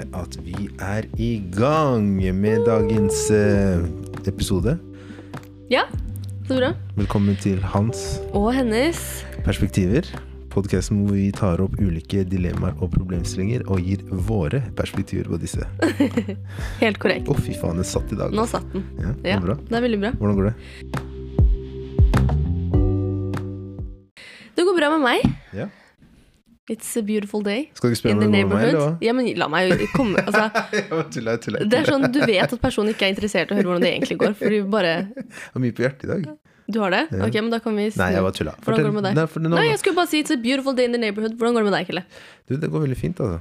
seg 0.00 0.14
at 0.16 0.36
vi 0.44 0.68
er 0.80 1.06
i 1.20 1.30
gang 1.52 2.06
med 2.40 2.64
dagens 2.66 3.26
eh, 3.34 3.80
episode. 4.28 4.76
Ja, 5.70 5.84
så 6.48 6.56
bra. 6.58 6.72
Velkommen 6.96 7.36
til 7.40 7.60
Hans 7.62 8.20
Og 8.32 8.52
hennes. 8.56 9.24
perspektiver. 9.44 10.06
Podkasten 10.50 11.04
hvor 11.06 11.14
vi 11.14 11.28
tar 11.30 11.60
opp 11.62 11.76
ulike 11.78 12.24
dilemmaer 12.26 12.74
og 12.82 12.90
problemstillinger 12.96 13.62
og 13.70 13.78
gir 13.86 14.00
våre 14.26 14.58
perspektiver 14.74 15.28
på 15.30 15.38
disse. 15.38 15.62
Helt 16.82 16.98
korrekt. 16.98 17.28
Fy 17.44 17.54
faen, 17.60 17.78
den 17.78 17.86
satt 17.86 18.10
i 18.10 18.18
dag. 18.18 18.34
Nå 18.34 18.46
satt 18.50 18.66
den. 18.74 18.82
Ja, 18.98 19.12
det 19.22 19.30
Ja, 19.30 19.38
var 19.38 19.46
bra. 19.52 19.58
det 19.68 19.78
er 19.78 19.86
veldig 19.86 20.00
bra. 20.02 20.10
Hvordan 20.18 20.40
går 20.40 20.50
det? 20.50 20.54
Det 24.58 24.66
går 24.66 24.76
bra 24.80 24.90
med 24.96 25.04
meg. 25.06 25.30
Ja. 25.56 25.68
It's 26.70 26.92
a 26.98 27.02
beautiful 27.02 27.42
day 27.42 27.64
Skal 27.74 27.90
du 27.90 27.94
ikke 27.94 28.00
spørre 28.04 28.14
in 28.14 28.20
the 28.20 28.28
det 28.28 28.30
med 28.30 28.52
meg, 28.52 28.66
neighborhood. 28.68 29.02
Ja, 29.02 29.14
men 29.16 29.26
la 29.40 29.48
meg 29.50 29.72
komme 29.96 30.22
altså, 30.22 30.44
tuller, 31.14 31.40
tuller. 31.42 31.64
Det 31.66 31.80
er 31.80 31.90
sånn, 31.90 32.06
Du 32.14 32.20
vet 32.22 32.46
at 32.46 32.62
personen 32.62 32.94
ikke 32.94 33.08
er 33.08 33.14
interessert 33.16 33.50
i 33.50 33.56
å 33.56 33.58
høre 33.58 33.72
hvordan 33.72 33.86
det 33.86 33.90
egentlig 33.96 34.20
går. 34.22 34.36
For 34.38 34.54
du 34.54 34.70
bare 34.70 34.92
Jeg 35.10 35.50
har 35.56 35.64
mye 35.64 35.74
på 35.74 35.84
hjertet 35.86 36.06
i 36.06 36.12
dag. 36.12 36.28
Du 36.70 36.78
har 36.78 36.94
det? 36.94 37.02
Ok, 37.26 37.34
men 37.42 37.50
da 37.50 37.58
kan 37.62 37.74
vi. 37.74 37.88
Nei, 37.98 38.10
jeg 38.14 38.22
bare 38.22 38.36
tulla. 38.36 38.54
Hvordan 38.62 38.84
går 38.84 38.86
det 38.86 38.96
med 38.96 39.06
deg? 39.08 39.16
Nei, 39.18 39.26
for 39.32 39.42
nå, 39.42 39.50
Nei, 39.56 39.66
jeg 39.72 39.80
skulle 39.82 39.98
bare 39.98 40.10
si 40.10 40.20
it's 40.22 40.30
a 40.30 40.38
beautiful 40.38 40.76
day 40.76 40.86
in 40.86 40.94
the 40.94 41.00
neighborhood. 41.02 41.34
Hvordan 41.40 41.56
går 41.56 41.64
det 41.64 41.70
med 41.70 41.76
deg, 41.78 41.88
Kille? 41.90 42.04
du, 42.46 42.54
det 42.62 42.70
går 42.70 42.84
veldig 42.86 42.98
fint, 43.00 43.22
altså. 43.24 43.40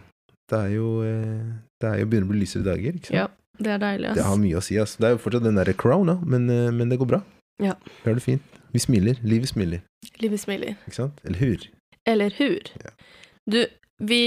Det 0.49 0.57
er 0.57 0.71
jo 0.73 0.87
eh, 1.05 1.49
Det 1.77 1.91
er 1.91 1.99
jo 2.01 2.07
begynner 2.09 2.25
å 2.25 2.31
bli 2.31 2.41
lysere 2.41 2.65
dager, 2.65 2.95
ikke 2.97 3.11
sant? 3.11 3.19
Ja, 3.19 3.27
det 3.61 3.73
er 3.75 3.83
deilig, 3.83 4.15
Det 4.17 4.25
har 4.25 4.39
mye 4.41 4.57
å 4.57 4.63
si, 4.65 4.79
altså. 4.81 5.03
Det 5.03 5.11
er 5.11 5.13
jo 5.13 5.21
fortsatt 5.21 5.45
den 5.45 5.59
derre 5.61 5.75
crown, 5.77 6.09
da, 6.09 6.17
men, 6.25 6.49
eh, 6.49 6.71
men 6.73 6.89
det 6.89 6.97
går 7.01 7.11
bra. 7.13 7.21
Ja. 7.61 7.75
Vi 8.01 8.09
har 8.09 8.17
det 8.17 8.25
fint. 8.25 8.57
Vi 8.73 8.81
smiler. 8.81 9.21
Livet 9.25 9.53
smiler, 9.53 9.83
Livet 10.23 10.41
smiler. 10.41 10.73
ikke 10.87 10.97
sant? 11.03 11.21
Eller 11.25 11.43
hur? 11.43 11.69
Eller 12.09 12.33
hur? 12.39 12.73
Ja. 12.81 12.93
Du, 13.49 13.59
vi 13.99 14.21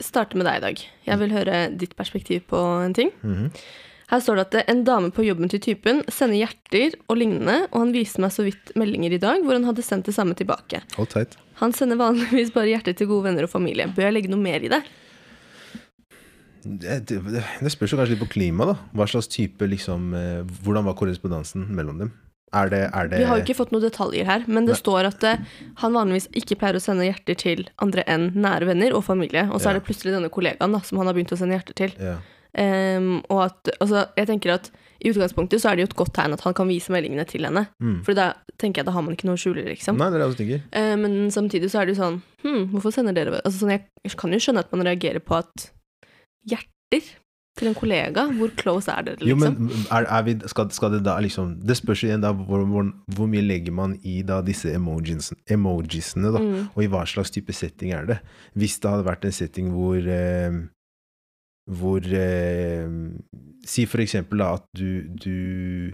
starter 0.00 0.38
med 0.38 0.48
deg 0.48 0.60
i 0.60 0.64
dag. 0.64 0.86
Jeg 1.08 1.20
vil 1.22 1.34
høre 1.34 1.60
ditt 1.74 1.96
perspektiv 1.98 2.46
på 2.50 2.62
en 2.84 2.96
ting. 2.96 3.12
Mhm. 3.22 3.52
Her 4.08 4.22
står 4.24 4.38
det 4.38 4.44
at 4.46 4.70
en 4.72 4.86
dame 4.86 5.10
på 5.12 5.20
jobben 5.20 5.50
til 5.52 5.60
typen 5.60 5.98
sender 6.08 6.38
hjerter 6.38 6.94
og 7.12 7.18
lignende, 7.20 7.66
og 7.68 7.82
han 7.82 7.90
viste 7.92 8.22
meg 8.24 8.32
så 8.32 8.46
vidt 8.46 8.70
meldinger 8.80 9.12
i 9.12 9.20
dag 9.20 9.42
hvor 9.44 9.52
han 9.52 9.66
hadde 9.68 9.84
sendt 9.84 10.08
det 10.08 10.14
samme 10.16 10.32
tilbake. 10.38 10.80
Hold 10.96 11.10
tight. 11.12 11.36
Han 11.60 11.74
sender 11.76 12.00
vanligvis 12.00 12.54
bare 12.54 12.70
hjerter 12.70 12.96
til 12.96 13.10
gode 13.10 13.26
venner 13.28 13.44
og 13.44 13.52
familie. 13.52 13.84
Bør 13.92 14.08
jeg 14.08 14.16
legge 14.16 14.32
noe 14.32 14.40
mer 14.40 14.64
i 14.64 14.72
det? 14.72 14.80
Det, 16.64 16.96
det, 17.10 17.20
det 17.20 17.72
spørs 17.74 17.92
jo 17.92 17.98
kanskje 18.00 18.16
litt 18.16 18.24
på 18.24 18.32
klima, 18.32 18.70
da. 18.70 18.78
Hva 18.96 19.06
slags 19.12 19.28
type, 19.30 19.68
liksom 19.68 20.10
eh, 20.16 20.40
Hvordan 20.64 20.88
var 20.88 20.96
korrespondansen 20.98 21.68
mellom 21.76 22.00
dem? 22.00 22.14
Er 22.54 22.70
det, 22.72 22.82
er 22.94 23.08
det 23.08 23.18
Vi 23.20 23.24
har 23.28 23.36
jo 23.36 23.44
ikke 23.44 23.56
fått 23.58 23.72
noen 23.74 23.82
detaljer 23.84 24.24
her, 24.24 24.44
men 24.46 24.64
det 24.64 24.72
Nei. 24.76 24.80
står 24.80 25.04
at 25.10 25.24
eh, 25.24 25.42
han 25.82 25.92
vanligvis 25.92 26.28
ikke 26.32 26.56
pleier 26.56 26.78
å 26.78 26.80
sende 26.80 27.04
hjerter 27.04 27.36
til 27.36 27.66
andre 27.84 28.04
enn 28.08 28.30
nære 28.34 28.66
venner 28.70 28.94
og 28.96 29.04
familie, 29.04 29.44
og 29.52 29.60
så 29.60 29.68
Ja. 29.68 29.70
er 29.70 29.80
det 29.80 29.84
plutselig 29.88 30.14
denne 30.16 30.30
kollegaen 30.32 30.72
da, 30.72 30.80
som 30.80 30.98
han 30.98 31.06
har 31.06 31.14
begynt 31.14 31.32
å 31.32 31.38
sende 31.38 31.58
hjerter 31.58 31.74
til. 31.74 31.92
ja. 32.00 32.16
Um, 32.58 33.20
og 33.28 33.42
at, 33.44 33.68
altså, 33.78 34.06
jeg 34.16 34.26
tenker 34.26 34.50
at 34.54 34.70
i 35.04 35.10
utgangspunktet 35.12 35.60
så 35.60 35.68
er 35.70 35.76
det 35.76 35.82
jo 35.84 35.88
et 35.92 35.96
godt 36.00 36.14
tegn 36.16 36.32
at 36.32 36.40
han 36.40 36.54
kan 36.56 36.66
vise 36.66 36.88
meldingene 36.90 37.26
til 37.28 37.44
henne. 37.44 37.68
Mm. 37.78 38.00
For 38.02 38.16
da 38.16 38.32
tenker 38.58 38.80
jeg 38.80 38.86
da 38.88 38.94
har 38.96 39.02
man 39.04 39.14
ikke 39.14 39.28
noe 39.28 39.36
å 39.36 39.38
skjule, 39.38 39.62
liksom. 39.68 39.98
Nei, 40.00 40.08
det 40.10 40.16
er 40.16 40.24
det 40.24 40.28
jeg 40.32 40.38
tenker. 40.40 40.62
Eh, 40.72 40.96
men 40.96 41.28
samtidig 41.30 41.68
så 41.70 41.82
er 41.82 41.86
det 41.86 41.94
jo 41.94 42.02
sånn 42.02 42.22
Hm, 42.42 42.64
hvorfor 42.72 42.90
sender 42.96 43.12
dere 43.14 43.42
altså, 43.44 43.58
sånn, 43.60 43.70
Jeg 43.76 44.16
kan 44.16 44.32
jo 44.32 44.38
skjønne 44.38 44.64
at 44.64 44.72
man 44.72 44.86
reagerer 44.88 45.20
på 45.20 45.36
at 45.38 45.68
hjerter 46.48 47.04
til 47.58 47.68
en 47.70 47.74
kollega, 47.76 48.24
hvor 48.38 48.50
close 48.58 48.88
er 48.94 49.02
dere, 49.08 49.18
Jo, 49.26 49.36
liksom? 49.36 49.58
men 49.68 49.84
er, 49.90 50.06
er 50.18 50.22
vi, 50.26 50.34
skal, 50.48 50.70
skal 50.74 50.92
det 50.96 51.02
da 51.06 51.16
liksom 51.24 51.56
Det 51.66 51.76
spørs 51.78 52.02
igjen 52.06 52.22
da 52.24 52.30
hvor, 52.32 52.64
hvor, 52.70 52.88
hvor 53.16 53.28
mye 53.30 53.42
legger 53.44 53.74
man 53.74 53.98
i 54.06 54.20
da 54.22 54.40
disse 54.46 54.72
emojis, 54.74 55.32
emojisene, 55.50 56.32
da. 56.34 56.42
Mm. 56.42 56.66
Og 56.74 56.82
i 56.84 56.90
hva 56.92 57.04
slags 57.10 57.30
type 57.34 57.52
setting 57.52 57.92
er 57.98 58.06
det? 58.08 58.18
Hvis 58.58 58.78
det 58.82 58.90
hadde 58.90 59.06
vært 59.10 59.24
en 59.28 59.34
setting 59.34 59.70
hvor 59.74 59.98
eh, 60.02 60.58
Hvor 61.68 62.00
eh, 62.16 62.88
Si 63.68 63.84
for 63.90 64.00
eksempel 64.00 64.40
da 64.40 64.54
at 64.56 64.64
du, 64.78 65.02
du 65.20 65.92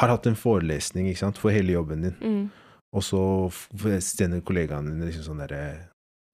har 0.00 0.08
hatt 0.12 0.26
en 0.28 0.36
forelesning 0.36 1.08
ikke 1.08 1.20
sant, 1.22 1.38
for 1.40 1.52
hele 1.54 1.72
jobben 1.78 2.02
din, 2.04 2.16
Mm. 2.20 2.50
og 2.96 3.02
så 3.04 3.20
sender 4.04 4.40
kollegaene 4.44 4.90
dine 4.92 5.08
liksom 5.08 5.24
sånn 5.26 5.40
derre 5.44 5.88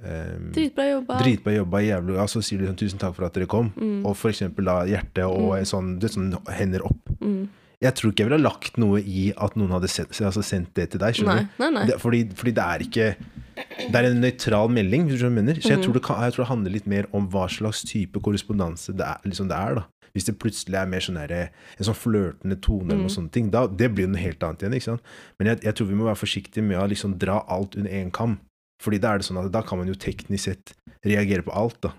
eh, 0.05 0.39
Dritbra 0.55 0.85
jobba. 0.93 1.19
Dritbra 1.23 1.55
jobba, 1.57 1.79
jævlig 1.83 2.19
Og 2.21 2.29
så 2.29 2.43
sier 2.43 2.59
de 2.59 2.67
sånn 2.67 2.77
'tusen 2.79 2.99
takk 2.99 3.15
for 3.15 3.25
at 3.25 3.33
dere 3.35 3.47
kom', 3.47 3.73
Mm. 3.75 4.07
og 4.07 4.17
for 4.17 4.31
eksempel 4.31 4.65
da 4.65 4.85
hjerte 4.87 5.25
og 5.29 5.59
Mm. 5.59 5.65
sånn, 5.67 5.99
det 5.99 6.11
sånn 6.11 6.49
hender 6.49 6.81
opp. 6.85 7.09
Mm. 7.21 7.49
Jeg 7.81 7.95
tror 7.95 8.11
ikke 8.13 8.17
jeg 8.25 8.29
ville 8.31 8.43
lagt 8.43 8.77
noe 8.77 8.99
i 9.01 9.33
at 9.37 9.55
noen 9.57 9.71
hadde 9.71 9.89
sendt, 9.89 10.11
altså 10.21 10.43
sendt 10.43 10.75
det 10.75 10.91
til 10.91 10.99
deg. 11.01 11.15
Nei, 11.25 11.43
du? 11.43 11.49
nei, 11.59 11.71
nei. 11.71 11.87
Det, 11.87 12.01
fordi, 12.01 12.25
fordi 12.35 12.53
det 12.55 12.65
er 12.65 12.79
ikke 12.81 13.17
Det 13.59 13.93
er 13.95 14.05
en 14.05 14.21
nøytral 14.21 14.69
melding, 14.71 15.09
hvis 15.09 15.19
du 15.21 15.29
mener. 15.31 15.55
Så 15.55 15.71
jeg, 15.71 15.79
Mhm. 15.79 15.85
tror 15.85 15.93
det 15.95 16.03
kan, 16.05 16.21
jeg 16.21 16.33
tror 16.33 16.45
det 16.45 16.47
handler 16.49 16.71
litt 16.71 16.87
mer 16.87 17.07
om 17.13 17.29
hva 17.29 17.49
slags 17.51 17.83
type 17.85 18.13
korrespondanse 18.23 18.97
det 18.97 19.05
er. 19.05 19.19
Liksom 19.27 19.49
det 19.49 19.57
er 19.57 19.75
da. 19.75 19.85
Hvis 20.15 20.25
det 20.27 20.39
plutselig 20.39 20.75
er 20.81 20.87
mer 20.87 21.01
sånn 21.01 21.15
der, 21.29 21.51
en 21.77 21.85
sånn 21.85 21.95
flørtende 21.97 22.61
tone, 22.61 22.85
eller 22.93 23.03
noe 23.03 23.09
Mhm. 23.09 23.17
sånne 23.29 23.31
ting, 23.33 23.51
da, 23.51 23.67
det 23.67 23.93
blir 23.95 24.03
jo 24.07 24.13
noe 24.13 24.21
helt 24.23 24.39
annet 24.39 24.59
igjen. 24.63 24.75
ikke 24.75 24.83
sant? 24.85 25.01
Men 25.41 25.49
jeg, 25.49 25.61
jeg 25.63 25.75
tror 25.75 25.87
vi 25.89 25.95
må 25.95 26.05
være 26.05 26.17
forsiktige 26.17 26.63
med 26.63 26.79
å 26.79 26.89
liksom 26.89 27.19
dra 27.19 27.45
alt 27.49 27.77
under 27.77 27.91
én 27.91 28.13
kam. 28.13 28.39
Fordi 28.83 28.99
da 29.03 29.13
er 29.15 29.19
det 29.19 29.27
sånn 29.27 29.41
at 29.45 29.51
da 29.53 29.63
kan 29.67 29.79
man 29.81 29.89
jo 29.91 29.95
teknisk 29.99 30.45
sett 30.51 30.75
reagere 31.05 31.43
på 31.43 31.55
alt. 31.55 31.81
da. 31.83 31.93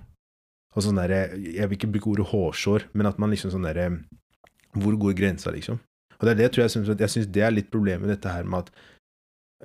Og 0.75 0.83
sånn 0.85 0.95
der, 1.01 1.09
Jeg 1.37 1.67
vil 1.69 1.77
ikke 1.77 1.91
bruke 1.91 2.11
ordet 2.13 2.27
hårsår, 2.31 2.83
men 2.93 3.05
at 3.09 3.17
man 3.19 3.31
liksom 3.31 3.51
sånn 3.51 3.63
derre 3.65 4.03
Hvor 4.77 4.95
går 5.01 5.15
grensa, 5.17 5.51
liksom? 5.51 5.79
Og 6.19 6.25
det 6.27 6.31
er 6.31 6.35
det 6.35 6.43
jeg 6.43 6.51
tror 6.53 6.63
jeg 6.67 6.71
syns, 6.75 6.99
jeg 6.99 7.09
synes 7.09 7.27
det 7.31 7.41
er 7.43 7.51
litt 7.51 7.71
problemet 7.71 8.01
med 8.05 8.09
dette 8.13 8.29
her 8.31 8.43
med 8.43 8.59
at 8.67 8.69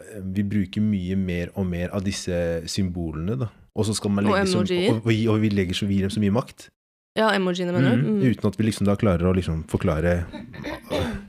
eh, 0.01 0.21
vi 0.23 0.43
bruker 0.43 0.81
mye 0.81 1.17
mer 1.19 1.51
og 1.57 1.67
mer 1.67 1.91
av 1.93 2.03
disse 2.07 2.63
symbolene, 2.71 3.37
da. 3.39 3.49
Og 3.77 3.85
så 3.85 3.95
skal 3.95 4.11
man 4.15 4.25
legge 4.25 4.47
så, 4.47 4.63
emojier. 4.63 4.91
og, 4.95 5.07
og, 5.35 5.41
vi- 5.43 5.51
legger 5.51 5.75
så, 5.75 5.87
vi 5.87 5.97
gir 5.99 6.07
dem 6.07 6.15
så 6.15 6.21
mye 6.23 6.31
makt. 6.33 6.69
Ja, 7.19 7.29
emojiene, 7.35 7.73
mener 7.75 7.97
du? 7.97 8.03
Mhm. 8.03 8.23
Mm. 8.23 8.31
Uten 8.33 8.49
at 8.49 8.57
vi 8.59 8.65
liksom 8.65 8.87
da 8.87 8.97
klarer 8.97 9.27
å 9.29 9.35
liksom 9.35 9.65
forklare 9.69 10.25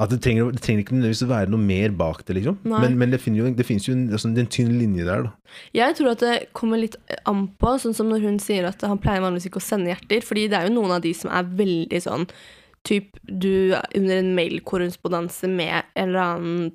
At 0.00 0.12
det 0.12 0.20
trenger, 0.24 0.52
det 0.54 0.62
trenger 0.64 0.84
ikke 0.84 0.94
nødvendigvis 0.96 1.26
å 1.26 1.30
være 1.30 1.52
noe 1.52 1.60
mer 1.60 1.92
bak 1.96 2.22
det, 2.24 2.38
liksom. 2.38 2.56
Men, 2.64 2.94
men 3.00 3.12
det, 3.12 3.20
finnes 3.20 3.42
jo, 3.42 3.50
det 3.52 3.66
finnes 3.68 3.88
jo 3.88 3.96
en, 3.96 4.06
altså, 4.16 4.30
en 4.32 4.48
tynn 4.48 4.72
linje 4.78 5.04
der, 5.04 5.26
da. 5.26 5.58
Jeg 5.76 5.98
tror 5.98 6.14
at 6.14 6.24
det 6.24 6.36
kommer 6.56 6.80
litt 6.80 6.96
an 7.28 7.44
på, 7.60 7.74
sånn 7.82 7.96
som 7.96 8.08
når 8.08 8.24
hun 8.24 8.40
sier 8.40 8.68
at 8.70 8.80
han 8.86 9.02
pleier 9.02 9.20
vanligvis 9.24 9.50
ikke 9.50 9.60
å 9.60 9.66
sende 9.66 9.92
hjerter, 9.92 10.24
fordi 10.24 10.46
det 10.48 10.56
er 10.56 10.70
jo 10.70 10.76
noen 10.78 10.96
av 10.96 11.04
de 11.04 11.12
som 11.16 11.32
er 11.34 11.52
veldig 11.60 12.02
sånn 12.06 12.26
Typ 12.88 13.18
du 13.28 13.74
er 13.76 13.82
under 13.92 14.22
en 14.22 14.30
mailkorrespondanse 14.38 15.50
med 15.52 15.82
en 15.92 16.06
eller 16.06 16.20
annen 16.22 16.70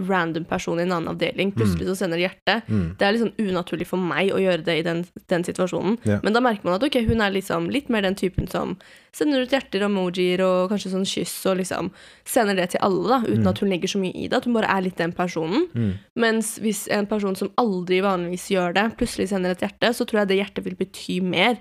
random 0.00 0.44
person 0.48 0.78
i 0.80 0.82
en 0.82 0.92
annen 0.92 1.08
avdeling, 1.12 1.52
plutselig 1.52 1.84
så 1.86 1.94
sender 1.96 2.16
hjertet. 2.18 2.30
hjerte. 2.32 2.62
Mm. 2.72 2.96
Det 2.98 3.04
er 3.06 3.12
litt 3.12 3.22
sånn 3.22 3.48
unaturlig 3.50 3.86
for 3.86 3.98
meg 4.00 4.30
å 4.32 4.38
gjøre 4.40 4.64
det 4.64 4.78
i 4.78 4.82
den, 4.82 5.04
den 5.28 5.44
situasjonen. 5.44 5.98
Ja. 6.08 6.16
Men 6.24 6.32
da 6.32 6.40
merker 6.40 6.64
man 6.64 6.74
at 6.78 6.82
ok, 6.86 6.96
hun 7.06 7.20
er 7.20 7.30
liksom 7.30 7.68
litt 7.70 7.90
mer 7.92 8.00
den 8.02 8.14
typen 8.16 8.48
som 8.48 8.78
sender 9.12 9.42
ut 9.44 9.50
hjerter, 9.52 9.84
emojier 9.84 10.40
og 10.40 10.70
kanskje 10.72 10.90
sånn 10.94 11.04
kyss 11.06 11.34
og 11.46 11.58
liksom 11.60 11.90
sender 12.24 12.56
det 12.56 12.70
til 12.72 12.80
alle, 12.80 13.08
da, 13.08 13.18
uten 13.28 13.42
Mm. 13.44 13.48
at 13.52 13.58
hun 13.60 13.68
legger 13.70 13.88
så 13.92 14.00
mye 14.00 14.14
i 14.16 14.28
det. 14.28 14.36
At 14.40 14.44
hun 14.48 14.54
bare 14.54 14.70
er 14.70 14.80
litt 14.82 14.96
den 14.96 15.12
personen. 15.12 15.68
Mm. 15.74 15.92
Mens 16.16 16.58
hvis 16.58 16.88
en 16.90 17.06
person 17.06 17.36
som 17.36 17.50
aldri 17.58 18.00
vanligvis 18.00 18.48
gjør 18.50 18.72
det, 18.74 18.96
plutselig 18.96 19.28
sender 19.28 19.50
et 19.52 19.60
hjerte, 19.60 19.92
så 19.92 20.06
tror 20.08 20.20
jeg 20.24 20.28
det 20.28 20.38
hjertet 20.40 20.64
vil 20.64 20.74
bety 20.80 21.20
mer. 21.22 21.58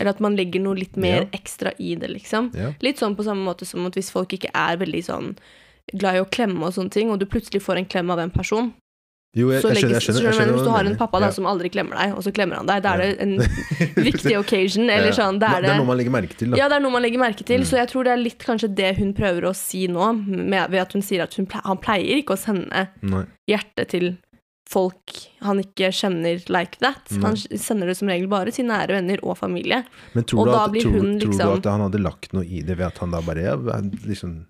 Eller 0.00 0.10
at 0.10 0.20
man 0.20 0.36
legger 0.36 0.60
noe 0.60 0.74
litt 0.76 0.96
mer 0.96 1.22
Ja. 1.22 1.28
ekstra 1.32 1.72
i 1.78 1.94
det, 1.94 2.10
liksom. 2.10 2.50
Ja. 2.54 2.72
Litt 2.82 2.98
sånn 2.98 3.14
på 3.16 3.24
samme 3.24 3.44
måte 3.46 3.64
som 3.64 3.86
at 3.86 3.94
hvis 3.94 4.10
folk 4.10 4.28
ikke 4.34 4.50
er 4.52 4.76
veldig 4.76 5.04
sånn 5.04 5.36
glad 5.94 6.16
i 6.16 6.20
å 6.24 6.30
klemme 6.30 6.62
og 6.66 6.72
sånne 6.74 6.90
ting, 6.90 7.10
og 7.10 7.18
du 7.20 7.26
plutselig 7.26 7.62
får 7.62 7.78
en 7.78 7.86
klem 7.86 8.10
av 8.10 8.18
en 8.18 8.30
person, 8.30 8.72
Jo, 9.36 9.50
jeg, 9.52 9.60
så 9.60 9.68
jeg 9.68 9.76
skjønner, 9.76 9.92
legges, 9.92 10.06
jeg 10.06 10.14
skjønner, 10.16 10.24
jeg 10.24 10.34
skjønner 10.38 10.54
Hvis 10.56 10.64
du 10.64 10.70
har 10.72 10.84
en 10.88 10.96
pappa 10.96 11.18
da, 11.20 11.26
Ja. 11.26 11.32
som 11.36 11.44
aldri 11.46 11.68
klemmer 11.68 11.98
deg, 12.00 12.14
og 12.16 12.22
så 12.24 12.32
klemmer 12.32 12.56
han 12.56 12.66
deg, 12.66 12.82
da 12.82 12.94
er 12.94 12.98
det 13.02 13.20
en 13.20 13.34
viktig 14.08 14.32
occasion, 14.38 14.88
eller 14.88 15.12
sånn. 15.12 15.38
det, 15.38 15.46
er 15.50 15.60
det 15.66 15.70
er 15.74 15.76
noe 15.78 15.86
man 15.90 15.98
legger 16.00 16.10
merke 16.14 16.34
til, 16.40 16.50
da. 16.50 16.56
ja, 16.56 16.68
det 16.72 16.76
er 16.78 16.80
noe 16.86 16.94
man 16.94 17.02
legger 17.04 17.20
merke 17.20 17.44
til, 17.44 17.60
Mm. 17.60 17.66
så 17.68 17.76
jeg 17.82 17.88
tror 17.92 18.04
det 18.08 18.12
er 18.14 18.22
litt 18.22 18.38
kanskje 18.46 18.70
det 18.74 18.96
hun 18.96 19.12
prøver 19.12 19.44
å 19.50 19.54
si 19.54 19.86
nå, 19.92 20.08
med, 20.26 20.70
ved 20.72 20.80
at 20.80 20.92
hun 20.96 21.02
sier 21.02 21.22
at 21.26 21.34
hun 21.36 21.46
han 21.52 21.76
pleier 21.84 22.16
ikke 22.22 22.32
å 22.34 22.40
sende 22.40 22.86
Nei. 23.02 23.26
hjertet 23.46 23.88
til 23.92 24.16
folk 24.66 25.12
han 25.46 25.60
ikke 25.62 25.92
kjenner 25.94 26.40
like 26.50 26.80
that. 26.82 27.04
Han 27.22 27.36
sender 27.36 27.86
det 27.92 27.96
som 28.00 28.08
regel 28.10 28.26
bare 28.26 28.50
til 28.50 28.66
nære 28.66 28.96
venner 28.96 29.20
og 29.22 29.36
familie. 29.38 29.84
Men 30.16 30.24
tror, 30.26 30.40
Og 30.40 30.46
du 30.48 30.52
at, 30.56 30.72
tror, 30.82 30.92
hun 30.96 31.18
tror 31.20 31.30
liksom- 31.30 31.52
du 31.52 31.68
at 31.68 31.70
han 31.70 31.80
hadde 31.84 32.00
lagt 32.02 32.32
noe 32.34 32.42
i 32.42 32.62
det 32.66 32.74
ved 32.76 32.86
at 32.88 32.98
han 32.98 33.12
da 33.12 33.20
bare 33.20 33.44
ja, 33.44 33.54
liksom, 33.54 34.46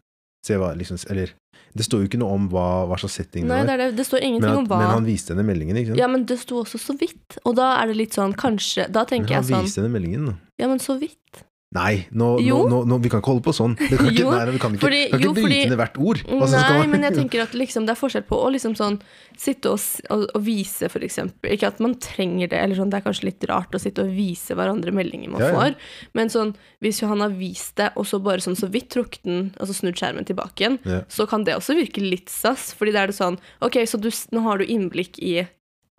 se 0.47 0.59
hva, 0.61 0.73
liksom, 0.79 1.01
Eller 1.13 1.35
det 1.77 1.85
står 1.85 2.03
jo 2.03 2.09
ikke 2.09 2.21
noe 2.21 2.37
om 2.37 2.47
hva, 2.53 2.67
hva 2.89 2.97
slags 3.01 3.19
setting 3.21 3.45
Nei, 3.49 3.61
det 3.67 3.75
var. 3.75 3.83
det. 3.83 3.89
det 3.99 4.07
står 4.09 4.23
ingenting 4.25 4.47
men, 4.49 4.55
at, 4.55 4.63
om 4.63 4.69
hva 4.71 4.79
men 4.81 4.93
han 4.95 5.09
viste 5.09 5.35
henne 5.35 5.45
meldingen, 5.45 5.77
ikke 5.81 5.93
sant? 5.93 6.01
Ja, 6.01 6.09
men 6.13 6.25
det 6.29 6.39
sto 6.41 6.63
også 6.63 6.81
så 6.81 6.97
vidt. 6.99 7.39
Og 7.45 7.57
da 7.59 7.75
er 7.81 7.91
det 7.91 7.99
litt 7.99 8.17
sånn, 8.17 8.33
kanskje 8.39 8.89
Da 8.89 9.05
men 9.05 9.13
tenker 9.13 9.37
han 9.37 9.45
jeg 9.45 9.53
sånn 9.53 9.67
viste 9.67 9.83
henne 9.83 9.93
meldingen, 9.93 10.31
da. 10.31 10.37
Ja, 10.63 10.71
men 10.73 10.81
så 10.83 10.97
vidt. 11.01 11.43
Nei, 11.75 12.07
nå, 12.15 12.39
nå, 12.41 12.77
nå, 12.87 12.97
vi 13.03 13.11
kan 13.11 13.19
ikke 13.21 13.33
holde 13.35 13.43
på 13.45 13.53
sånn. 13.53 13.73
Vi 13.77 13.97
kan 13.99 14.07
ikke, 14.09 14.21
Jo, 14.23 14.31
nei, 14.31 14.45
vi 14.55 14.59
kan 14.63 14.73
ikke, 14.73 14.81
fordi- 14.87 15.01
kan 15.11 15.19
ikke 15.19 15.27
jo, 15.27 15.33
bryte 15.35 15.47
fordi- 15.49 15.69
ned 15.73 15.79
hvert 15.81 15.97
ord. 15.99 16.21
Altså, 16.25 16.61
Nei, 16.63 16.77
man- 16.79 16.91
men 16.95 17.03
jeg 17.03 17.15
tenker 17.19 17.43
at 17.43 17.53
liksom, 17.59 17.85
det 17.85 17.91
er 17.93 17.99
forskjell 18.01 18.25
på 18.29 18.39
å 18.39 18.53
liksom 18.55 18.77
sånn 18.79 19.01
sitte 19.37 19.73
og, 19.75 19.83
og, 20.15 20.23
og 20.39 20.45
vise, 20.47 20.87
eksempel. 20.89 21.51
Ikke 21.53 21.67
at 21.67 21.81
man 21.83 21.97
trenger 22.01 22.49
det, 22.49 22.61
eller 22.63 22.79
sånn, 22.79 22.89
det 22.95 23.01
er 23.03 23.05
kanskje 23.11 23.25
litt 23.29 23.45
rart 23.51 23.75
å 23.77 23.83
sitte 23.83 24.07
og 24.07 24.15
vise 24.15 24.55
hverandre 24.57 24.95
meldinger 24.95 25.29
man 25.35 25.43
Ja, 25.43 25.51
ja. 25.51 25.59
får, 25.59 25.77
men 26.15 26.29
sånn, 26.33 26.55
hvis 26.81 27.03
han 27.05 27.21
har 27.27 27.35
vist 27.35 27.75
det, 27.83 27.91
og 27.99 28.07
så 28.07 28.23
bare 28.23 28.39
sånn 28.47 28.57
så 28.57 28.71
vidt 28.71 28.89
trukket 28.95 29.27
den, 29.27 29.51
altså 29.61 29.75
snudd 29.75 29.99
skjermen 29.99 30.25
tilbake 30.25 30.63
igjen, 30.65 30.79
Ja. 30.87 31.03
så 31.11 31.27
kan 31.29 31.45
det 31.45 31.59
også 31.59 31.75
virke 31.77 32.01
litt 32.01 32.31
sass, 32.31 32.73
fordi 32.79 32.93
det 32.95 33.03
er 33.03 33.07
det 33.13 33.19
sånn, 33.19 33.37
ok, 33.61 33.83
så 33.91 34.01
du, 34.01 34.09
nå 34.33 34.47
har 34.47 34.63
du 34.63 34.65
innblikk 34.71 35.19
i 35.19 35.43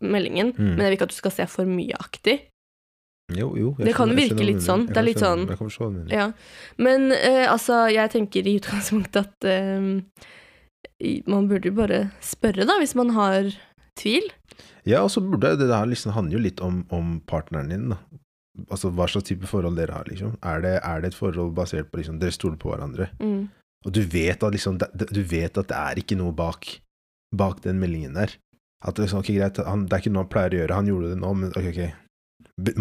meldingen, 0.01 0.55
Mm. 0.55 0.75
men 0.77 0.79
jeg 0.79 0.89
vil 0.89 0.97
ikke 0.97 1.09
at 1.11 1.15
du 1.17 1.19
skal 1.21 1.31
se 1.31 1.45
for 1.45 1.65
mye 1.65 1.93
aktig. 1.99 2.39
Jo, 3.35 3.49
jo. 3.59 3.73
Det 3.77 3.93
kan 3.93 4.07
skjønner- 4.09 4.15
virke 4.29 4.45
litt 4.45 4.61
sånn. 4.63 4.85
Det 4.87 4.97
er 4.97 5.03
litt 5.03 5.17
sånn-. 5.19 5.47
Ja. 6.09 6.31
Men 6.77 7.11
eh, 7.11 7.45
altså, 7.51 7.89
jeg 7.91 8.09
tenker 8.13 8.47
i 8.47 8.53
utgangspunktet 8.59 9.17
at 9.25 9.43
eh, 9.43 11.23
man 11.27 11.47
burde 11.49 11.65
jo 11.69 11.75
bare 11.75 12.11
spørre, 12.23 12.65
da, 12.65 12.77
hvis 12.79 12.95
man 12.95 13.09
har 13.17 13.49
tvil. 13.99 14.29
Ja, 14.87 15.01
og 15.03 15.11
så 15.11 15.19
burde 15.21 15.57
det 15.59 15.67
her 15.67 15.85
liksom 15.91 16.13
handler 16.15 16.37
jo 16.37 16.43
litt 16.45 16.61
om, 16.63 16.85
om 16.95 17.19
partneren 17.27 17.69
din, 17.69 17.89
da. 17.91 17.97
Altså 18.71 18.89
hva 18.89 19.05
slags 19.11 19.27
type 19.27 19.45
forhold 19.45 19.75
dere 19.77 19.91
har, 19.93 20.07
liksom. 20.09 20.37
Er 20.41 20.61
det, 20.63 20.79
er 20.81 21.01
det 21.03 21.11
et 21.11 21.17
forhold 21.19 21.53
basert 21.53 21.91
på 21.91 21.99
liksom 21.99 22.17
Dere 22.19 22.31
stoler 22.33 22.57
på 22.57 22.71
hverandre, 22.71 23.09
Mm. 23.19 23.49
og 23.85 23.91
du 23.93 24.01
vet 24.01 24.41
at 24.41 24.51
liksom 24.55 24.79
Du 24.79 25.21
vet 25.21 25.57
at 25.57 25.67
det 25.67 25.75
er 25.77 25.95
ikke 26.01 26.17
noe 26.17 26.31
bak, 26.33 26.65
bak 27.35 27.61
den 27.61 27.77
meldingen 27.79 28.13
der. 28.15 28.33
At 28.83 28.95
det 28.95 29.09
sånn, 29.11 29.19
ok, 29.21 29.35
greit, 29.35 29.57
han, 29.65 29.85
det 29.85 29.93
er 29.93 30.01
ikke 30.01 30.13
noe 30.15 30.23
han 30.23 30.29
pleier 30.31 30.49
å 30.55 30.59
gjøre, 30.63 30.75
han 30.79 30.87
gjorde 30.87 31.09
det 31.13 31.19
nå, 31.21 31.33
men 31.35 31.49
ok, 31.51 31.67
ok. 31.75 31.93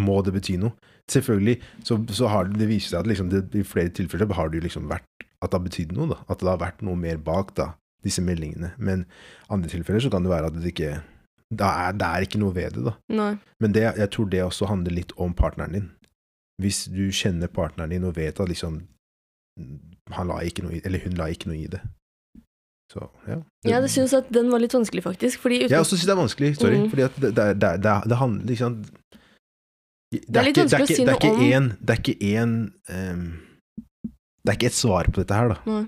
Må 0.01 0.21
det 0.25 0.33
bety 0.37 0.57
noe? 0.61 0.73
Selvfølgelig 1.13 1.59
så, 1.85 1.99
så 2.17 2.31
har 2.33 2.49
det, 2.49 2.61
det 2.63 2.69
viser 2.71 2.95
seg 2.95 3.03
at 3.03 3.11
liksom 3.11 3.29
det, 3.33 3.43
i 3.55 3.65
flere 3.67 3.93
tilfeller 3.95 4.33
har 4.39 4.49
det 4.49 4.63
jo 4.63 4.67
liksom 4.67 4.87
vært 4.91 5.27
at 5.45 5.53
det 5.53 5.59
har 5.59 5.67
betydd 5.67 5.93
noe, 5.93 6.09
da. 6.15 6.23
At 6.33 6.41
det 6.41 6.49
har 6.49 6.63
vært 6.63 6.81
noe 6.87 6.97
mer 6.99 7.21
bak 7.23 7.53
da, 7.59 7.75
disse 8.05 8.25
meldingene. 8.25 8.73
Men 8.79 9.05
andre 9.53 9.69
tilfeller 9.71 10.01
så 10.03 10.11
kan 10.13 10.25
det 10.25 10.33
være 10.33 10.49
at 10.49 10.57
det 10.57 10.73
ikke 10.73 10.95
det 11.55 11.67
er, 11.67 11.93
det 11.95 12.07
er 12.07 12.25
ikke 12.27 12.41
noe 12.43 12.55
ved 12.57 12.75
det, 12.75 12.83
da. 12.89 12.97
Nei. 13.15 13.33
Men 13.63 13.75
det, 13.77 13.85
jeg 14.01 14.11
tror 14.17 14.31
det 14.33 14.43
også 14.43 14.67
handler 14.67 14.97
litt 14.97 15.13
om 15.23 15.35
partneren 15.37 15.77
din. 15.77 15.91
Hvis 16.63 16.87
du 16.91 17.05
kjenner 17.15 17.53
partneren 17.53 17.93
din 17.93 18.07
og 18.09 18.17
vet 18.17 18.41
at 18.41 18.51
liksom 18.51 18.81
han 20.17 20.29
la 20.29 20.41
ikke 20.45 20.65
noe 20.65 20.79
i, 20.79 20.81
eller 20.85 21.05
hun 21.05 21.17
la 21.19 21.29
ikke 21.33 21.51
noe 21.51 21.59
i 21.61 21.69
det. 21.71 21.81
Så, 22.93 23.03
ja. 23.27 23.39
Ja, 23.67 23.81
det 23.83 23.91
syns 23.91 24.15
at 24.15 24.29
den 24.35 24.51
var 24.53 24.63
litt 24.63 24.75
vanskelig, 24.75 25.03
faktisk. 25.07 25.41
Fordi 25.43 25.65
Jeg 25.65 25.79
også 25.79 25.97
syns 25.97 26.07
det 26.07 26.15
er 26.15 26.21
vanskelig, 26.21 26.51
sorry. 26.59 26.79
Mm. 26.83 26.91
Fordi 26.93 27.07
at 27.07 27.17
det, 27.23 27.31
det, 27.37 27.47
det, 27.63 27.71
det, 27.87 27.95
det 28.11 28.19
handler 28.21 28.53
liksom 28.53 28.77
det, 30.13 30.23
Det 30.29 30.41
er 30.41 30.45
litt 30.51 30.61
vanskelig 30.63 30.87
å 30.87 30.91
er 30.91 30.95
si 30.97 31.05
noe 31.05 31.19
er 31.19 31.59
om. 31.59 31.69
Det 31.81 31.95
er 31.97 32.01
ikke 32.03 32.17
én 32.31 32.55
um, 32.95 33.27
Det 34.07 34.53
er 34.53 34.59
ikke 34.59 34.71
et 34.73 34.79
svar 34.79 35.11
på 35.11 35.23
dette 35.23 35.35
her, 35.35 35.49
da. 35.55 35.59
Nei. 35.67 35.85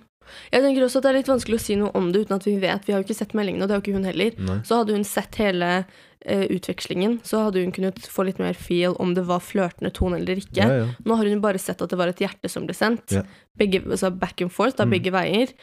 Jeg 0.53 0.61
tenker 0.61 0.85
også 0.85 1.01
at 1.01 1.07
det 1.07 1.09
er 1.09 1.17
litt 1.23 1.31
vanskelig 1.31 1.57
å 1.57 1.63
si 1.63 1.75
noe 1.81 1.89
om 1.97 2.11
det 2.13 2.27
uten 2.27 2.35
at 2.37 2.45
vi 2.45 2.59
vet. 2.61 2.83
Vi 2.85 2.93
har 2.93 3.01
jo 3.01 3.07
ikke 3.07 3.17
sett 3.17 3.31
meldingene, 3.39 3.65
og 3.65 3.71
det 3.71 3.75
har 3.77 3.81
jo 3.81 3.85
ikke 3.87 3.97
hun 3.97 4.09
heller. 4.11 4.35
Nei. 4.45 4.59
Så 4.69 4.77
hadde 4.83 4.93
hun 4.99 5.07
sett 5.09 5.39
hele 5.41 5.69
uh, 5.87 6.45
utvekslingen, 6.53 7.15
så 7.25 7.47
hadde 7.47 7.63
hun 7.63 7.73
kunnet 7.73 8.03
få 8.13 8.27
litt 8.29 8.43
mer 8.43 8.59
feel 8.59 8.93
om 9.01 9.15
det 9.17 9.25
var 9.31 9.41
flørtende 9.41 9.89
tone 9.97 10.19
eller 10.21 10.43
ikke. 10.43 10.61
Ja, 10.61 10.83
ja. 10.83 10.89
Nå 11.07 11.17
har 11.17 11.25
hun 11.25 11.39
jo 11.39 11.45
bare 11.47 11.63
sett 11.63 11.81
at 11.81 11.95
det 11.95 11.97
var 12.01 12.13
et 12.13 12.21
hjerte 12.21 12.51
som 12.53 12.67
ble 12.69 12.77
sendt. 12.77 13.15
Ja. 13.17 13.23
Begge, 13.57 13.81
altså 13.87 14.11
back 14.13 14.43
and 14.45 14.53
forth, 14.53 14.77
da, 14.77 14.85
Mm. 14.85 14.91
begge 14.99 15.15
veier. 15.17 15.55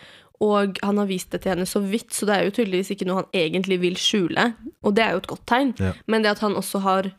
Og 0.41 0.79
han 0.83 0.97
har 0.97 1.05
vist 1.07 1.29
det 1.31 1.43
til 1.43 1.53
henne 1.53 1.67
så 1.69 1.79
vidt, 1.85 2.09
så 2.11 2.25
det 2.27 2.33
er 2.35 2.47
jo 2.49 2.55
tydeligvis 2.57 2.89
ikke 2.95 3.05
noe 3.07 3.21
han 3.21 3.29
egentlig 3.37 3.77
vil 3.85 3.95
skjule. 4.01 4.49
Og 4.83 4.95
det 4.97 5.05
er 5.05 5.13
jo 5.13 5.21
et 5.21 5.29
godt 5.29 5.45
tegn. 5.47 5.75
Ja. 5.79 5.93
Men 6.07 6.25
det 6.25 6.33
at 6.33 6.41
han 6.43 6.57
også 6.57 6.81
har 6.83 7.11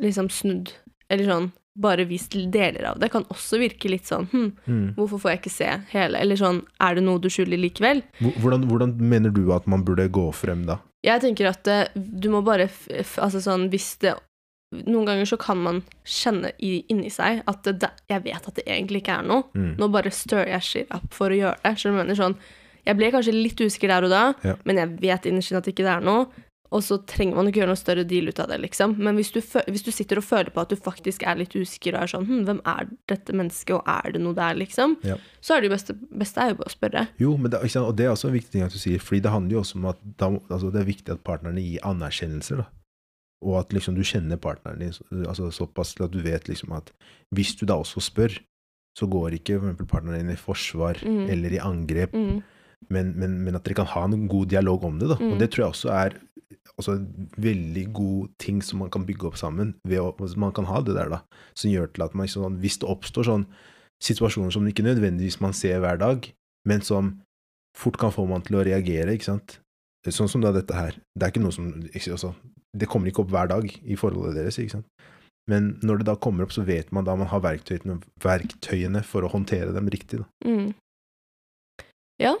liksom 0.00 0.28
snudd, 0.32 0.72
eller 1.10 1.24
sånn 1.28 1.50
bare 1.80 2.04
vist 2.04 2.34
deler 2.52 2.84
av 2.90 2.98
det, 3.00 3.08
kan 3.12 3.24
også 3.30 3.56
virke 3.60 3.88
litt 3.88 4.04
sånn 4.08 4.26
hm, 4.32 4.48
Mm. 4.66 4.94
hvorfor 4.96 5.20
får 5.22 5.30
jeg 5.30 5.38
ikke 5.40 5.52
se 5.54 5.68
hele? 5.92 6.18
Eller 6.18 6.36
sånn, 6.36 6.62
er 6.82 6.94
det 6.98 7.04
noe 7.06 7.20
du 7.22 7.28
skjuler 7.30 7.56
likevel? 7.60 8.02
Hvordan, 8.20 8.66
hvordan 8.68 8.96
mener 9.00 9.30
du 9.30 9.52
at 9.54 9.66
man 9.70 9.84
burde 9.86 10.08
gå 10.10 10.26
frem 10.34 10.66
da? 10.66 10.80
Jeg 11.06 11.22
tenker 11.22 11.48
at 11.48 11.66
eh, 11.70 11.86
du 11.96 12.28
må 12.28 12.42
bare 12.44 12.66
Altså 13.16 13.40
sånn, 13.40 13.70
hvis 13.72 13.94
det 14.02 14.16
Noen 14.86 15.06
ganger 15.08 15.26
så 15.26 15.34
kan 15.40 15.58
man 15.58 15.80
kjenne 16.06 16.52
i, 16.62 16.84
inni 16.92 17.08
seg 17.10 17.40
at 17.50 17.64
det, 17.66 17.88
jeg 18.06 18.22
vet 18.22 18.44
at 18.46 18.54
det 18.54 18.62
egentlig 18.68 19.00
ikke 19.02 19.16
er 19.18 19.24
noe. 19.26 19.42
Mm. 19.58 19.72
Nå 19.80 19.88
bare 19.90 20.12
stirrer 20.14 20.46
jeg 20.52 20.62
shit 20.62 20.92
up 20.94 21.08
for 21.10 21.32
å 21.34 21.34
gjøre 21.40 21.58
det. 21.64 21.72
Så 21.80 21.90
du 21.90 21.96
mener 21.96 22.14
sånn 22.14 22.36
Jeg 22.86 22.96
ble 22.96 23.08
kanskje 23.10 23.34
litt 23.34 23.58
usikker 23.60 23.88
der 23.90 24.04
og 24.06 24.10
da, 24.10 24.20
Ja. 24.46 24.54
men 24.64 24.76
jeg 24.78 24.92
vet 25.02 25.26
innerst 25.26 25.50
inne 25.50 25.58
at 25.58 25.64
det 25.66 25.74
ikke 25.74 25.88
er 25.90 26.00
noe. 26.06 26.28
Og 26.72 26.84
så 26.86 27.00
trenger 27.04 27.34
man 27.34 27.48
ikke 27.50 27.58
gjøre 27.64 27.72
noe 27.72 27.80
større 27.80 28.04
deal 28.06 28.28
ut 28.30 28.38
av 28.38 28.46
det, 28.52 28.60
liksom. 28.62 28.92
Men 29.02 29.16
hvis 29.18 29.32
du, 29.34 29.40
hvis 29.42 29.82
du 29.82 29.90
sitter 29.90 30.20
og 30.20 30.24
føler 30.24 30.50
på 30.54 30.60
at 30.62 30.70
du 30.70 30.76
faktisk 30.78 31.24
er 31.26 31.34
litt 31.40 31.56
usikker 31.58 31.96
og 31.96 32.02
er 32.04 32.10
sånn 32.12 32.26
hm, 32.28 32.44
hvem 32.46 32.60
er 32.64 32.86
dette 33.10 33.34
mennesket, 33.34 33.74
og 33.74 33.82
er 33.90 34.12
det 34.14 34.20
noe 34.22 34.34
der, 34.38 34.54
liksom? 34.54 34.94
Ja. 35.02 35.16
Så 35.42 35.56
er 35.56 35.60
det 35.64 35.70
jo 35.70 35.74
beste, 35.74 35.96
beste 36.22 36.38
er 36.44 36.52
jo 36.52 36.60
bare 36.60 36.70
å 36.70 36.76
spørre. 36.76 37.02
Jo, 37.18 37.32
men 37.36 37.50
det, 37.50 37.58
og 37.82 37.96
det 37.98 38.06
er 38.06 38.12
også 38.14 38.28
en 38.30 38.36
viktig 38.38 38.52
ting 38.54 38.62
at 38.62 38.70
du 38.70 38.78
sier, 38.78 39.02
fordi 39.02 39.20
det 39.26 39.32
handler 39.34 39.56
jo 39.58 39.62
også 39.64 39.80
om 39.80 39.88
at 39.90 39.98
da, 40.22 40.30
altså 40.46 40.70
det 40.70 40.80
er 40.84 40.86
viktig 40.92 41.16
at 41.16 41.24
partnerne 41.26 41.58
gir 41.64 41.82
anerkjennelser, 41.90 42.62
da. 42.62 42.68
Og 43.42 43.56
at 43.64 43.72
liksom 43.74 43.94
du 43.96 44.02
kjenner 44.04 44.36
partneren 44.36 44.78
din 44.78 44.92
så- 44.92 45.04
altså 45.26 45.50
såpass 45.50 45.94
til 45.96 46.04
at 46.04 46.10
du 46.12 46.20
vet 46.20 46.44
liksom 46.46 46.76
at 46.76 46.92
hvis 47.34 47.56
du 47.58 47.64
da 47.66 47.74
også 47.80 47.98
spør, 48.04 48.38
så 48.98 49.06
går 49.08 49.32
ikke 49.38 49.56
eksempel 49.58 49.86
partneren 49.88 50.20
din 50.22 50.30
i 50.30 50.36
forsvar 50.38 51.02
Mm. 51.02 51.30
eller 51.30 51.50
i 51.52 51.58
angrep, 51.58 52.12
Mm. 52.12 52.42
men, 52.90 53.12
men, 53.18 53.38
men 53.44 53.54
at 53.54 53.64
dere 53.64 53.74
kan 53.76 53.86
ha 53.86 54.04
en 54.04 54.28
god 54.28 54.48
dialog 54.48 54.84
om 54.84 54.98
det, 54.98 55.08
da. 55.08 55.14
Mm. 55.16 55.32
Og 55.32 55.38
det 55.38 55.50
tror 55.50 55.64
jeg 55.64 55.72
også 55.72 55.90
er 55.90 56.18
en 56.88 57.28
veldig 57.36 57.86
god 57.96 58.30
ting 58.42 58.60
som 58.64 58.80
man 58.82 58.90
kan 58.92 59.04
bygge 59.08 59.28
opp 59.28 59.38
sammen, 59.40 59.74
ved 59.88 60.00
å, 60.02 60.10
altså 60.16 60.40
man 60.40 60.54
kan 60.56 60.68
ha 60.70 60.80
det 60.86 60.96
der, 60.96 61.12
da, 61.12 61.20
som 61.58 61.72
gjør 61.72 61.90
til 61.92 62.06
at 62.06 62.16
man 62.16 62.30
sånn, 62.30 62.60
hvis 62.62 62.80
det 62.80 62.88
oppstår 62.90 63.28
sånn 63.28 63.46
situasjoner 64.00 64.54
som 64.54 64.68
ikke 64.68 64.86
nødvendigvis 64.86 65.40
man 65.44 65.52
ser 65.56 65.82
hver 65.82 66.00
dag, 66.00 66.30
men 66.68 66.84
som 66.84 67.18
fort 67.76 67.98
kan 68.00 68.12
få 68.14 68.24
man 68.28 68.44
til 68.46 68.60
å 68.60 68.64
reagere, 68.66 69.14
ikke 69.14 69.28
sant? 69.32 69.58
Sånn 70.08 70.30
som 70.32 70.40
da 70.40 70.52
dette 70.56 70.72
her. 70.72 70.96
Det 71.12 71.26
er 71.26 71.32
ikke 71.32 71.42
noe 71.44 71.52
som 71.52 71.66
altså, 71.84 72.32
Det 72.72 72.88
kommer 72.88 73.10
ikke 73.10 73.20
opp 73.20 73.32
hver 73.34 73.50
dag 73.50 73.66
i 73.68 73.98
forholdet 74.00 74.38
deres, 74.38 74.56
ikke 74.56 74.78
sant? 74.78 74.88
Men 75.50 75.74
når 75.84 76.00
det 76.00 76.06
da 76.08 76.14
kommer 76.20 76.46
opp, 76.46 76.54
så 76.54 76.62
vet 76.64 76.92
man 76.94 77.04
da 77.04 77.16
man 77.18 77.28
har 77.30 77.42
verktøyene, 77.42 77.98
verktøyene 78.22 79.02
for 79.06 79.26
å 79.26 79.32
håndtere 79.32 79.74
dem 79.74 79.90
riktig. 79.92 80.22
Da. 80.22 80.28
Mm. 80.46 80.70
Ja. 82.22 82.36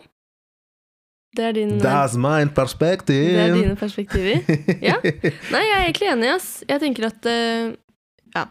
Det 1.36 1.44
er 1.46 1.52
din 1.54 1.76
That's 1.82 2.16
my 2.18 2.42
perspective! 2.54 3.34
Det 3.36 3.44
er 3.44 3.54
dine 3.54 3.76
perspektiver. 3.78 4.40
Ja. 4.82 4.96
Nei, 5.54 5.60
jeg 5.62 5.76
er 5.76 5.84
egentlig 5.84 6.08
enig, 6.10 6.32
ass. 6.34 6.48
Jeg 6.68 6.82
tenker 6.82 7.06
at 7.12 7.28
uh, 7.30 7.70
Ja. 8.34 8.46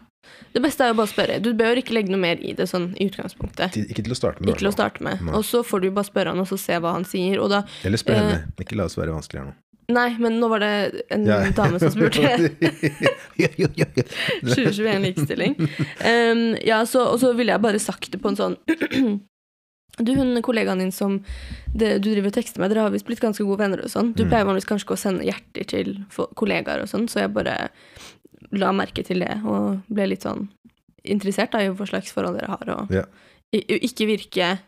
Det 0.54 0.62
beste 0.64 0.82
er 0.84 0.90
jo 0.90 0.96
bare 0.98 1.06
å 1.06 1.10
spørre. 1.12 1.36
Du 1.44 1.52
bør 1.54 1.78
ikke 1.78 1.94
legge 1.94 2.10
noe 2.10 2.20
mer 2.22 2.40
i 2.42 2.54
det 2.56 2.66
sånn 2.70 2.90
i 2.98 3.06
utgangspunktet. 3.10 3.76
Ikke 3.84 4.02
til 4.06 4.14
å 4.14 4.18
starte 4.18 4.42
med. 4.42 4.50
Ikke 4.50 4.64
til 4.64 4.70
å 4.70 4.74
starte 4.74 5.04
med. 5.06 5.20
Og 5.36 5.44
så 5.46 5.60
får 5.66 5.84
du 5.84 5.90
bare 5.94 6.08
spørre 6.08 6.32
han, 6.32 6.40
og 6.42 6.48
så 6.50 6.58
se 6.58 6.78
hva 6.82 6.94
han 6.96 7.04
sier. 7.08 7.38
Da 7.52 7.62
Eller 7.86 8.00
spør 8.00 8.16
uh, 8.16 8.22
henne. 8.24 8.40
Ikke 8.64 8.78
la 8.80 8.88
oss 8.88 8.96
være 8.98 9.14
vanskelig 9.14 9.42
her 9.44 9.50
nå. 9.52 9.56
Nei, 9.90 10.08
men 10.22 10.36
nå 10.38 10.48
var 10.52 10.62
det 10.62 11.02
en 11.10 11.24
Ja. 11.26 11.40
dame 11.56 11.80
som 11.82 11.90
spurte. 11.90 12.22
ja, 13.42 13.48
ja, 13.58 13.68
ja, 13.76 13.88
ja. 13.96 14.04
2021 14.46 15.02
likestilling. 15.08 15.56
Um, 15.58 16.44
ja, 16.64 16.80
så, 16.86 17.04
og 17.10 17.18
så 17.22 17.32
ville 17.38 17.52
jeg 17.54 17.64
bare 17.64 17.82
sagt 17.82 18.10
det 18.14 18.22
på 18.22 18.30
en 18.32 18.38
sånn 18.38 18.56
Du, 19.98 20.14
hun 20.14 20.40
kollegaen 20.42 20.78
din 20.78 20.92
som 20.92 21.18
det, 21.74 21.98
du 22.02 22.10
driver 22.12 22.28
og 22.30 22.32
tekster 22.36 22.60
med, 22.62 22.70
dere 22.70 22.86
har 22.86 22.90
visst 22.94 23.06
blitt 23.08 23.20
ganske 23.20 23.44
gode 23.44 23.58
venner 23.58 23.82
og 23.84 23.90
sånn. 23.90 24.14
Du 24.14 24.24
Mm. 24.24 24.30
pleier 24.30 24.44
vanligvis 24.46 24.68
kanskje 24.68 24.86
ikke 24.86 24.96
å 24.96 25.02
sende 25.02 25.24
hjerter 25.26 25.66
til 25.66 26.04
kollegaer 26.34 26.80
og 26.82 26.88
sånn, 26.88 27.08
så 27.08 27.20
jeg 27.20 27.32
bare 27.34 27.70
la 28.52 28.72
merke 28.72 29.04
til 29.04 29.20
det 29.20 29.42
og 29.44 29.82
ble 29.92 30.06
litt 30.08 30.22
sånn 30.22 30.48
interessert 31.04 31.50
da, 31.52 31.58
i 31.58 31.68
hva 31.68 31.86
slags 31.86 32.12
forhold 32.12 32.38
dere 32.38 32.48
har. 32.48 32.70
Og 32.78 32.90
Ja. 32.90 33.04
ikke 33.52 34.06
virke 34.06 34.58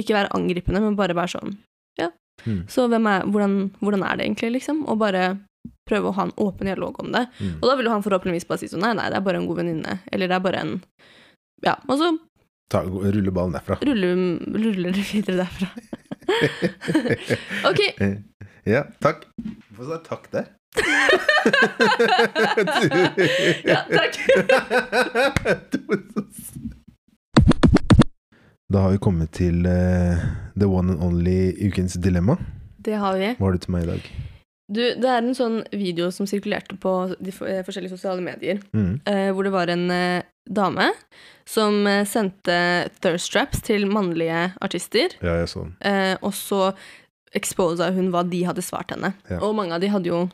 Ikke 0.00 0.14
være 0.16 0.30
angripende, 0.32 0.80
men 0.80 0.96
bare 0.96 1.12
være 1.14 1.38
sånn 1.38 1.58
Ja. 1.98 2.08
Mm. 2.46 2.64
Så 2.66 2.86
er, 2.90 3.22
hvordan, 3.26 3.70
hvordan 3.78 4.02
er 4.10 4.16
det 4.16 4.24
egentlig, 4.26 4.52
liksom? 4.56 4.88
Og 4.88 4.98
bare 4.98 5.38
prøve 5.86 6.08
å 6.10 6.14
ha 6.14 6.22
en 6.22 6.32
åpen 6.38 6.64
dialog 6.64 6.98
om 6.98 7.12
det. 7.12 7.28
Mm. 7.38 7.56
Og 7.60 7.68
da 7.68 7.76
vil 7.76 7.84
jo 7.84 7.90
han 7.90 8.02
forhåpentligvis 8.02 8.46
bare 8.48 8.58
si 8.58 8.66
sånn 8.68 8.80
nei, 8.80 8.94
nei, 8.94 9.10
det 9.10 9.16
er 9.18 9.20
bare 9.20 9.36
en 9.36 9.46
god 9.46 9.58
venninne. 9.58 10.00
Eller 10.10 10.28
det 10.28 10.34
er 10.36 10.40
bare 10.40 10.60
en 10.60 10.82
Ja. 11.62 11.76
Og 11.88 11.98
så 11.98 12.18
Ta, 12.72 12.80
rulle 12.88 13.28
ballen 13.36 13.52
derfra. 13.58 13.76
ruller, 13.84 14.16
ruller 14.64 14.90
det 14.96 15.04
videre 15.12 15.36
derfra. 15.44 15.68
Ok. 17.68 17.80
Ja, 18.64 18.84
takk. 19.02 19.26
Hvorfor 19.74 19.84
sa 19.84 19.92
jeg 19.98 20.04
takk 20.08 20.24
der? 20.32 20.46
Ja, 23.68 23.84
takk. 23.92 24.16
Da 28.72 28.78
har 28.86 28.90
vi 28.94 28.98
kommet 29.04 29.28
til 29.36 29.66
uh, 29.68 30.16
the 30.56 30.64
one 30.68 30.92
and 30.94 31.02
only 31.04 31.52
ukens 31.66 31.92
dilemma. 32.00 32.38
Det 32.80 32.94
har 32.96 33.18
vi. 33.20 33.34
Hva 33.36 33.50
har 33.50 33.52
du 33.52 33.60
til 33.60 33.72
meg 33.74 33.82
i 33.84 33.88
dag? 33.90 34.00
Du, 34.72 34.80
det 34.80 35.04
er 35.12 35.18
en 35.20 35.34
sånn 35.36 35.58
video 35.76 36.08
som 36.14 36.24
sirkulerte 36.30 36.78
på 36.80 36.92
de 37.20 37.28
eh, 37.50 37.60
forskjellige 37.66 37.92
sosiale 37.92 38.22
medier, 38.24 38.62
Mm. 38.72 38.94
uh, 39.04 39.28
hvor 39.36 39.44
det 39.44 39.52
var 39.52 39.68
en 39.74 39.84
eh, 39.92 40.22
dame 40.48 40.90
som 41.46 41.86
eh, 41.86 42.04
sendte 42.08 42.88
thirst 43.02 43.32
traps 43.32 43.62
til 43.62 43.86
mannlige 43.90 44.52
artister, 44.62 45.14
Ja, 45.22 45.38
jeg 45.42 45.48
så 45.48 45.64
den. 45.64 45.76
eh, 45.80 46.16
og 46.22 46.32
så 46.34 46.72
exposa 47.34 47.90
hun 47.94 48.10
hva 48.12 48.22
de 48.28 48.42
hadde 48.44 48.62
svart 48.62 48.90
henne. 48.92 49.14
Ja. 49.30 49.38
Og 49.40 49.54
mange 49.56 49.72
av 49.74 49.80
de 49.80 49.88
hadde 49.88 50.06
jo 50.10 50.28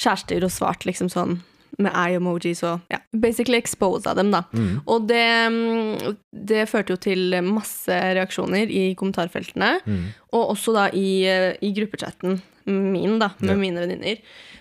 kjærester 0.00 0.44
og 0.46 0.50
svart 0.52 0.84
liksom 0.88 1.08
sånn 1.12 1.40
med 1.80 1.92
eye-emojis 1.96 2.60
og 2.68 2.82
ja, 2.92 2.98
basically 3.16 3.56
exposa 3.56 4.12
dem, 4.14 4.30
da. 4.30 4.42
Mm. 4.52 4.82
Og 4.86 5.06
det, 5.08 5.24
mm, 5.50 6.16
det 6.46 6.66
førte 6.68 6.92
jo 6.92 6.98
til 7.00 7.38
masse 7.46 7.88
reaksjoner 7.88 8.68
i 8.70 8.94
kommentarfeltene, 8.94 9.78
Mm. 9.86 10.02
og 10.36 10.50
også 10.52 10.74
da 10.76 10.90
i, 10.92 11.24
eh, 11.24 11.56
i 11.62 11.72
gruppechatten 11.72 12.42
min, 12.66 13.18
da, 13.18 13.30
med 13.40 13.50
Ja. 13.50 13.56
mine 13.56 13.80
venninner. 13.80 14.18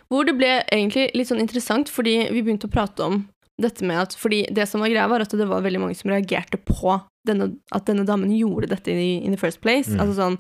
Hvor 0.10 0.26
det 0.26 0.38
ble 0.38 0.64
egentlig 0.72 1.12
litt 1.14 1.28
sånn 1.28 1.40
interessant, 1.44 1.90
fordi 1.90 2.32
vi 2.32 2.42
begynte 2.42 2.68
å 2.68 2.72
prate 2.72 3.00
om 3.04 3.28
dette 3.62 3.86
med 3.86 4.00
at 4.00 4.16
Fordi 4.18 4.46
det 4.54 4.68
som 4.70 4.82
var 4.82 4.90
greia, 4.92 5.08
var 5.12 5.24
at 5.26 5.34
det 5.38 5.48
var 5.50 5.64
veldig 5.66 5.82
mange 5.84 5.98
som 5.98 6.12
reagerte 6.12 6.58
på 6.58 7.00
denne, 7.28 7.52
at 7.72 7.86
denne 7.90 8.06
damen 8.08 8.32
gjorde 8.34 8.72
dette 8.72 8.92
in, 8.94 9.24
in 9.28 9.36
the 9.36 9.40
first 9.42 9.62
place. 9.62 9.90
Mm. 9.92 10.00
Altså 10.02 10.16
sånn 10.18 10.38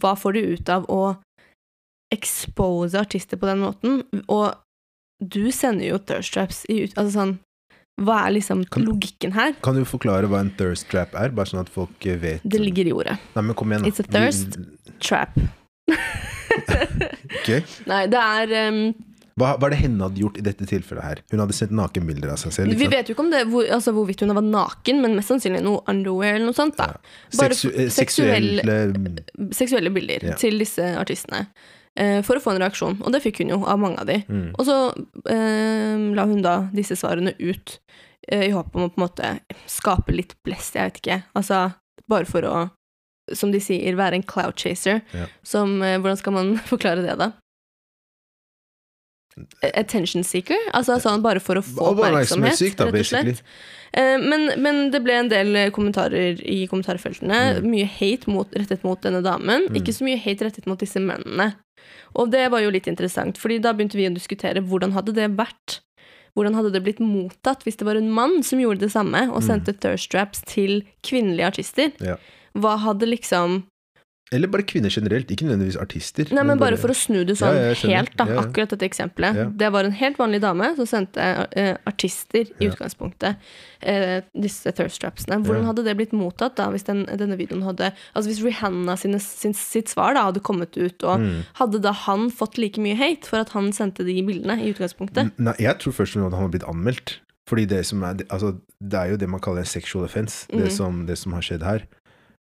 Hva 0.00 0.14
får 0.18 0.36
du 0.36 0.54
ut 0.54 0.70
av 0.72 0.86
å 0.92 1.16
expose 2.14 2.98
artister 3.00 3.36
på 3.40 3.48
den 3.50 3.64
måten? 3.64 4.00
Og 4.28 4.54
du 5.20 5.50
sender 5.52 5.90
jo 5.90 5.98
thirst 5.98 6.34
traps 6.36 6.64
i 6.70 6.84
ut... 6.84 6.96
Altså 6.96 7.12
sånn 7.18 7.34
Hva 8.04 8.22
er 8.26 8.36
liksom 8.36 8.64
Kan- 8.72 8.84
logikken 8.86 9.32
her? 9.36 9.54
Kan 9.64 9.78
du 9.78 9.84
forklare 9.88 10.28
hva 10.30 10.42
en 10.44 10.52
thirst 10.58 10.88
trap 10.92 11.14
er, 11.16 11.32
bare 11.36 11.48
sånn 11.52 11.64
at 11.64 11.72
folk 11.72 12.06
eh, 12.06 12.18
vet 12.20 12.44
Det 12.44 12.60
ligger 12.60 12.88
i 12.90 12.92
ordet. 12.96 13.18
Nei, 13.36 13.46
men 13.48 13.56
kom 13.58 13.72
igjen, 13.72 13.86
da. 13.86 13.92
It's 13.92 14.00
a 14.00 14.08
thirst. 14.08 14.58
Trap. 15.00 15.36
Ok. 16.66 17.48
Nei, 17.88 18.02
det 18.10 18.20
er 18.20 18.52
um, 18.68 18.80
Hva, 19.36 19.50
hva 19.60 19.68
er 19.68 19.74
det 19.74 19.78
henne 19.82 20.00
hadde 20.06 20.20
gjort 20.22 20.38
i 20.40 20.44
dette 20.46 20.64
tilfellet 20.64 21.04
her? 21.04 21.18
Hun 21.28 21.42
hadde 21.42 21.52
sendt 21.52 21.74
nakenbilder 21.76 22.30
av 22.32 22.38
seg 22.40 22.54
selv. 22.56 22.72
Vi 22.80 22.86
vet 22.88 23.10
jo 23.10 23.12
ikke 23.16 23.24
om 23.26 23.30
det, 23.34 23.42
hvor, 23.52 23.66
altså, 23.68 23.92
hvorvidt 23.92 24.22
hun 24.24 24.32
var 24.32 24.46
naken, 24.46 25.02
men 25.04 25.16
mest 25.18 25.28
sannsynlig 25.28 25.60
noe 25.66 25.82
underwear 25.92 26.38
eller 26.38 26.48
noe 26.48 26.56
sånt. 26.56 26.78
da. 26.80 26.86
Bare 27.36 27.52
Seksu 27.52 27.68
eh, 27.74 27.90
seksuelle 27.92 28.64
Seksuelle 29.52 29.92
bilder 29.92 30.24
Ja. 30.30 30.38
til 30.40 30.56
disse 30.62 30.88
artistene. 30.96 31.46
eh, 31.96 32.22
for 32.22 32.36
å 32.36 32.40
få 32.44 32.52
en 32.54 32.60
reaksjon. 32.64 32.98
Og 33.04 33.12
det 33.12 33.22
fikk 33.24 33.38
hun 33.44 33.48
jo 33.54 33.60
av 33.64 33.78
mange 33.80 34.00
av 34.00 34.06
de. 34.08 34.18
mm. 34.28 34.50
Og 34.58 34.64
så 34.68 34.78
eh, 35.32 35.96
la 36.16 36.24
hun 36.28 36.42
da 36.44 36.56
disse 36.72 36.96
svarene 36.96 37.32
ut 37.38 37.78
eh, 38.28 38.48
i 38.48 38.52
håp 38.52 38.74
om 38.76 38.86
å 38.86 38.90
på 38.92 39.00
en 39.00 39.04
måte 39.06 39.30
skape 39.70 40.12
litt 40.16 40.34
blest, 40.44 40.74
jeg 40.76 40.90
vet 40.90 41.00
ikke. 41.02 41.20
Altså 41.36 41.62
bare 42.08 42.28
for 42.28 42.44
å, 42.48 42.70
som 43.34 43.50
de 43.52 43.60
sier, 43.64 43.96
være 43.98 44.14
en 44.20 44.26
cloud 44.28 44.56
chaser. 44.60 45.00
Ja. 45.16 45.26
Som 45.44 45.80
eh, 45.82 45.96
Hvordan 46.00 46.20
skal 46.20 46.36
man 46.36 46.54
forklare 46.72 47.04
det, 47.04 47.16
da? 47.20 47.32
Attention 49.76 50.24
seeker? 50.24 50.56
Altså 50.72 50.96
sånn 51.02 51.22
bare 51.24 51.40
for 51.44 51.58
å 51.60 51.62
få 51.64 51.90
oppmerksomhet, 51.92 52.76
da, 52.78 52.86
rett 52.88 53.02
og 53.02 53.08
slett. 53.10 53.42
Eh, 53.92 54.16
Men, 54.20 54.48
men 54.62 54.90
det 54.92 55.02
ble 55.04 55.12
en 55.20 55.28
del 55.32 55.70
kommentarer 55.76 56.40
i 56.44 56.66
kommentarfeltene. 56.70 57.60
Mm. 57.60 57.68
Mye 57.70 57.86
hate 57.98 58.30
mot, 58.32 58.48
rettet 58.56 58.84
mot 58.84 59.00
denne 59.04 59.22
damen. 59.24 59.68
Mm. 59.68 59.76
Ikke 59.80 59.92
så 59.96 60.04
mye 60.08 60.20
hate 60.20 60.48
rettet 60.48 60.66
mot 60.66 60.80
disse 60.80 61.00
mennene. 61.02 61.52
Og 62.16 62.30
det 62.32 62.46
var 62.50 62.62
jo 62.64 62.70
litt 62.72 62.88
interessant, 62.88 63.36
fordi 63.38 63.58
da 63.60 63.74
begynte 63.76 63.98
vi 63.98 64.08
å 64.08 64.14
diskutere 64.14 64.62
hvordan 64.64 64.92
hadde 64.96 65.12
det 65.16 65.28
vært. 65.36 65.80
Hvordan 66.36 66.56
hadde 66.58 66.72
det 66.74 66.82
blitt 66.84 66.98
mottatt 67.00 67.62
hvis 67.64 67.78
det 67.80 67.86
var 67.88 67.96
en 67.96 68.10
mann 68.12 68.42
som 68.44 68.60
gjorde 68.60 68.80
det 68.84 68.92
samme 68.92 69.28
og 69.30 69.40
Mm. 69.42 69.46
sendte 69.46 69.72
thirst 69.80 70.10
traps 70.12 70.42
til 70.48 70.82
kvinnelige 71.02 71.46
artister? 71.52 71.92
Ja. 72.00 72.16
Hva 72.56 72.76
hadde 72.80 73.08
liksom 73.08 73.64
Eller 74.34 74.48
bare 74.50 74.64
kvinner 74.66 74.90
generelt, 74.90 75.28
ikke 75.30 75.44
nødvendigvis 75.46 75.76
artister. 75.78 76.26
Nei, 76.34 76.42
men 76.42 76.58
bare 76.58 76.74
for 76.76 76.90
å 76.90 76.94
snu 76.98 77.20
det 77.28 77.36
sånn 77.38 77.54
Ja, 77.54 77.74
helt, 77.78 78.16
da. 78.18 78.24
Ja, 78.26 78.32
ja. 78.34 78.40
Akkurat 78.42 78.72
dette 78.74 78.82
eksempelet. 78.88 79.52
Det 79.56 79.68
var 79.70 79.84
en 79.86 79.92
helt 79.94 80.18
vanlig 80.18 80.40
dame 80.42 80.72
som 80.74 80.88
sendte 80.90 81.22
uh, 81.22 81.76
artister 81.86 82.48
i 82.58 82.66
utgangspunktet 82.66 83.36
uh, 83.86 84.16
disse 84.34 84.72
thirst 84.74 84.98
trapsene. 85.04 85.38
Hvordan 85.46 85.68
hadde 85.70 85.84
det 85.86 85.94
blitt 86.00 86.12
mottatt 86.16 86.56
da 86.58 86.66
hvis 86.74 86.82
den, 86.88 87.04
denne 87.06 87.36
videoen 87.38 87.62
hadde 87.68 87.92
Altså 88.16 88.26
hvis 88.32 88.42
Rihanna 88.42 88.96
sine, 88.98 89.20
sin, 89.22 89.54
sitt 89.54 89.92
svar 89.94 90.14
da 90.18 90.24
hadde 90.30 90.42
kommet 90.42 90.74
ut, 90.76 91.02
og 91.06 91.20
Mm. 91.22 91.44
hadde 91.60 91.78
da 91.80 91.92
han 91.92 92.26
fått 92.30 92.58
like 92.58 92.80
mye 92.82 92.96
hate 92.98 93.24
for 93.30 93.38
at 93.38 93.50
han 93.54 93.70
sendte 93.72 94.04
de 94.04 94.18
bildene 94.26 94.58
i 94.60 94.72
utgangspunktet? 94.74 95.30
Nei, 95.38 95.54
jeg 95.62 95.78
tror 95.78 95.92
først 95.94 96.16
og 96.16 96.20
fremst 96.26 96.34
at 96.34 96.40
han 96.40 96.48
var 96.50 96.52
blitt 96.58 96.66
anmeldt. 96.68 97.14
Fordi 97.48 97.64
det 97.70 97.84
som 97.86 98.02
er 98.02 98.16
Altså, 98.28 98.56
det 98.82 98.98
er 98.98 99.10
jo 99.14 99.16
det 99.22 99.28
man 99.30 99.40
kaller 99.40 99.62
en 99.62 99.70
sexual 99.70 100.04
offense, 100.04 100.48
det, 100.50 100.66
Mhm. 100.66 100.70
som, 100.74 101.06
det 101.06 101.16
som 101.18 101.32
har 101.32 101.42
skjedd 101.46 101.62
her. 101.62 101.86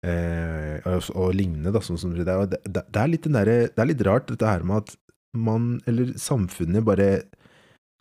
Eh, 0.05 0.79
og, 0.87 1.09
og 1.11 1.33
lignende, 1.35 1.73
da, 1.75 1.81
sånn 1.83 1.99
som 1.99 2.15
det 2.15 2.27
er. 2.27 2.47
Det, 2.47 2.61
det, 2.65 2.85
er 2.95 3.17
den 3.17 3.35
Det 3.35 3.83
er 3.83 3.89
litt 3.89 4.05
rart, 4.07 4.29
dette 4.31 4.47
her 4.47 4.63
med 4.63 4.85
at 4.85 4.95
man, 5.37 5.75
eller 5.89 6.13
samfunnet, 6.17 6.85
bare 6.87 7.09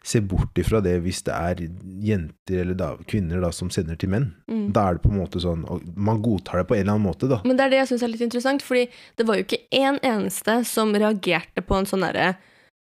ser 0.07 0.23
bort 0.31 0.57
ifra 0.59 0.79
det 0.81 0.95
hvis 1.03 1.25
det 1.27 1.35
er 1.35 1.59
jenter 2.07 2.61
eller 2.63 2.77
da, 2.79 2.93
kvinner 3.11 3.43
da, 3.43 3.51
som 3.53 3.71
sender 3.75 3.99
til 3.99 4.13
menn. 4.13 4.31
Mm. 4.51 4.69
Da 4.75 4.87
er 4.87 4.97
det 4.97 5.05
på 5.05 5.11
en 5.11 5.19
måte 5.21 5.43
sånn 5.43 5.65
og 5.69 5.83
Man 5.97 6.23
godtar 6.25 6.63
det 6.63 6.69
på 6.71 6.77
en 6.77 6.85
eller 6.85 6.95
annen 6.95 7.09
måte, 7.09 7.29
da. 7.31 7.41
Men 7.45 7.59
det 7.59 7.67
er 7.67 7.75
det 7.75 7.81
jeg 7.83 7.91
syns 7.93 8.07
er 8.07 8.13
litt 8.13 8.25
interessant, 8.25 8.65
fordi 8.65 8.87
det 9.19 9.27
var 9.29 9.41
jo 9.41 9.47
ikke 9.47 9.65
én 9.75 9.99
eneste 10.07 10.61
som 10.71 10.95
reagerte 10.95 11.65
på 11.67 11.77
en 11.77 11.89
sånn 11.91 12.07
derre 12.07 12.31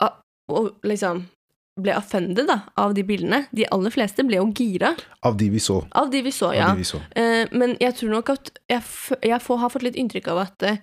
ah, 0.02 0.18
liksom 0.86 1.25
ble 1.76 1.92
offended 1.97 2.47
da, 2.49 2.61
av 2.80 2.95
de 2.97 3.02
bildene. 3.04 3.42
De 3.52 3.66
aller 3.73 3.92
fleste 3.92 4.25
ble 4.25 4.38
jo 4.38 4.47
gira 4.56 4.95
Av 5.28 5.37
de 5.37 5.50
vi 5.52 5.61
så. 5.61 5.83
av 5.92 6.09
de 6.11 6.23
vi 6.25 6.33
så, 6.33 6.52
ja. 6.56 6.71
vi 6.75 6.85
så. 6.88 7.00
Eh, 7.14 7.45
men 7.52 7.76
jeg 7.83 7.95
tror 7.99 8.14
nok 8.14 8.30
at 8.33 8.50
jeg, 8.71 8.83
jeg 9.23 9.40
får, 9.45 9.59
har 9.61 9.73
fått 9.75 9.85
litt 9.85 9.99
inntrykk 10.00 10.30
av 10.33 10.40
at 10.47 10.62
eh, 10.71 10.78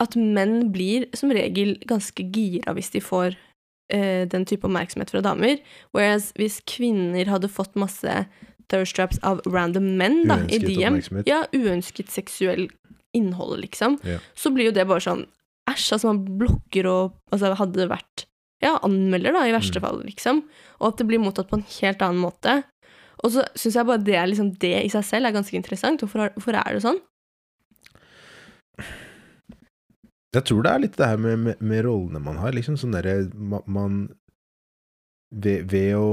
at 0.00 0.14
menn 0.14 0.68
blir 0.72 1.08
som 1.18 1.32
regel 1.34 1.74
ganske 1.90 2.22
gira 2.32 2.70
hvis 2.76 2.92
de 2.94 3.00
får 3.02 3.34
eh, 3.92 4.24
den 4.30 4.44
type 4.46 4.64
oppmerksomhet 4.68 5.10
fra 5.10 5.22
damer. 5.26 5.58
Whereas 5.96 6.30
hvis 6.38 6.60
kvinner 6.70 7.26
hadde 7.32 7.50
fått 7.50 7.74
masse 7.74 8.14
thirstraps 8.70 9.18
av 9.26 9.40
random 9.48 9.96
menn 9.98 10.22
da, 10.28 10.38
i 10.52 10.60
DM, 10.62 11.00
ja, 11.26 11.42
uønsket 11.56 12.12
seksuell 12.14 12.68
innhold, 13.16 13.58
liksom, 13.64 13.98
Ja. 14.06 14.20
så 14.36 14.52
blir 14.54 14.68
jo 14.70 14.76
det 14.76 14.86
bare 14.86 15.02
sånn 15.02 15.24
æsj, 15.68 15.92
altså 15.96 16.12
man 16.12 16.22
blokker 16.38 16.86
og 16.88 17.16
altså 17.32 17.54
hadde 17.58 17.80
det 17.80 17.88
vært 17.90 18.27
ja, 18.62 18.76
anmelder, 18.82 19.32
da, 19.36 19.44
i 19.46 19.52
verste 19.54 19.78
Mm. 19.78 19.84
fall, 19.86 20.02
liksom. 20.06 20.42
Og 20.80 20.88
at 20.92 20.98
det 20.98 21.06
blir 21.06 21.22
mottatt 21.22 21.48
på 21.50 21.58
en 21.60 21.66
helt 21.80 22.02
annen 22.02 22.20
måte. 22.22 22.62
Og 23.24 23.32
så 23.34 23.44
syns 23.58 23.74
jeg 23.74 23.86
bare 23.86 24.02
det, 24.04 24.18
liksom, 24.30 24.52
det 24.62 24.84
i 24.84 24.88
seg 24.92 25.04
selv 25.04 25.26
er 25.26 25.32
ganske 25.34 25.56
interessant. 25.58 26.00
Hvorfor, 26.00 26.30
hvorfor 26.36 26.54
er 26.54 26.74
det 26.74 26.82
sånn? 26.82 27.00
Jeg 30.36 30.44
tror 30.44 30.62
det 30.62 30.72
er 30.72 30.82
litt 30.84 30.96
det 30.98 31.06
her 31.08 31.20
med, 31.20 31.38
med, 31.40 31.60
med 31.64 31.84
rollene 31.86 32.20
man 32.22 32.36
har, 32.42 32.52
liksom. 32.52 32.76
Sånn 32.78 32.92
derre 32.94 33.22
man 33.66 34.08
ved, 35.30 35.66
ved 35.72 35.94
å 35.96 36.08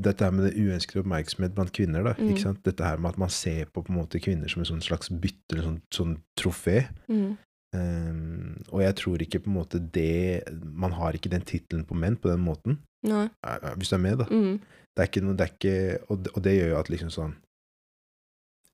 Dette 0.00 0.24
her 0.24 0.32
med 0.32 0.46
det 0.48 0.56
uønskede 0.60 1.02
oppmerksomhet 1.02 1.54
blant 1.56 1.72
kvinner, 1.76 2.04
da. 2.04 2.14
Mm. 2.20 2.60
Dette 2.64 2.84
her 2.86 3.00
med 3.00 3.14
at 3.14 3.20
man 3.20 3.32
ser 3.32 3.66
på 3.72 3.82
på 3.84 3.92
en 3.92 3.98
måte 4.00 4.20
kvinner 4.22 4.48
som 4.48 4.62
en 4.62 4.68
sånn 4.70 4.84
slags 4.84 5.10
bytte, 5.12 5.54
eller 5.56 5.66
sånn, 5.66 5.80
sånn 5.92 6.14
trofé. 6.40 6.82
Mm. 7.08 7.34
Ehm, 7.76 8.56
og 8.72 8.80
jeg 8.82 8.94
tror 8.98 9.22
ikke 9.22 9.38
på 9.44 9.50
en 9.50 9.54
måte 9.60 9.78
det 9.94 10.42
Man 10.74 10.90
har 10.98 11.14
ikke 11.14 11.30
den 11.30 11.44
tittelen 11.46 11.84
på 11.86 11.94
menn 11.94 12.16
på 12.18 12.26
den 12.32 12.40
måten, 12.42 12.80
Nei. 13.06 13.28
eh, 13.46 13.58
eh, 13.62 13.76
hvis 13.78 13.92
du 13.92 13.94
er 13.94 14.02
med, 14.02 14.18
da. 14.18 14.26
Mm. 14.26 14.56
Det 14.90 15.04
er 15.04 15.06
ikke 15.06 15.22
noe, 15.22 15.36
det 15.38 15.44
er 15.46 15.52
ikke, 15.54 15.76
og, 16.10 16.24
det, 16.24 16.32
og 16.34 16.42
det 16.42 16.54
gjør 16.56 16.72
jo 16.72 16.80
at 16.80 16.90
liksom 16.90 17.12
sånn 17.14 17.36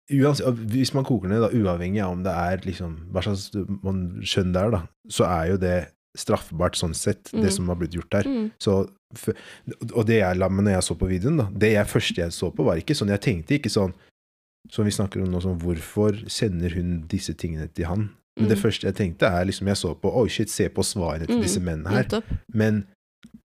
Uansett, 0.06 0.60
Hvis 0.70 0.92
man 0.94 1.04
koker 1.04 1.28
ned, 1.28 1.42
da, 1.42 1.48
uavhengig 1.50 2.00
av 2.04 2.12
om 2.14 2.20
det 2.22 2.30
er 2.32 2.62
liksom 2.64 2.92
hva 3.12 3.24
slags 3.26 3.48
man 3.82 4.04
skjønn 4.22 4.52
det 4.54 4.60
er, 4.62 4.74
da, 4.76 4.80
så 5.10 5.26
er 5.26 5.48
jo 5.50 5.56
det 5.64 5.76
straffbart 6.16 6.78
sånn 6.78 6.94
sett, 6.96 7.28
Mm. 7.34 7.42
det 7.42 7.50
som 7.52 7.66
har 7.68 7.76
blitt 7.76 7.92
gjort 7.98 8.10
der. 8.14 8.24
Mm. 8.24 8.44
Så, 8.62 8.76
og 9.92 10.06
det 10.08 10.20
jeg 10.22 10.38
la 10.38 10.48
meg 10.48 10.64
når 10.64 10.76
jeg 10.78 10.84
så 10.86 10.94
på 10.96 11.08
videoen, 11.10 11.36
da, 11.42 11.48
det 11.52 11.72
jeg 11.74 11.90
første 11.90 12.22
jeg 12.22 12.32
så 12.32 12.48
på, 12.54 12.64
var 12.64 12.78
ikke 12.80 12.94
sånn 12.96 13.10
Jeg 13.12 13.20
tenkte 13.20 13.58
ikke 13.58 13.68
sånn 13.74 13.92
som 14.70 14.86
vi 14.86 14.94
snakker 14.94 15.20
om 15.22 15.28
nå, 15.30 15.42
sånn 15.42 15.58
hvorfor 15.60 16.16
sender 16.30 16.72
hun 16.78 17.02
disse 17.10 17.34
tingene 17.34 17.68
til 17.68 17.84
han? 17.90 18.06
Men 18.38 18.48
det 18.48 18.58
Mm. 18.58 18.62
første 18.62 18.84
jeg 18.84 18.94
tenkte, 18.94 19.22
er 19.32 19.44
liksom 19.46 19.66
Jeg 19.66 19.76
så 19.76 19.94
på 20.00 20.12
Oi, 20.14 20.28
shit, 20.28 20.50
se 20.50 20.68
på 20.68 20.82
svarene 20.84 21.26
til 21.26 21.36
Mm. 21.38 21.42
disse 21.42 21.60
mennene 21.60 21.88
her. 21.88 22.22
Men 22.52 22.86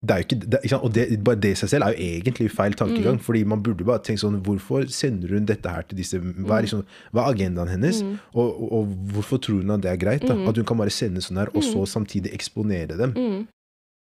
det 0.02 0.10
er 0.10 0.18
jo 0.22 0.25
ikke, 0.25 0.40
det, 0.50 0.60
ikke? 0.64 0.82
Og 0.82 0.92
det, 0.94 1.25
bare 1.25 1.37
det 1.37 1.50
i 1.50 1.54
seg 1.60 1.68
selv 1.68 1.82
er 1.84 1.92
jo 1.92 2.00
egentlig 2.00 2.50
feil 2.50 2.72
tankegang. 2.72 3.18
Mm. 3.18 3.20
Fordi 3.20 3.44
man 3.44 3.62
burde 3.62 3.84
bare 3.84 3.99
tenke 4.00 4.18
sånn 4.22 4.40
Hvorfor 4.42 4.88
sender 4.88 5.28
hun 5.28 5.44
dette 5.44 5.68
her 5.68 5.82
til 5.82 5.99
disse 5.99 6.16
Hva 6.18 6.56
er, 6.56 6.62
Mm. 6.62 6.64
liksom, 6.64 6.84
hva 7.12 7.26
er 7.28 7.34
agendaen 7.34 7.68
hennes? 7.68 8.02
Mm. 8.02 8.18
Og, 8.34 8.62
og, 8.62 8.72
og 8.72 8.87
hvorfor 9.12 9.38
tror 9.38 9.60
hun 9.60 9.70
at 9.70 9.80
det 9.82 9.90
er 9.92 9.96
greit? 9.99 10.22
da? 10.26 10.34
At 10.49 10.56
hun 10.56 10.64
kan 10.64 10.78
bare 10.78 10.88
sende 10.90 11.20
sånn 11.20 11.37
her, 11.37 11.49
og 11.54 11.62
så 11.62 11.84
samtidig 11.87 12.32
eksponere 12.32 12.96
dem. 12.96 13.12
Mm. 13.12 13.46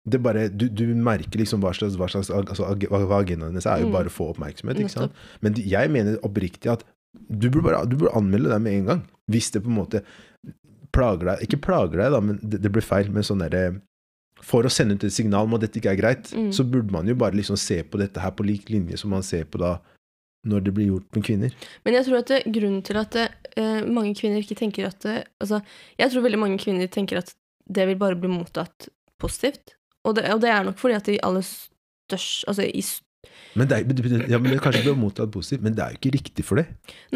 Det 0.09 0.23
bare, 0.23 0.49
du, 0.51 0.69
du 0.69 0.95
merker 0.95 1.39
liksom 1.41 1.61
hva 1.61 1.73
slags, 1.75 1.97
hva 1.97 2.07
slags 2.07 2.29
altså, 2.31 2.63
hva 2.79 3.25
agendaen 3.25 3.49
hennes 3.51 3.67
er, 3.67 3.81
jo 3.81 3.91
bare 3.91 4.07
å 4.07 4.13
få 4.13 4.29
oppmerksomhet. 4.37 4.77
ikke 4.79 4.91
sant? 4.91 5.13
Men 5.41 5.55
jeg 5.55 5.91
mener 5.91 6.19
oppriktig 6.23 6.71
at 6.71 6.85
du 7.33 7.49
burde, 7.51 7.63
bare, 7.65 7.87
du 7.89 7.97
burde 7.97 8.15
anmelde 8.15 8.51
deg 8.53 8.61
med 8.61 8.73
en 8.75 8.85
gang. 8.87 9.03
Hvis 9.29 9.51
det 9.51 9.65
på 9.65 9.69
en 9.73 9.75
måte 9.81 10.03
plager 10.97 11.29
deg 11.31 11.43
Ikke 11.47 11.61
plager 11.69 12.01
deg, 12.03 12.11
da, 12.17 12.21
men 12.25 12.41
det, 12.43 12.63
det 12.65 12.73
blir 12.73 12.85
feil. 12.85 13.11
Men 13.13 13.23
sånn 13.27 13.43
derre 13.45 13.81
For 14.45 14.67
å 14.69 14.71
sende 14.73 14.97
ut 14.99 15.05
et 15.09 15.15
signal 15.17 15.47
om 15.49 15.55
at 15.57 15.63
dette 15.65 15.79
ikke 15.81 15.93
er 15.95 16.01
greit, 16.01 16.33
Mm. 16.37 16.51
så 16.53 16.65
burde 16.69 16.93
man 16.93 17.07
jo 17.09 17.15
bare 17.17 17.37
liksom 17.39 17.57
se 17.57 17.79
på 17.83 17.99
dette 18.01 18.21
her 18.21 18.31
på 18.37 18.45
lik 18.45 18.69
linje 18.69 18.99
som 19.01 19.11
man 19.15 19.23
ser 19.25 19.45
på 19.49 19.59
da 19.63 19.79
når 20.47 20.61
det 20.63 20.75
blir 20.77 20.87
gjort 20.93 21.17
med 21.17 21.25
kvinner. 21.27 21.55
Men 21.85 21.95
jeg 21.97 22.05
tror 22.07 22.19
at 22.21 22.29
det, 22.31 22.43
grunnen 22.55 22.83
til 22.87 22.97
at 23.01 23.11
det, 23.17 23.25
eh, 23.57 23.81
mange 23.89 24.13
kvinner 24.15 24.39
ikke 24.45 24.55
tenker 24.61 24.87
at 24.87 25.01
det, 25.03 25.25
altså, 25.43 25.63
Jeg 25.99 26.11
tror 26.13 26.23
veldig 26.23 26.39
mange 26.39 26.59
kvinner 26.63 26.87
tenker 26.93 27.19
at 27.19 27.33
det 27.67 27.87
vil 27.89 27.97
bare 27.99 28.15
bli 28.15 28.29
mottatt 28.31 28.89
positivt. 29.19 29.75
Og 30.05 30.15
det, 30.15 30.29
og 30.31 30.41
det 30.45 30.51
er 30.53 30.63
nok 30.69 30.79
fordi 30.79 30.95
at 30.95 31.05
de 31.09 31.19
aller 31.25 31.43
størst 31.43 32.45
Altså 32.47 32.63
i 32.63 32.79
s- 32.85 33.01
Men 33.57 33.69
det, 33.71 33.79
er, 33.81 34.27
ja, 34.31 34.39
men 34.39 34.53
det 34.53 34.61
kanskje 34.65 34.83
blir 34.87 34.99
mottatt 35.01 35.33
positivt, 35.35 35.63
men 35.65 35.77
det 35.77 35.85
er 35.85 35.95
jo 35.95 36.01
ikke 36.03 36.15
riktig 36.19 36.45
for 36.45 36.61
det. 36.61 36.67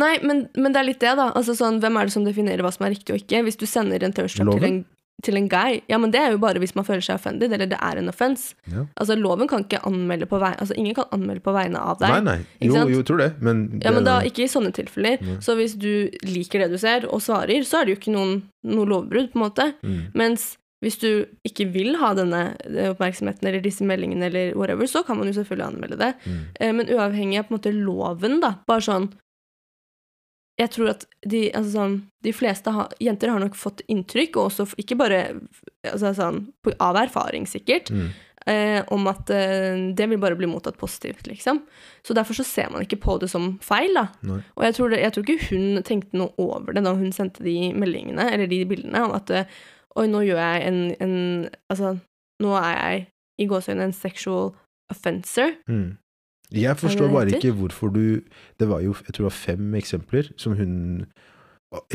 Nei, 0.00 0.14
men, 0.24 0.46
men 0.56 0.72
det 0.72 0.80
er 0.80 0.88
litt 0.88 1.02
det, 1.02 1.12
da. 1.18 1.30
Altså 1.36 1.54
sånn, 1.58 1.80
Hvem 1.82 1.98
er 2.00 2.08
det 2.08 2.14
som 2.16 2.24
definerer 2.26 2.64
hva 2.64 2.72
som 2.74 2.86
er 2.88 2.94
riktig 2.96 3.14
og 3.14 3.20
ikke? 3.22 3.44
Hvis 3.46 3.60
du 3.60 3.66
sender 3.68 4.02
en 4.06 4.14
thirst 4.16 4.40
til 4.40 4.66
en, 4.66 4.78
til 5.20 5.36
en 5.36 5.48
guy, 5.52 5.80
ja, 5.90 5.98
men 6.00 6.12
det 6.14 6.20
er 6.22 6.30
jo 6.32 6.38
bare 6.40 6.60
hvis 6.62 6.72
man 6.78 6.86
føler 6.88 7.04
seg 7.04 7.18
offended, 7.18 7.52
eller 7.52 7.68
det 7.68 7.76
er 7.76 8.00
en 8.00 8.08
offense. 8.08 8.54
Ja. 8.72 8.86
Altså, 8.96 9.16
loven 9.20 9.50
kan 9.50 9.66
ikke 9.66 9.82
anmelde 9.88 10.28
på 10.30 10.38
vegne 10.40 10.62
altså 10.64 10.76
ingen 10.80 10.96
kan 10.96 11.10
anmelde 11.12 11.44
på 11.44 11.52
vegne 11.52 11.82
av 11.92 12.00
deg. 12.00 12.14
Nei, 12.14 12.38
nei. 12.40 12.68
Jo, 12.70 12.86
jo, 12.88 13.02
tror 13.04 13.20
det, 13.20 13.30
men 13.44 13.66
Ja, 13.84 13.92
men 13.92 14.08
da 14.08 14.20
ikke 14.24 14.46
i 14.46 14.48
sånne 14.52 14.72
tilfeller. 14.76 15.20
Nei. 15.20 15.36
Så 15.44 15.58
hvis 15.60 15.76
du 15.76 16.08
liker 16.24 16.64
det 16.64 16.70
du 16.72 16.80
ser, 16.80 17.04
og 17.10 17.20
svarer, 17.24 17.68
så 17.68 17.82
er 17.82 17.88
det 17.90 17.96
jo 17.96 18.00
ikke 18.00 18.16
noen, 18.16 18.38
noe 18.64 18.88
lovbrudd, 18.88 19.28
på 19.34 19.40
en 19.40 19.44
måte. 19.44 19.68
mm. 19.84 20.00
Mens 20.16 20.54
hvis 20.80 20.96
du 21.02 21.08
ikke 21.44 21.66
vil 21.74 21.96
ha 22.00 22.14
denne 22.16 22.56
eh, 22.64 22.90
oppmerksomheten 22.94 23.46
eller 23.48 23.60
disse 23.64 23.84
meldingene 23.84 24.30
eller 24.30 24.54
whatever, 24.56 24.86
så 24.88 25.02
kan 25.04 25.18
man 25.18 25.28
jo 25.28 25.36
selvfølgelig 25.36 25.66
anmelde 25.66 25.98
det. 26.00 26.14
Mm. 26.24 26.38
Eh, 26.60 26.72
Men 26.72 26.88
uavhengig 26.94 27.38
av 27.42 27.48
på 27.48 27.54
en 27.54 27.58
måte 27.58 27.74
loven, 27.76 28.40
da, 28.40 28.54
bare 28.66 28.86
sånn 28.86 29.10
Jeg 30.60 30.70
tror 30.74 30.90
at 30.92 31.04
de, 31.24 31.46
altså 31.56 31.70
sånn, 31.72 31.94
de 32.26 32.32
fleste 32.36 32.72
ha, 32.74 32.82
jenter 33.00 33.30
har 33.32 33.40
nok 33.40 33.54
fått 33.56 33.80
inntrykk, 33.88 34.36
og 34.36 34.50
også 34.50 34.66
ikke 34.82 34.98
bare 35.00 35.20
altså 35.88 36.10
sånn, 36.18 36.42
av 36.84 36.98
erfaring 37.00 37.46
sikkert, 37.48 37.88
Mm. 37.90 38.10
eh, 38.46 38.82
om 38.92 39.06
at 39.08 39.30
eh, 39.30 39.78
det 39.96 40.06
vil 40.10 40.18
bare 40.20 40.36
bli 40.36 40.46
mottatt 40.46 40.76
positivt, 40.76 41.26
liksom. 41.30 41.62
Så 42.04 42.12
derfor 42.14 42.34
så 42.36 42.44
ser 42.44 42.68
man 42.70 42.82
ikke 42.84 43.00
på 43.00 43.18
det 43.20 43.30
som 43.30 43.58
feil, 43.64 43.94
da. 43.94 44.08
Nei. 44.22 44.42
Og 44.56 44.64
jeg 44.64 44.74
tror, 44.76 44.90
det, 44.90 45.00
jeg 45.00 45.12
tror 45.12 45.24
ikke 45.24 45.48
hun 45.48 45.82
tenkte 45.82 46.18
noe 46.20 46.32
over 46.38 46.72
det 46.76 46.84
da 46.84 46.92
hun 46.94 47.12
sendte 47.12 47.42
de 47.42 47.72
meldingene, 47.72 48.28
eller 48.32 48.46
de 48.46 48.64
bildene, 48.68 49.00
om 49.08 49.12
at 49.16 49.30
eh, 49.30 49.44
oi, 49.96 50.06
nå 50.06 50.20
gjør 50.26 50.38
jeg 50.38 50.68
en, 50.68 50.80
en 51.00 51.14
Altså, 51.70 51.96
nå 52.42 52.54
er 52.56 52.76
jeg 52.76 53.06
i 53.40 53.46
gåseøynene 53.50 53.90
en 53.90 53.96
sexual 53.96 54.52
offenser. 54.90 55.56
Mm. 55.68 55.96
Jeg 56.50 56.76
forstår 56.76 57.12
bare 57.12 57.30
ikke 57.30 57.52
hvorfor 57.54 57.92
du 57.94 58.20
Det 58.58 58.66
var 58.68 58.80
jo 58.82 58.90
jeg 59.06 59.14
tror 59.14 59.22
det 59.24 59.28
var 59.28 59.36
fem 59.38 59.74
eksempler 59.78 60.32
som 60.36 60.56
hun 60.58 61.04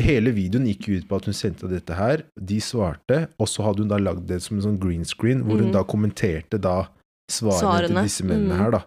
Hele 0.00 0.32
videoen 0.32 0.64
gikk 0.70 0.86
ut 0.88 1.08
på 1.08 1.16
at 1.18 1.26
hun 1.28 1.34
sendte 1.36 1.68
dette 1.68 1.92
her. 1.92 2.22
De 2.40 2.56
svarte, 2.64 3.26
og 3.36 3.48
så 3.52 3.66
hadde 3.66 3.84
hun 3.84 3.90
da 3.90 3.98
lagd 4.00 4.22
det 4.30 4.38
som 4.40 4.56
en 4.56 4.64
sånn 4.64 4.78
green 4.80 5.04
screen, 5.04 5.42
hvor 5.44 5.60
hun 5.60 5.68
Mhm. 5.68 5.74
da 5.74 5.82
kommenterte 5.84 6.56
da 6.56 6.86
svarene, 7.28 7.88
til 7.88 8.08
disse 8.08 8.24
mennene 8.24 8.54
mm. 8.54 8.62
her, 8.62 8.70
da. 8.70 8.80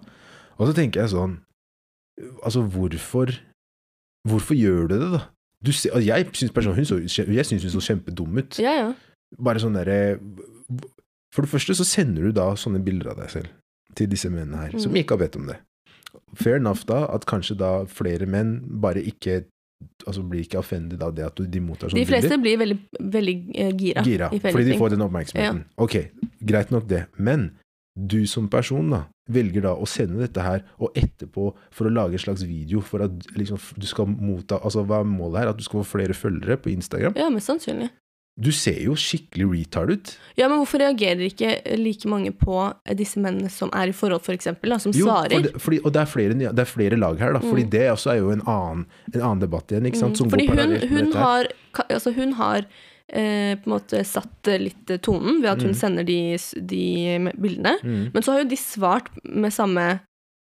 Og 0.57 0.67
så 0.67 0.73
tenker 0.73 1.01
jeg 1.01 1.13
sånn 1.13 1.37
Altså, 2.43 2.65
hvorfor 2.65 3.37
Hvorfor 4.27 4.55
gjør 4.57 4.89
du 4.89 4.95
det, 4.99 5.11
da? 5.13 5.21
Du 5.63 5.71
altså, 5.71 5.99
jeg 5.99 6.29
syns 6.33 6.51
personlig 6.55 6.85
hun 6.85 6.85
så, 6.87 7.23
jeg 7.27 7.45
synes 7.45 7.63
hun 7.67 7.73
så 7.73 7.81
kjempedum 7.83 8.37
ut. 8.39 8.59
Ja, 8.63 8.73
ja. 8.77 8.93
Bare 9.37 9.59
sånn 9.61 9.75
derre 9.77 10.17
For 11.35 11.45
det 11.45 11.51
første 11.51 11.75
så 11.77 11.85
sender 11.85 12.23
du 12.29 12.31
da 12.33 12.47
sånne 12.57 12.79
bilder 12.81 13.11
av 13.11 13.19
deg 13.21 13.29
selv 13.29 13.49
til 13.97 14.07
disse 14.09 14.29
mennene 14.29 14.57
her, 14.63 14.79
som 14.79 14.91
Mm. 14.93 14.97
ikke 15.03 15.15
har 15.17 15.21
bedt 15.27 15.35
om 15.35 15.45
det. 15.49 15.57
Fair 16.37 16.55
enough 16.57 16.85
da, 16.85 17.03
at 17.13 17.25
kanskje 17.29 17.57
da 17.57 17.85
flere 17.85 18.25
menn 18.25 18.59
bare 18.81 19.01
ikke 19.03 19.43
Altså 20.07 20.21
blir 20.27 20.41
ikke 20.43 20.57
offended 20.59 20.99
av 21.01 21.13
det 21.15 21.23
at 21.23 21.37
de 21.39 21.59
mottar 21.63 21.87
sånne 21.87 22.01
bilder. 22.03 22.03
De 22.03 22.11
fleste 22.11 22.29
bilder. 22.29 22.41
blir 22.43 22.57
veldig, 22.59 22.77
veldig 23.13 23.35
eh, 23.55 23.69
gira. 23.79 24.01
Gira, 24.03 24.27
fordi 24.29 24.65
de 24.67 24.77
får 24.77 24.89
den 24.91 25.01
oppmerksomheten. 25.05 25.61
Ok, 25.77 25.95
greit 26.43 26.71
nok 26.71 26.87
det, 26.89 27.05
men 27.17 27.45
du 28.07 28.25
som 28.27 28.47
person 28.49 28.89
da, 28.93 29.03
velger 29.29 29.61
da 29.67 29.73
å 29.75 29.85
sende 29.89 30.19
dette 30.23 30.41
her, 30.41 30.63
og 30.79 30.93
etterpå 30.97 31.51
for 31.75 31.85
å 31.89 31.93
lage 31.93 32.13
en 32.17 32.23
slags 32.23 32.43
video 32.47 32.79
for 32.81 33.03
at 33.05 33.11
liksom, 33.35 33.59
du 33.77 33.85
skal 33.89 34.07
motta 34.09 34.59
Altså 34.63 34.85
hva 34.87 35.01
er 35.03 35.09
målet 35.09 35.41
her? 35.43 35.49
At 35.49 35.57
du 35.57 35.63
skal 35.67 35.83
få 35.83 35.97
flere 35.99 36.13
følgere 36.17 36.57
på 36.61 36.71
Instagram? 36.73 37.13
Ja, 37.19 37.29
mest 37.29 37.49
sannsynlig. 37.51 37.89
Du 38.39 38.53
ser 38.55 38.77
jo 38.85 38.93
skikkelig 38.95 39.49
retard 39.51 39.89
ut. 39.91 40.13
Ja, 40.39 40.47
men 40.47 40.61
hvorfor 40.61 40.79
reagerer 40.79 41.25
ikke 41.27 41.49
like 41.75 42.07
mange 42.07 42.31
på 42.31 42.55
disse 42.95 43.19
mennene 43.19 43.49
som 43.51 43.67
er 43.75 43.91
i 43.91 43.95
forhold, 43.97 44.21
for 44.23 44.31
eksempel, 44.31 44.71
da, 44.71 44.77
som 44.79 44.93
Jo, 44.95 45.09
svarer? 45.09 45.33
for 45.35 45.41
det, 45.49 45.61
fordi, 45.65 45.79
og 45.83 45.91
det 45.91 45.99
er, 45.99 46.05
flere, 46.07 46.37
det 46.39 46.63
er 46.63 46.69
flere 46.69 46.95
lag 47.01 47.19
her, 47.19 47.33
da. 47.35 47.39
Fordi 47.43 47.65
Mm. 47.65 47.69
det 47.73 47.81
også 47.91 48.13
er 48.13 48.17
jo 48.21 48.29
en 48.31 48.41
annen, 48.47 48.85
en 49.13 49.21
annen 49.21 49.41
debatt 49.43 49.67
igjen, 49.67 49.85
ikke 49.91 49.99
sant? 49.99 50.15
Mm, 50.15 50.21
Som 50.21 50.29
Fordi 50.31 50.47
går 50.47 50.55
hun, 50.55 50.57
parallelt 50.57 50.91
med 50.91 51.03
dette 51.03 51.17
her. 51.17 51.25
har, 51.25 51.85
altså 51.89 52.15
hun 52.15 52.31
har 52.39 52.65
eh, 53.13 53.55
på 53.59 53.67
en 53.69 53.73
måte 53.75 54.03
satt 54.05 54.47
eh, 54.47 54.59
litt 54.59 54.89
eh, 54.89 54.97
tonen 54.97 55.41
ved 55.41 55.51
at 55.51 55.61
hun 55.61 55.71
Mm. 55.73 55.79
sender 55.79 56.03
de, 56.03 56.37
de 56.61 57.31
bildene. 57.37 57.75
Mm. 57.83 58.11
Men 58.13 58.23
så 58.23 58.31
har 58.33 58.43
jo 58.43 58.49
de 58.49 58.57
svart 58.57 59.09
med 59.23 59.53
samme 59.53 59.99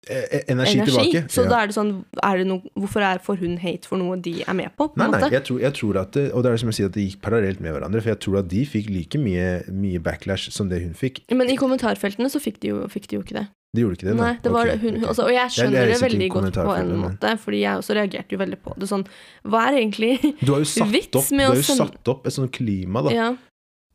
Energi, 0.08 0.44
energi. 0.54 0.86
tilbake. 0.88 1.24
Så 1.34 1.46
ja. 1.46 1.52
da 1.52 1.62
er 1.62 1.72
det 1.72 1.78
sånn 1.78 1.92
er 2.24 2.42
det 2.42 2.48
noe, 2.50 2.74
Hvorfor 2.78 3.06
er, 3.06 3.22
får 3.24 3.42
hun 3.42 3.58
hate 3.62 3.90
for 3.90 4.02
noe 4.02 4.18
de 4.24 4.36
er 4.44 4.58
med 4.58 4.74
på? 4.78 4.90
på 4.94 5.02
Nei, 5.02 5.10
nei, 5.16 5.32
jeg 5.34 5.46
tror, 5.50 5.60
jeg 5.64 5.76
tror 5.78 6.02
at 6.04 6.16
det, 6.18 6.26
Og 6.32 6.44
det 6.44 6.52
er 6.52 6.58
det 6.58 6.64
som 6.64 6.72
jeg 6.72 6.80
sier, 6.80 6.92
at 6.92 6.98
det 6.98 7.06
gikk 7.10 7.22
parallelt 7.26 7.62
med 7.64 7.76
hverandre. 7.76 8.02
For 8.04 8.14
jeg 8.14 8.22
tror 8.26 8.42
at 8.44 8.50
de 8.54 8.64
fikk 8.70 8.90
like 8.94 9.22
mye, 9.22 9.48
mye 9.74 10.02
backlash 10.04 10.52
som 10.56 10.72
det 10.72 10.82
hun 10.86 10.98
fikk. 10.98 11.24
Men 11.34 11.52
i 11.54 11.60
kommentarfeltene 11.60 12.32
så 12.32 12.42
fikk 12.44 12.62
de 12.64 12.74
jo, 12.74 12.84
fikk 12.92 13.10
de 13.12 13.20
jo 13.20 13.26
ikke 13.26 13.40
det. 13.42 13.48
De 13.76 13.84
gjorde 13.84 13.98
ikke 14.00 14.08
det? 14.08 14.16
Nei, 14.18 14.32
det 14.42 14.52
var 14.54 14.70
okay, 14.70 14.80
hun, 14.80 14.96
okay. 14.96 15.08
altså, 15.12 15.26
Og 15.28 15.34
jeg 15.34 15.42
Jeg 15.42 15.54
skjønner 15.58 15.92
det 15.92 15.98
veldig 16.02 16.30
godt 16.32 16.58
på 16.58 16.76
en 16.78 16.94
måte, 17.02 17.34
fordi 17.44 17.60
jeg 17.62 17.82
også 17.82 17.98
reagerte 17.98 18.34
jo 18.34 18.40
veldig 18.42 18.60
på 18.64 18.76
det. 18.80 18.88
Sånn, 18.90 19.04
hva 19.44 19.66
er 19.68 19.82
egentlig 19.82 20.14
vits 20.24 21.32
med 21.36 21.50
å 21.50 21.52
du 21.52 21.58
har 21.58 21.60
jo 21.60 21.68
satt 21.68 22.12
opp 22.14 22.30
et 22.30 22.38
sånt 22.38 22.54
klima, 22.56 23.04
da. 23.06 23.14
Ja. 23.14 23.28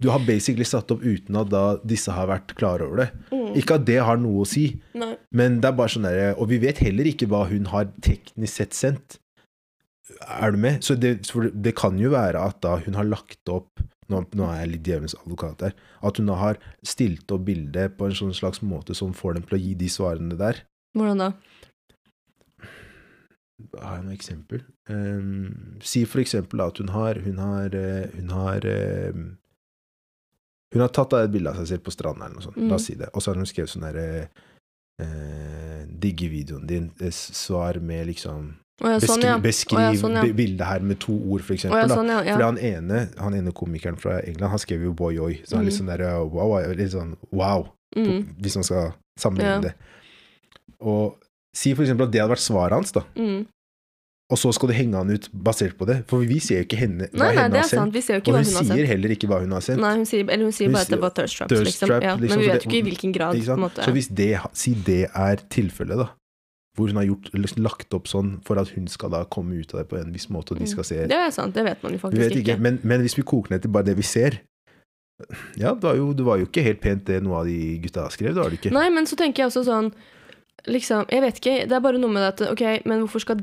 Du 0.03 0.09
har 0.11 0.25
basically 0.27 0.67
satt 0.67 0.91
opp 0.95 1.05
uten 1.05 1.39
at 1.39 1.51
da 1.53 1.63
disse 1.87 2.13
har 2.15 2.27
vært 2.31 2.55
klare 2.59 2.89
over 2.89 3.05
det. 3.05 3.09
Mm. 3.31 3.53
Ikke 3.61 3.79
at 3.79 3.87
det 3.87 4.01
har 4.03 4.19
noe 4.21 4.43
å 4.43 4.49
si, 4.49 4.67
Nei. 4.99 5.15
men 5.31 5.61
det 5.63 5.71
er 5.71 5.77
bare 5.79 5.93
sånn 5.93 6.09
derre 6.09 6.33
Og 6.41 6.49
vi 6.51 6.59
vet 6.63 6.81
heller 6.83 7.09
ikke 7.11 7.29
hva 7.31 7.45
hun 7.51 7.69
har 7.71 7.91
teknisk 8.05 8.63
sett 8.63 8.77
sendt. 8.77 9.19
Er 10.27 10.53
du 10.53 10.59
med? 10.61 10.83
Så 10.85 10.97
det, 10.99 11.21
det 11.55 11.75
kan 11.79 11.99
jo 12.01 12.13
være 12.13 12.41
at 12.43 12.61
da 12.65 12.77
hun 12.83 12.99
har 12.99 13.09
lagt 13.09 13.49
opp 13.53 13.83
nå, 14.13 14.21
nå 14.37 14.47
er 14.49 14.63
jeg 14.63 14.73
litt 14.75 14.89
djevelens 14.89 15.17
advokat 15.21 15.65
her. 15.69 15.75
At 16.05 16.19
hun 16.21 16.31
har 16.37 16.61
stilt 16.87 17.31
opp 17.33 17.47
bildet 17.47 17.97
på 17.99 18.09
en 18.09 18.17
sånn 18.17 18.35
slags 18.37 18.63
måte 18.65 18.97
som 18.99 19.15
får 19.17 19.39
dem 19.39 19.47
til 19.49 19.59
å 19.59 19.63
gi 19.63 19.75
de 19.79 19.91
svarene 19.93 20.39
der. 20.41 20.65
Hvordan 20.99 21.23
da? 21.23 21.31
Har 23.79 24.01
jeg 24.01 24.07
noe 24.09 24.17
eksempel? 24.17 24.65
Um, 24.91 25.79
si 25.85 26.03
for 26.09 26.21
eksempel 26.23 26.61
at 26.65 26.81
hun 26.83 26.91
har 26.91 27.21
Hun 27.23 27.39
har, 27.39 27.75
eh, 27.79 28.11
hun 28.17 28.33
har 28.35 28.67
ehm, 28.67 29.29
Hun 30.73 30.81
har 30.81 30.89
tatt 30.89 31.13
av 31.13 31.25
et 31.27 31.31
bilde 31.35 31.51
av 31.51 31.57
seg 31.61 31.67
selv 31.75 31.83
på 31.85 31.93
stranda, 31.93 32.25
eller 32.27 32.35
noe 32.39 32.43
sånt. 32.47 32.57
Mm. 32.57 32.69
La 32.71 32.75
oss 32.79 32.87
si 32.89 32.95
det. 32.95 33.09
Og 33.15 33.21
så 33.23 33.31
har 33.33 33.37
hun 33.41 33.47
skrevet 33.49 33.71
sånn 33.73 33.85
derre 33.85 34.29
eh, 35.03 35.85
Digge 36.03 36.29
videoen 36.33 36.67
din. 36.67 36.91
eh, 37.01 37.11
Svar 37.13 37.79
med 37.81 38.07
liksom 38.07 38.55
ja, 38.83 38.97
sånn, 38.99 39.23
ja. 39.23 39.37
Beskriv, 39.39 39.79
ja, 39.79 39.93
sånn, 40.01 40.17
bildet 40.35 40.67
her 40.67 40.81
med 40.83 40.99
to 40.99 41.13
ord, 41.15 41.43
for 41.47 41.55
eksempel. 41.55 41.87
sånn. 41.93 42.09
Fordi 42.25 42.43
han 42.49 42.59
ene, 42.59 43.03
han 43.21 43.35
ene 43.39 43.53
komikeren 43.55 43.99
fra 44.01 44.17
England, 44.27 44.51
han 44.51 44.59
skrev 44.59 44.83
jo 44.89 44.93
Boy 44.93 45.19
Oi. 45.23 45.35
Så 45.45 45.55
han 45.57 45.63
er 45.67 45.71
litt 45.71 45.79
Mm. 45.81 45.87
sånn 45.87 45.93
der, 45.99 46.25
wow, 46.33 46.57
litt 46.75 46.91
sånn 46.91 47.17
wow, 47.31 47.69
Mm, 47.95 48.35
hvis 48.41 48.55
man 48.57 48.65
skal 48.65 48.95
sammenligne 49.21 49.61
det. 49.63 49.75
Og 50.81 51.19
si 51.55 51.75
for 51.75 51.85
eksempel 51.85 52.07
at 52.07 52.11
det 52.13 52.21
hadde 52.23 52.33
vært 52.35 52.49
svaret 52.49 52.73
hans, 52.73 52.93
da. 52.93 53.03
mm. 53.15 53.47
Og 54.33 54.39
så 54.41 54.49
skal 54.57 54.71
du 54.71 54.73
henge 54.73 54.97
han 54.97 55.11
ut 55.13 55.27
basert 55.45 55.75
på 55.77 55.85
det. 55.89 55.99
For 56.09 56.25
vi 56.25 56.39
ser 56.41 56.63
jo 56.63 56.65
ikke 56.65 56.79
henne, 56.81 57.09
hva 57.13 57.19
Nei, 57.21 57.27
nei, 57.35 57.43
henne 57.43 57.61
har 57.61 57.69
sant. 57.69 57.83
sendt. 57.83 57.93
Vi 57.99 58.01
ser 58.07 58.15
jo 58.17 58.23
Og 58.25 58.39
hun 58.39 58.49
hun 58.49 58.69
sier 58.71 58.87
heller 58.89 59.13
ikke 59.13 59.29
hva 59.29 59.41
hun 59.43 59.53
har 59.53 59.65
sendt. 59.67 59.83
Nei, 59.85 59.91
hun 59.99 60.07
sier, 60.09 60.25
eller 60.25 60.49
hun 60.49 60.55
sier 60.57 60.71
Hun 60.71 60.77
bare 60.79 60.87
at 60.89 60.95
det 60.95 61.01
var 61.03 61.13
thirst 61.19 61.37
traps, 61.43 61.53
thirst 61.53 61.69
liksom. 61.69 61.89
trap, 61.91 62.03
Ja. 62.07 62.15
liksom, 62.17 62.39
Men 62.39 62.41
vi 62.41 62.49
vet 62.53 62.65
jo 62.65 62.71
ikke 62.71 62.79
i 62.79 62.87
hvilken 62.89 63.13
grad, 63.13 63.37
på 63.37 63.57
måte. 63.61 63.85
Så 63.85 63.93
hvis 63.93 64.09
det, 64.09 64.31
si 64.57 64.75
det 64.89 65.03
er 65.13 65.37
tilfellet, 65.53 65.99
da. 66.01 66.09
Hvor 66.79 66.89
hun 66.89 66.97
har 66.97 67.05
gjort, 67.05 67.29
eller 67.37 67.49
lagt 67.61 67.93
opp 67.93 68.07
sånn 68.09 68.31
for 68.47 68.57
at 68.57 68.69
hun 68.73 68.87
skal 68.89 69.11
da 69.13 69.25
komme 69.29 69.61
ut 69.61 69.75
av 69.75 69.83
det 69.83 69.89
på 69.91 69.99
en 70.01 70.13
viss 70.15 70.31
måte, 70.33 70.53
og 70.57 70.59
de 70.63 70.67
skal 70.67 70.85
se 70.89 70.97
Mm. 71.03 71.09
Det 71.13 71.19
er 71.19 71.31
sant, 71.31 71.53
det 71.55 71.65
vet 71.65 71.83
man 71.83 71.93
jo 71.93 71.99
faktisk 71.99 72.23
vet 72.23 72.33
ikke. 72.33 72.57
ikke, 72.57 72.61
men, 72.61 72.79
men 72.83 73.01
hvis 73.05 73.19
vi 73.19 73.23
koker 73.23 73.51
ned 73.53 73.61
til 73.63 73.71
bare 73.71 73.85
det 73.85 73.97
vi 73.99 74.03
ser 74.03 74.41
Ja, 75.61 75.75
det 75.75 75.83
var 75.85 75.95
jo, 75.95 76.13
det 76.15 76.25
var 76.25 76.39
jo 76.41 76.47
ikke 76.49 76.63
helt 76.65 76.81
pent 76.81 77.05
det 77.05 77.23
noe 77.23 77.43
av 77.43 77.47
de 77.47 77.79
gutta 77.83 78.09
skrev, 78.11 78.33
det 78.35 78.43
var 78.43 78.49
det 78.51 78.59
ikke. 78.63 78.73
Nei, 78.73 78.89
men 78.89 79.05
så 79.07 79.15
tenker 79.17 79.43
jeg 79.45 79.53
også 79.53 79.65
sånn 79.69 79.93
Liksom, 80.67 81.07
jeg 81.11 81.21
vet 81.25 81.39
ikke, 81.41 81.55
det 81.69 81.73
er 81.75 81.81
bare 81.83 81.99
noe 81.99 82.11
med 82.11 82.23
det 82.23 82.33
at 82.47 82.53
Ok, 82.53 82.63
men 82.87 83.01
hvorfor 83.05 83.21
skal 83.21 83.37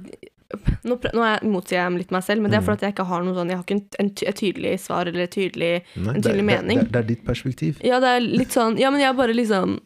Nå, 0.84 0.96
nå 1.14 1.22
er- 1.22 1.44
motsier 1.46 1.78
jeg 1.84 1.98
litt 2.00 2.12
meg 2.12 2.24
selv, 2.26 2.42
men 2.42 2.50
det 2.50 2.58
er 2.58 2.62
Mm. 2.62 2.66
fordi 2.66 2.78
at 2.80 2.82
jeg 2.88 2.94
ikke 2.96 3.06
har 3.06 3.24
noe 3.24 3.36
sånn 3.38 3.50
Jeg 3.52 3.58
har 3.60 3.64
ikke 3.66 3.76
en, 3.78 3.84
en, 4.00 4.10
et 4.32 4.36
tydelig 4.40 4.80
svar 4.82 5.06
eller 5.08 5.22
et 5.28 5.32
tydelig 5.36 5.84
Nei, 5.96 6.16
en 6.16 6.22
tydelig 6.24 6.42
det, 6.42 6.46
mening. 6.50 6.80
det, 6.80 6.92
det 6.92 7.00
er 7.04 7.08
ditt 7.12 7.24
perspektiv. 7.28 7.78
Ja, 7.86 8.00
det 8.02 8.08
er 8.16 8.20
litt 8.26 8.50
sånn 8.56 8.80
Ja, 8.82 8.90
men 8.90 9.00
jeg 9.04 9.16
bare 9.16 9.36
liksom 9.38 9.78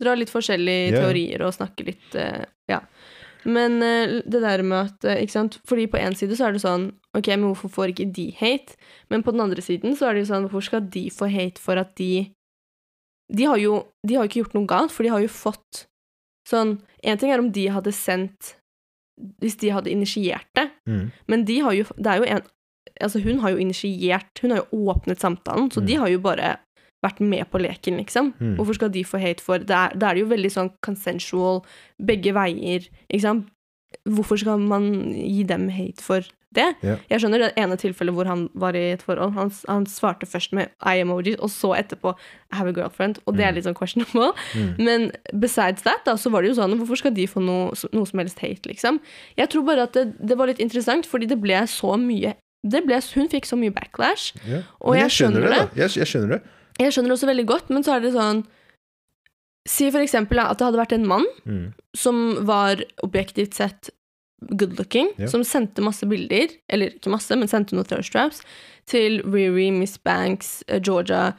Drar 0.00 0.16
litt 0.16 0.30
forskjellige 0.30 0.92
ja. 0.94 1.00
teorier 1.02 1.42
og 1.46 1.54
snakker 1.56 1.88
litt 1.90 2.14
uh, 2.16 2.44
Ja. 2.70 2.80
Men 3.48 3.78
uh, 3.82 4.20
det 4.24 4.40
der 4.44 4.62
med 4.62 4.92
at 4.94 5.04
uh, 5.08 5.16
Ikke 5.22 5.34
sant? 5.34 5.58
Fordi 5.68 5.88
på 5.90 5.98
én 6.00 6.14
side 6.16 6.36
så 6.38 6.48
er 6.48 6.56
det 6.56 6.62
sånn 6.64 6.88
Ok, 7.18 7.26
men 7.34 7.48
hvorfor 7.50 7.72
får 7.74 7.92
ikke 7.92 8.08
de 8.14 8.30
hate? 8.38 8.76
Men 9.10 9.24
på 9.26 9.32
den 9.34 9.42
andre 9.44 9.60
siden 9.64 9.96
så 9.98 10.08
er 10.08 10.14
det 10.18 10.24
jo 10.26 10.32
sånn 10.32 10.46
Hvorfor 10.48 10.68
skal 10.70 10.86
de 10.94 11.08
få 11.10 11.28
hate 11.32 11.58
for 11.62 11.80
at 11.80 11.94
de 11.98 12.28
De 13.34 13.44
har 13.50 13.58
jo 13.60 13.82
De 14.06 14.14
har 14.16 14.24
jo 14.24 14.30
ikke 14.30 14.42
gjort 14.44 14.54
noe 14.56 14.70
galt, 14.70 14.94
for 14.94 15.02
de 15.04 15.12
har 15.12 15.20
jo 15.24 15.28
fått 15.32 15.84
Sånn 16.48 16.78
En 17.04 17.18
ting 17.18 17.30
er 17.30 17.38
om 17.42 17.50
de 17.52 17.66
hadde 17.68 17.92
sendt 17.92 18.54
Hvis 19.42 19.56
de 19.60 19.68
hadde 19.74 19.90
initiert 19.92 20.46
det, 20.54 20.70
Mm. 20.88 21.10
men 21.28 21.44
de 21.44 21.58
har 21.60 21.72
jo 21.74 21.84
Det 21.96 22.06
er 22.06 22.16
jo 22.22 22.24
en 22.36 22.42
Altså, 23.00 23.20
hun 23.22 23.38
har 23.40 23.50
jo 23.50 23.58
initiert 23.58 24.40
Hun 24.42 24.50
har 24.50 24.64
jo 24.64 24.88
åpnet 24.94 25.18
samtalen, 25.20 25.68
så 25.70 25.80
Mm. 25.82 25.86
de 25.86 25.94
har 25.94 26.08
jo 26.08 26.18
bare 26.18 26.56
vært 27.04 27.20
med 27.20 27.44
på 27.50 27.60
leken, 27.60 27.96
liksom. 27.98 28.32
Mm. 28.40 28.56
Hvorfor 28.56 28.74
skal 28.74 28.88
de 28.90 29.04
få 29.04 29.20
hate 29.20 29.40
for 29.40 29.58
Da 29.58 29.86
er, 29.88 29.94
det 29.94 30.02
er 30.02 30.16
jo 30.16 30.26
veldig 30.26 30.50
sånn 30.50 30.72
consensual, 30.82 31.64
begge 32.02 32.32
veier, 32.34 32.88
ikke 33.12 33.20
sant? 33.22 33.46
Hvorfor 34.08 34.36
skal 34.38 34.58
man 34.58 35.12
gi 35.14 35.44
dem 35.44 35.68
hate 35.68 36.00
for 36.02 36.20
det? 36.54 36.64
Yeah. 36.82 36.98
Jeg 37.10 37.20
skjønner 37.20 37.38
det 37.44 37.48
ene 37.60 37.76
tilfellet 37.76 38.14
hvor 38.16 38.24
han 38.30 38.46
var 38.54 38.72
i 38.78 38.86
et 38.94 39.02
forhold. 39.04 39.34
Han, 39.36 39.50
han 39.68 39.84
svarte 39.86 40.24
først 40.26 40.52
med 40.56 40.70
I-emoji, 40.80 41.34
og 41.44 41.50
så 41.52 41.74
etterpå 41.76 42.14
I 42.52 42.56
have 42.56 42.68
a 42.70 42.72
girlfriend, 42.72 43.18
og 43.26 43.36
det 43.36 43.44
er 43.44 43.50
Mm. 43.52 43.54
litt 43.58 43.64
sånn 43.68 43.76
questionable. 43.76 44.32
Mm. 44.56 44.70
Men 44.78 45.12
besides 45.38 45.82
that, 45.82 46.04
da, 46.06 46.14
så 46.16 46.30
var 46.32 46.42
det 46.42 46.54
jo 46.54 46.58
sånn 46.62 46.76
Hvorfor 46.78 46.96
skal 47.02 47.12
de 47.14 47.26
få 47.28 47.42
noe, 47.44 47.72
noe 47.92 48.06
som 48.08 48.18
helst 48.18 48.38
hate, 48.40 48.64
liksom? 48.70 49.00
Jeg 49.36 49.50
tror 49.52 49.64
bare 49.68 49.82
at 49.88 49.92
det, 49.92 50.14
det 50.26 50.38
var 50.38 50.46
litt 50.48 50.58
interessant, 50.64 51.04
fordi 51.06 51.26
det 51.28 51.40
ble 51.40 51.60
så 51.68 51.96
mye 52.00 52.34
det 52.64 52.80
ble, 52.84 52.96
Hun 53.14 53.28
fikk 53.28 53.44
så 53.46 53.54
mye 53.56 53.70
backlash. 53.70 54.32
Yeah. 54.48 54.64
Og 54.80 54.96
jeg, 54.96 55.04
jeg 55.04 55.10
skjønner 55.18 55.40
det. 55.44 55.50
da. 55.50 55.68
Jeg, 55.76 55.90
jeg 56.00 56.06
skjønner 56.10 56.28
det. 56.34 56.40
Jeg 56.80 56.92
skjønner 56.92 57.08
det 57.12 57.16
også 57.18 57.28
veldig 57.30 57.46
godt, 57.46 57.68
men 57.70 57.84
så 57.86 57.92
er 57.96 58.00
det 58.00 58.12
sånn 58.16 58.40
Si 59.68 59.90
for 59.92 60.00
eksempel 60.00 60.38
at 60.40 60.56
det 60.58 60.64
hadde 60.64 60.80
vært 60.80 60.94
en 60.96 61.06
mann 61.06 61.26
Mm. 61.44 61.72
som 61.96 62.46
var 62.48 62.80
objektivt 63.04 63.54
sett 63.54 63.90
good 64.56 64.78
looking, 64.78 65.10
yeah. 65.18 65.28
som 65.30 65.44
sendte 65.44 65.82
masse 65.82 66.06
bilder, 66.06 66.48
eller 66.70 66.94
ikke 66.94 67.10
masse, 67.10 67.34
men 67.36 67.48
sendte 67.50 67.74
noen 67.74 67.88
thirst 67.88 68.12
traps, 68.14 68.42
til 68.88 69.20
Riri, 69.26 69.70
Miss 69.74 69.98
Banks, 69.98 70.62
uh, 70.70 70.78
Georgia, 70.80 71.32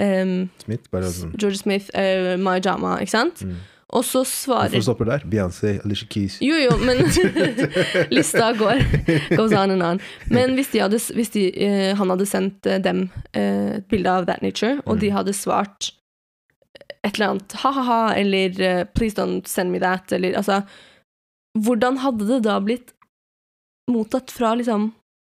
um, 0.00 0.48
Smith, 0.64 0.88
sånn. 0.90 1.36
Georgia 1.38 1.58
Smith, 1.62 1.90
uh, 1.94 2.34
Mai 2.40 2.58
Jama, 2.64 2.98
ikke 3.00 3.14
sant? 3.14 3.44
Mm. 3.46 3.60
Og 3.90 4.04
så 4.06 4.20
svarer 4.22 4.70
Hvorfor 4.70 4.84
stopper 4.86 5.08
der? 5.08 5.24
Beyoncé, 5.26 5.72
Alicia 5.84 6.06
Keys. 6.06 6.36
Jo, 6.40 6.54
jo, 6.62 6.76
men 6.78 7.00
lista 8.14 8.52
går. 8.54 8.84
Goes 9.34 9.50
on 9.52 9.72
and 9.74 9.82
on. 9.82 9.98
Men 10.30 10.54
hvis, 10.54 10.70
de 10.70 10.78
hadde, 10.84 11.00
hvis 11.16 11.32
de, 11.34 11.48
uh, 11.56 11.96
han 11.98 12.12
hadde 12.14 12.26
sendt 12.30 12.66
eh, 12.70 12.78
dem 12.78 13.08
eh, 13.34 13.80
et 13.80 13.88
bilde 13.90 14.12
av 14.12 14.28
That 14.30 14.42
Nature, 14.46 14.76
og 14.84 14.94
Mm. 14.94 15.00
de 15.00 15.10
hadde 15.16 15.34
svart 15.34 15.90
et 17.02 17.16
eller 17.16 17.30
annet 17.32 17.52
ha-ha-ha, 17.64 18.14
eller 18.20 18.54
uh, 18.62 18.84
please 18.94 19.16
don't 19.18 19.48
send 19.48 19.72
me 19.72 19.80
that, 19.82 20.12
eller 20.12 20.36
altså 20.38 20.60
Hvordan 21.58 21.98
hadde 22.04 22.26
det 22.28 22.42
da 22.46 22.58
blitt 22.62 22.92
mottatt 23.90 24.30
fra 24.30 24.52
liksom 24.54 24.92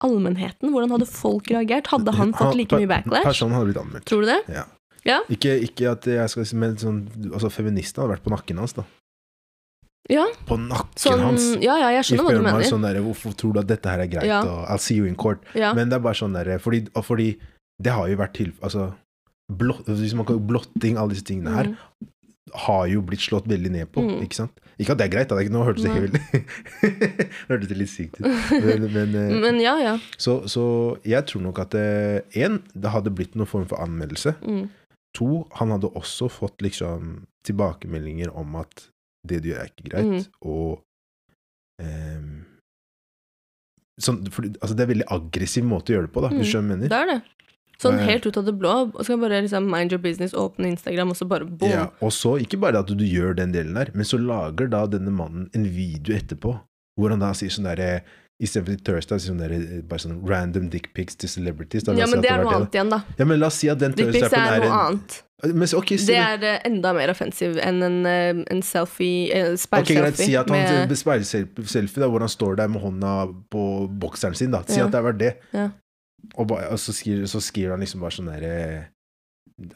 allmennheten? 0.03 0.71
Hvordan 0.73 0.91
hadde 0.97 1.07
folk 1.07 1.47
reagert? 1.53 1.87
Hadde 1.93 2.11
han 2.17 2.33
fått 2.35 2.55
like 2.57 2.75
mye 2.75 2.89
backlash? 2.89 3.23
Personen 3.27 3.55
hadde 3.55 3.69
blitt 3.71 3.81
anmeldt. 3.83 4.05
Tror 4.09 4.25
du 4.25 4.31
det? 4.33 4.39
Ja. 4.51 4.65
Ja. 5.07 5.19
Ikke, 5.33 5.55
ikke 5.65 5.91
at 5.95 6.05
jeg 6.05 6.29
skal 6.29 6.45
si, 6.45 6.55
men 6.61 6.75
sånn, 6.77 6.99
altså 7.31 7.49
feministene 7.49 8.03
hadde 8.03 8.17
vært 8.19 8.25
på 8.27 8.33
nakken 8.35 8.59
hans, 8.61 8.75
da. 8.77 8.83
Ja. 10.09 10.25
På 10.49 10.57
nakken 10.59 10.97
Sånn, 10.99 11.21
hans! 11.23 11.45
ja, 11.61 11.75
ja, 11.79 11.89
jeg 11.95 12.05
skjønner 12.09 12.27
hva 12.27 12.33
du 12.35 12.43
mener. 12.45 12.65
sånn 12.67 12.85
der, 12.85 12.99
Hvorfor 13.05 13.33
tror 13.37 13.53
du 13.55 13.59
at 13.61 13.69
dette 13.69 13.89
her 13.89 14.01
er 14.03 14.09
greit? 14.11 14.27
Ja. 14.29 14.41
Og 14.45 14.65
I'll 14.69 14.81
see 14.81 14.97
you 14.97 15.05
in 15.09 15.15
court. 15.15 15.41
Ja. 15.57 15.71
Men 15.77 15.89
det 15.89 15.97
er 15.99 16.03
bare 16.05 16.17
sånn 16.17 16.33
derre 16.35 16.57
fordi, 16.61 16.83
fordi 17.05 17.27
det 17.81 17.93
har 17.95 18.09
jo 18.11 18.17
vært 18.19 18.33
til 18.37 18.51
Altså, 18.61 18.89
blott, 19.49 19.85
hvis 19.87 20.13
man 20.17 20.25
kan 20.29 20.41
blotting, 20.49 20.97
alle 20.97 21.15
disse 21.15 21.25
tingene 21.29 21.53
her, 21.55 21.71
Mm. 21.71 22.09
Har 22.65 22.87
jo 22.89 23.01
blitt 23.05 23.21
slått 23.21 23.45
veldig 23.47 23.71
ned 23.71 23.91
på, 23.93 24.01
Mm. 24.01 24.21
ikke 24.25 24.35
sant? 24.35 24.57
Ikke 24.81 24.91
at 24.95 24.97
det 24.97 25.05
er 25.05 25.13
greit, 25.13 25.29
da. 25.29 25.35
Nå 25.53 25.61
hørtes 25.63 25.83
det 25.85 25.93
helt 25.93 26.15
hørtes 27.51 27.67
det 27.69 27.77
litt 27.77 27.91
sykt 27.91 28.17
ut. 28.19 28.25
Men, 28.25 28.87
men, 28.91 29.15
eh, 29.15 29.35
Men 29.45 29.59
ja, 29.61 29.75
ja. 29.79 29.95
så, 30.17 30.39
så 30.49 30.63
jeg 31.05 31.25
tror 31.29 31.41
nok 31.45 31.59
at 31.59 31.75
én, 31.77 32.61
det 32.73 32.89
hadde 32.95 33.13
blitt 33.13 33.35
noen 33.37 33.47
form 33.49 33.67
for 33.69 33.77
anmeldelse. 33.83 34.33
Mm. 34.41 34.69
To, 35.19 35.27
han 35.59 35.69
hadde 35.75 35.91
også 35.93 36.29
fått 36.31 36.61
liksom 36.65 37.27
tilbakemeldinger 37.45 38.31
om 38.37 38.55
at 38.61 38.87
det 39.27 39.43
du 39.43 39.51
gjør, 39.51 39.61
er 39.65 39.69
ikke 39.69 39.89
greit, 39.91 40.07
Mm. 40.09 40.23
og 40.41 40.81
um, 41.81 42.31
sånn, 44.01 44.23
for, 44.33 44.47
altså 44.61 44.73
Det 44.75 44.81
er 44.81 44.87
en 44.87 44.93
veldig 44.95 45.09
aggressiv 45.13 45.67
måte 45.67 45.91
å 45.93 45.97
gjøre 45.99 46.07
det 46.09 46.13
på, 46.15 46.23
da. 46.25 46.31
hvis 46.33 46.47
Du 46.49 46.55
skjønner 46.55 46.79
hva 46.79 46.87
jeg 46.87 46.89
Det 46.93 46.99
er 47.03 47.11
det. 47.11 47.19
Sånn 47.81 47.97
helt 48.05 48.25
ut 48.29 48.37
av 48.37 48.45
det 48.45 48.53
blå. 48.61 48.73
Og 48.93 49.03
skal 49.07 49.17
bare 49.21 49.41
liksom 49.41 49.69
mind 49.69 49.91
your 49.91 50.01
business, 50.01 50.33
åpne 50.37 50.69
Instagram, 50.75 51.09
og 51.13 51.17
så 51.17 51.27
bare 51.27 51.45
boom. 51.49 51.69
Ja, 51.71 51.87
og 52.01 52.11
så, 52.13 52.35
ikke 52.41 52.59
bare 52.61 52.79
at 52.83 52.87
du 52.93 53.03
gjør 53.05 53.35
den 53.41 53.51
delen 53.55 53.73
der, 53.77 53.89
men 53.93 54.05
så 54.05 54.19
lager 54.21 54.69
da 54.69 54.85
denne 54.87 55.11
mannen 55.11 55.49
en 55.57 55.65
video 55.65 56.15
etterpå, 56.15 56.59
hvor 56.99 57.09
han 57.09 57.19
da 57.23 57.31
sier 57.33 57.49
sånn 57.53 57.65
derre 57.69 58.01
Istedenfor 58.41 58.79
Thursday, 58.81 59.19
så 59.21 59.29
sånn 59.29 59.41
der, 59.43 59.51
bare 59.85 60.01
sånn 60.01 60.15
random 60.25 60.69
dickpics 60.73 61.13
til 61.21 61.29
celebrities. 61.29 61.83
Da, 61.85 61.93
Ja, 61.93 62.07
men 62.09 62.23
si 62.23 62.25
det 62.25 62.31
er 62.31 62.41
noe 62.41 62.55
annet 62.57 62.73
igjen, 62.73 62.89
da. 62.89 63.03
Ja, 63.19 63.25
men 63.29 63.37
la 63.39 63.51
oss 63.51 63.59
si 63.61 63.69
at 63.69 63.77
den 63.77 63.93
Dickpics 63.93 64.31
er 64.33 64.39
er 64.39 64.63
noe 64.63 64.65
en 64.65 64.71
annet. 64.79 65.17
men, 65.45 65.67
okay, 65.77 65.97
Det 65.97 66.15
er 66.17 66.41
uh, 66.41 66.57
enda 66.65 66.93
mer 66.97 67.09
offensiv 67.13 67.59
enn 67.61 67.83
en, 67.85 67.99
uh, 68.05 68.41
en 68.49 68.61
selfie, 68.65 69.29
eh, 69.33 69.53
Ok, 69.53 69.93
greit, 69.93 70.17
Si 70.17 70.33
at 70.35 70.49
han 70.49 70.57
med- 70.57 70.97
speilselfie 70.97 72.01
da, 72.01 72.09
hvor 72.09 72.19
han 72.25 72.29
står 72.33 72.57
der 72.57 72.67
med 72.67 72.81
hånda 72.81 73.13
på 73.53 73.63
bokseren 74.01 74.35
sin. 74.35 74.49
da 74.51 74.63
Si 74.65 74.79
Ja. 74.79 74.85
at 74.87 74.91
det 74.91 75.03
var 75.03 75.13
det. 75.13 75.35
Ja. 75.53 75.69
Og, 76.37 76.47
ba, 76.47 76.63
og 76.71 76.79
så, 76.79 76.93
skriver, 76.95 77.27
så 77.29 77.41
skriver 77.43 77.75
han 77.75 77.83
liksom 77.83 78.03
bare 78.03 78.15
sånn 78.15 78.29
derre 78.31 78.55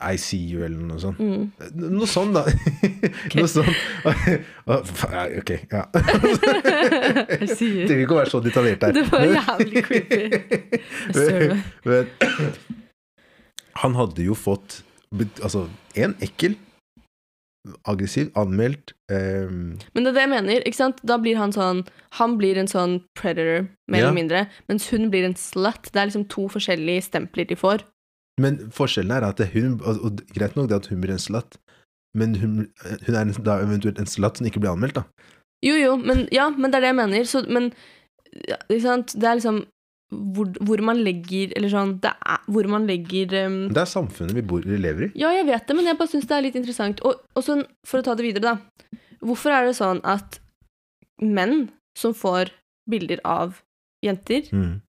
I 0.09 0.17
see 0.17 0.41
you, 0.49 0.63
eller 0.65 0.79
noe 0.81 1.01
sånt. 1.01 1.19
Mm. 1.19 1.49
Noe 1.93 2.07
sånn, 2.09 2.31
da. 2.33 2.45
noe 3.37 3.49
sånn. 3.51 3.69
ok, 5.41 5.51
ja. 5.71 5.83
Sier 7.57 7.85
Trenger 7.85 8.05
ikke 8.05 8.15
å 8.15 8.21
være 8.23 8.31
så 8.33 8.41
detaljert 8.45 8.87
her. 8.87 8.95
Det 8.97 9.05
var 9.11 9.27
jævlig 9.29 9.85
creepy. 9.85 10.21
Men. 11.13 11.61
Men, 11.85 12.09
han 13.75 13.95
hadde 13.99 14.25
jo 14.25 14.35
fått 14.37 14.81
Altså, 15.15 15.67
en 15.95 16.15
ekkel, 16.23 16.57
aggressiv, 17.85 18.31
anmeldt 18.35 18.93
Um... 19.11 19.77
Men 19.93 20.01
det 20.01 20.09
er 20.09 20.15
det 20.15 20.21
jeg 20.23 20.29
mener. 20.31 20.63
ikke 20.65 20.79
sant? 20.79 21.01
Da 21.05 21.19
blir 21.21 21.37
han 21.37 21.51
sånn 21.53 21.83
Han 22.17 22.39
blir 22.39 22.57
en 22.57 22.65
sånn 22.65 22.95
predator, 23.13 23.67
mer 23.85 23.99
Ja. 23.99 24.07
eller 24.07 24.15
mindre, 24.17 24.39
mens 24.67 24.89
hun 24.89 25.11
blir 25.13 25.27
en 25.27 25.35
slut. 25.37 25.91
Det 25.93 25.99
er 26.01 26.07
liksom 26.09 26.25
to 26.27 26.47
forskjellige 26.49 27.03
stempler 27.05 27.45
de 27.45 27.55
får. 27.55 27.83
Men 28.41 28.57
forskjellen 28.73 29.13
er 29.13 29.27
at 29.27 29.39
hun 29.53 29.79
og, 29.85 30.23
Greit 30.33 30.55
nok 30.57 30.69
det 30.69 30.79
at 30.79 30.87
hun 30.89 31.01
blir 31.01 31.13
en 31.13 31.21
slatt, 31.21 31.59
men 32.17 32.33
hun, 32.41 32.67
hun 33.05 33.15
er 33.15 33.31
da 33.45 33.59
eventuelt 33.61 33.99
en 34.01 34.09
slatt 34.09 34.37
som 34.37 34.47
ikke 34.47 34.59
blir 34.63 34.73
anmeldt, 34.73 34.95
da. 34.97 35.03
Jo, 35.63 35.75
jo, 35.77 35.95
men, 36.01 36.27
ja, 36.33 36.49
men 36.49 36.71
det 36.71 36.79
er 36.79 36.87
det 36.87 36.91
jeg 36.93 36.99
mener. 36.99 37.23
Så, 37.29 37.45
men 37.47 37.71
ja, 38.49 38.57
ikke 38.69 38.81
sant? 38.81 39.13
det 39.13 39.29
er 39.29 39.37
liksom 39.37 39.65
hvor, 40.11 40.51
hvor 40.61 40.81
man 40.85 40.99
legger 41.03 41.51
Eller 41.57 41.71
sånn 41.73 41.95
det 41.99 42.11
er, 42.13 42.37
Hvor 42.47 42.67
man 42.69 42.85
legger 42.87 43.31
um, 43.47 43.55
Det 43.73 43.81
er 43.81 43.89
samfunnet 43.89 44.35
vi 44.37 44.43
bor 44.45 44.61
lever 44.61 45.07
i. 45.07 45.11
Ja, 45.17 45.31
jeg 45.33 45.47
vet 45.47 45.65
det, 45.67 45.75
men 45.75 45.85
jeg 45.89 45.97
bare 45.97 46.11
syns 46.11 46.27
det 46.29 46.35
er 46.37 46.45
litt 46.45 46.55
interessant. 46.59 47.01
Og, 47.01 47.23
og 47.35 47.43
sånn, 47.43 47.63
for 47.87 47.99
å 47.99 48.05
ta 48.05 48.13
det 48.15 48.27
videre, 48.27 48.53
da. 48.53 48.99
Hvorfor 49.25 49.49
er 49.55 49.65
det 49.65 49.75
sånn 49.79 50.01
at 50.05 50.37
menn 51.21 51.71
som 51.97 52.13
får 52.13 52.51
bilder 52.89 53.19
av 53.25 53.61
jenter, 54.05 54.45
Mm. 54.53 54.81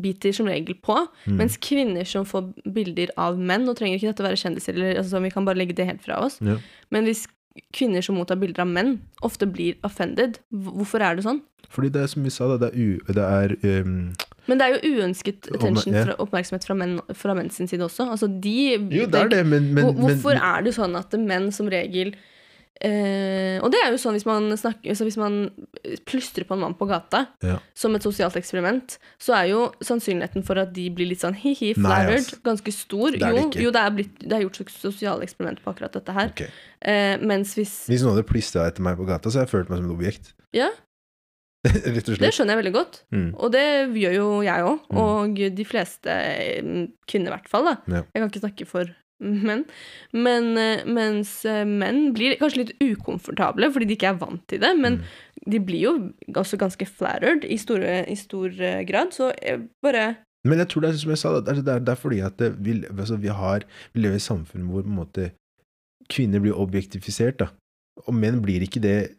biter 0.00 0.32
som 0.34 0.46
regel 0.48 0.74
på, 0.82 0.96
Mm. 1.28 1.36
mens 1.36 1.56
kvinner 1.58 2.04
som 2.06 2.24
får 2.24 2.54
bilder 2.72 3.10
av 3.16 3.36
menn 3.38 3.64
Nå 3.66 3.74
trenger 3.76 3.98
ikke 4.00 4.10
dette 4.14 4.24
være 4.24 4.40
kjendiser, 4.40 4.74
eller, 4.74 4.96
altså, 4.98 5.20
vi 5.22 5.30
kan 5.30 5.44
bare 5.44 5.56
legge 5.60 5.74
det 5.76 5.86
helt 5.86 6.02
fra 6.02 6.18
oss. 6.24 6.40
Ja. 6.40 6.56
Men 6.90 7.04
hvis 7.04 7.26
kvinner 7.74 8.02
som 8.02 8.16
mottar 8.18 8.38
bilder 8.40 8.64
av 8.64 8.70
menn, 8.70 8.96
ofte 9.26 9.46
blir 9.46 9.78
offended, 9.86 10.40
hvorfor 10.50 11.04
er 11.04 11.18
det 11.18 11.26
sånn? 11.26 11.42
Fordi 11.74 11.90
det 11.94 12.04
er 12.04 12.10
som 12.10 12.26
vi 12.26 12.32
sa, 12.32 12.48
det 12.60 12.70
er, 12.70 12.76
u, 12.78 13.14
det 13.14 13.24
er 13.24 13.54
um, 13.82 14.12
Men 14.50 14.60
det 14.60 14.66
er 14.66 14.74
jo 14.74 14.98
uønsket 14.98 15.48
attention, 15.54 15.96
ja. 15.96 16.04
fra, 16.08 16.16
oppmerksomhet 16.22 16.66
fra 16.66 16.76
menn, 16.78 16.98
fra 17.16 17.34
menn 17.38 17.50
sin 17.54 17.70
side 17.70 17.86
også. 17.86 18.06
Altså, 18.14 18.28
de 18.28 18.74
Jo, 18.76 19.08
det 19.10 19.22
er 19.22 19.32
det, 19.32 19.42
men, 19.48 19.72
men, 19.74 19.94
Hvorfor 19.96 20.36
men 20.36 20.46
er 20.50 20.66
det 20.66 20.74
sånn 20.76 20.94
at 20.98 21.16
menn 21.18 21.50
som 21.54 21.70
regel 21.72 22.14
eh, 22.80 23.60
Og 23.62 23.70
det 23.72 23.78
er 23.84 23.90
jo 23.94 23.98
sånn 24.00 24.14
hvis 24.16 24.26
man, 24.26 24.50
snakker, 24.58 24.94
så 24.98 25.04
hvis 25.06 25.16
man 25.20 25.50
plystrer 26.08 26.44
på 26.48 26.54
en 26.56 26.60
mann 26.64 26.74
på 26.74 26.86
gata 26.90 27.26
Ja. 27.42 27.58
som 27.74 27.94
et 27.94 28.02
sosialt 28.02 28.36
eksperiment, 28.36 28.98
så 29.18 29.34
er 29.38 29.50
jo 29.52 29.72
sannsynligheten 29.80 30.44
for 30.44 30.58
at 30.58 30.72
de 30.74 30.88
blir 30.90 31.08
litt 31.08 31.20
sånn 31.22 31.34
hi-hi, 31.38 31.74
flattered, 31.74 32.18
ass. 32.26 32.40
ganske 32.44 32.72
stor. 32.72 33.10
Det 33.12 33.22
er 33.22 33.32
det 33.32 33.42
jo, 33.60 33.66
jo 33.68 33.70
det, 33.70 33.80
er 33.80 33.90
blitt, 33.90 34.18
det 34.20 34.32
er 34.32 34.42
gjort 34.46 34.62
sosiale 34.70 35.22
eksperimenter 35.22 35.62
på 35.64 35.72
akkurat 35.74 35.92
dette 35.92 36.12
her. 36.12 36.32
Okay. 36.34 36.48
Eh, 36.82 37.16
mens 37.22 37.54
hvis 37.54 37.86
Hvis 37.88 38.02
noen 38.02 38.16
hadde 38.16 38.26
plystra 38.28 38.66
etter 38.68 38.82
meg 38.82 38.96
på 38.98 39.06
gata, 39.06 39.30
så 39.30 39.38
hadde 39.40 39.48
jeg 39.48 39.54
følt 39.58 39.70
meg 39.70 39.78
som 39.82 39.90
et 39.90 39.96
objekt. 39.98 40.34
Ja, 40.54 40.68
det 41.64 42.28
skjønner 42.34 42.52
jeg 42.54 42.60
veldig 42.60 42.72
godt. 42.74 42.98
Mm. 43.14 43.30
Og 43.40 43.50
det 43.54 43.62
gjør 43.96 44.12
jo 44.18 44.26
jeg 44.44 44.64
òg, 44.68 44.80
Mm. 44.92 44.98
og 45.00 45.38
de 45.56 45.64
fleste 45.64 46.12
eh, 46.12 46.60
kvinner 47.08 47.32
i 47.32 47.34
hvert 47.38 47.48
fall. 47.48 47.64
Ja. 47.88 48.02
Jeg 48.12 48.20
kan 48.20 48.28
ikke 48.28 48.42
snakke 48.44 48.66
for 48.68 48.90
menn. 49.24 49.64
Men, 50.12 50.50
eh, 50.60 50.84
mens 50.86 51.44
eh, 51.48 51.64
menn 51.64 52.12
blir 52.16 52.36
kanskje 52.40 52.62
litt 52.62 52.74
ukomfortable 52.84 53.70
fordi 53.72 53.88
de 53.88 53.96
ikke 53.96 54.12
er 54.12 54.20
vant 54.20 54.44
til 54.48 54.60
det, 54.62 54.74
men 54.78 55.00
Mm. 55.00 55.50
de 55.50 55.58
blir 55.60 55.80
jo 55.82 55.92
også 56.34 56.56
ganske 56.60 56.86
flattered 56.86 57.44
i, 57.44 57.56
store, 57.56 58.04
i 58.08 58.14
stor 58.14 58.48
eh, 58.60 58.84
grad, 58.84 59.12
så 59.12 59.32
jeg 59.42 59.68
bare 59.82 60.16
Men 60.44 60.58
jeg 60.58 60.68
tror 60.68 60.82
det 60.82 60.90
er 60.90 60.98
som 61.00 61.10
jeg 61.10 61.18
sa, 61.18 61.34
det 61.40 61.48
er, 61.48 61.62
det 61.64 61.74
er, 61.74 61.78
det 61.80 61.92
er 61.92 62.00
fordi 62.00 62.20
at 62.20 62.40
vi, 62.60 62.84
altså, 62.92 63.16
vi, 63.16 63.28
har, 63.28 63.64
vi 63.94 64.00
lever 64.00 64.18
i 64.18 64.20
et 64.20 64.28
samfunn 64.28 64.68
hvor 64.68 64.84
måte, 64.84 65.30
kvinner 66.12 66.40
blir 66.44 66.52
objektifisert. 66.60 67.38
da. 67.40 67.46
Og 68.06 68.14
menn 68.14 68.42
blir 68.42 68.60
ikke 68.60 68.80
det 68.82 69.14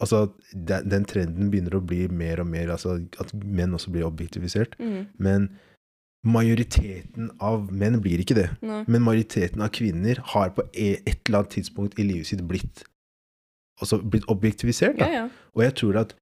Altså, 0.00 0.28
den, 0.52 0.88
den 0.90 1.04
trenden 1.08 1.50
begynner 1.50 1.78
å 1.78 1.80
bli 1.80 2.06
mer 2.12 2.42
og 2.42 2.46
mer 2.46 2.68
altså, 2.74 2.98
At 3.18 3.32
menn 3.34 3.72
også 3.74 3.90
blir 3.90 4.04
objektifisert. 4.06 4.76
Men 5.18 5.48
majoriteten 6.26 7.30
av 7.40 7.68
menn 7.70 8.00
blir 8.02 8.22
ikke 8.22 8.36
det. 8.38 8.48
Nei. 8.64 8.82
Men 8.90 9.04
majoriteten 9.06 9.62
av 9.62 9.70
kvinner 9.74 10.20
har 10.34 10.50
på 10.56 10.64
e- 10.74 10.98
et 11.06 11.20
eller 11.28 11.42
annet 11.44 11.54
tidspunkt 11.58 11.98
i 11.98 12.06
livet 12.06 12.26
sitt 12.26 12.42
blitt, 12.48 12.82
altså 13.80 14.00
blitt 14.02 14.26
objektivisert. 14.28 14.98
Ja, 14.98 15.08
ja. 15.12 15.28
Og 15.54 15.62
jeg 15.62 15.76
tror 15.78 16.00
at 16.02 16.16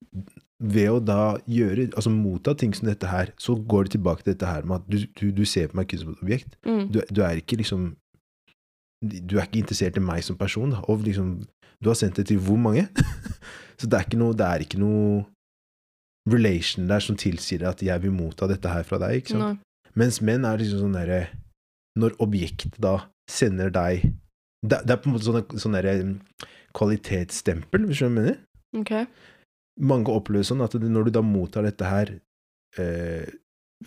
ved 0.57 0.89
å 0.89 1.01
da 1.05 1.37
gjøre, 1.45 1.91
altså 1.93 2.11
motta 2.13 2.55
ting 2.57 2.73
som 2.77 2.89
dette 2.89 3.09
her, 3.11 3.33
så 3.41 3.57
går 3.57 3.87
det 3.87 3.97
tilbake 3.99 4.25
til 4.25 4.33
dette 4.33 4.49
her 4.49 4.65
med 4.65 4.81
at 4.81 4.89
du, 4.89 5.03
du, 5.19 5.27
du 5.43 5.45
ser 5.45 5.69
på 5.69 5.77
meg 5.77 5.89
kun 5.91 6.01
som 6.01 6.15
et 6.15 6.23
objekt. 6.25 6.57
Mm. 6.65 6.87
Du, 6.93 7.01
du 7.13 7.23
er 7.27 7.43
ikke 7.43 7.61
liksom 7.61 7.95
Du 9.05 9.37
er 9.37 9.45
ikke 9.45 9.61
interessert 9.61 9.97
i 10.01 10.01
meg 10.01 10.25
som 10.25 10.39
person, 10.41 10.71
da. 10.73 10.81
Og 10.89 11.05
liksom 11.05 11.43
Du 11.85 11.91
har 11.91 11.99
sendt 11.99 12.17
det 12.17 12.27
til 12.31 12.39
hvor 12.41 12.57
mange? 12.57 12.87
så 13.79 13.87
det 13.87 13.99
er 13.99 14.07
ikke 14.09 14.19
noe 14.19 14.33
Det 14.33 14.47
er 14.47 14.65
ikke 14.65 14.81
noe 14.81 15.27
relation 16.27 16.89
der 16.89 17.05
som 17.05 17.15
tilsier 17.21 17.69
at 17.69 17.83
jeg 17.85 18.03
vil 18.03 18.11
motta 18.11 18.49
dette 18.51 18.67
her 18.67 18.83
fra 18.83 18.99
deg, 18.99 19.21
ikke 19.21 19.37
sant? 19.37 19.61
Mens 19.97 20.21
menn 20.21 20.45
er 20.45 20.59
liksom 20.61 20.83
sånn 20.85 20.97
derre 20.99 21.23
Når 21.97 22.17
objektet 22.21 22.77
da 22.83 22.97
sender 23.31 23.71
deg 23.73 24.05
Det, 24.67 24.83
det 24.85 24.93
er 24.93 25.01
på 25.01 25.09
en 25.11 25.15
måte 25.17 25.27
sånn, 25.29 25.59
sånn 25.61 25.77
derre 25.79 25.95
kvalitetsstempel, 26.77 27.87
hvis 27.87 27.97
du 27.97 28.03
skjønner 28.03 28.21
hva 28.21 28.27
jeg 28.27 28.37
mener? 28.37 28.41
Okay. 28.83 29.07
Mange 29.81 30.13
opplever 30.13 30.45
sånn 30.45 30.61
at 30.65 30.75
det- 30.77 30.91
når 30.93 31.07
du 31.09 31.11
da 31.17 31.23
mottar 31.25 31.65
dette 31.65 31.85
her 31.89 32.11
eh, 32.77 33.31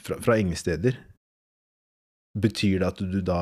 fra, 0.02 0.18
fra 0.18 0.38
ingen 0.42 0.58
steder, 0.58 0.98
betyr 2.38 2.80
det 2.80 2.88
at 2.88 2.98
du 3.12 3.20
da 3.22 3.42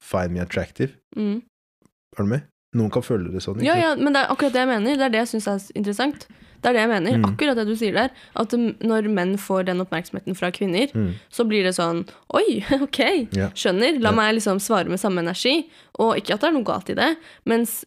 find 0.00 0.32
me 0.34 0.40
attractive? 0.44 0.92
Mm. 1.16 1.40
Er 2.18 2.22
du 2.22 2.28
med? 2.28 2.42
Noen 2.74 2.90
kan 2.90 3.02
føle 3.04 3.28
det 3.32 3.42
sånn. 3.44 3.58
ikke 3.60 3.66
Ja, 3.68 3.74
ja, 3.76 3.94
men 3.96 4.12
det 4.14 4.22
er 4.22 4.30
akkurat 4.32 4.52
det 4.54 4.62
jeg 4.62 4.68
mener. 4.70 4.96
Det 4.96 5.04
er 5.04 5.12
det 5.12 5.20
jeg 5.26 5.28
syns 5.34 5.48
er 5.52 5.60
interessant. 5.76 6.26
Det 6.62 6.70
er 6.70 6.72
det 6.76 6.82
jeg 6.84 6.88
mener. 6.92 7.16
Mm. 7.18 7.24
Akkurat 7.32 7.56
det 7.58 7.66
du 7.68 7.74
sier 7.76 7.92
der. 7.92 8.10
At 8.38 8.52
når 8.54 9.08
menn 9.12 9.34
får 9.36 9.66
den 9.66 9.80
oppmerksomheten 9.84 10.36
fra 10.38 10.50
kvinner, 10.54 10.88
Mm. 10.94 11.14
så 11.28 11.44
blir 11.44 11.64
det 11.64 11.74
sånn 11.76 12.06
Oi, 12.32 12.64
ok, 12.86 13.00
skjønner. 13.52 14.00
La 14.00 14.12
meg 14.12 14.36
liksom 14.38 14.60
svare 14.62 14.88
med 14.88 15.00
samme 15.02 15.20
energi. 15.20 15.68
Og 15.98 16.16
ikke 16.16 16.34
at 16.34 16.40
det 16.40 16.48
er 16.48 16.52
noe 16.56 16.64
galt 16.64 16.88
i 16.88 16.94
det, 16.94 17.16
mens 17.44 17.84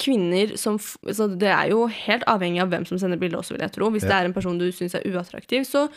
kvinner 0.00 0.54
som 0.60 0.78
så 0.80 1.26
Det 1.40 1.50
er 1.50 1.70
jo 1.72 1.84
helt 1.86 2.24
avhengig 2.30 2.62
av 2.62 2.72
hvem 2.72 2.86
som 2.88 2.98
sender 3.00 3.20
bildet 3.20 3.40
også, 3.40 3.56
vil 3.56 3.66
jeg 3.66 3.74
tro. 3.76 3.90
Hvis 3.92 4.06
det 4.08 4.16
er 4.16 4.28
en 4.28 4.36
person 4.36 4.58
du 4.58 4.70
syns 4.72 4.96
er 4.96 5.06
uattraktiv, 5.08 5.66
så 5.68 5.88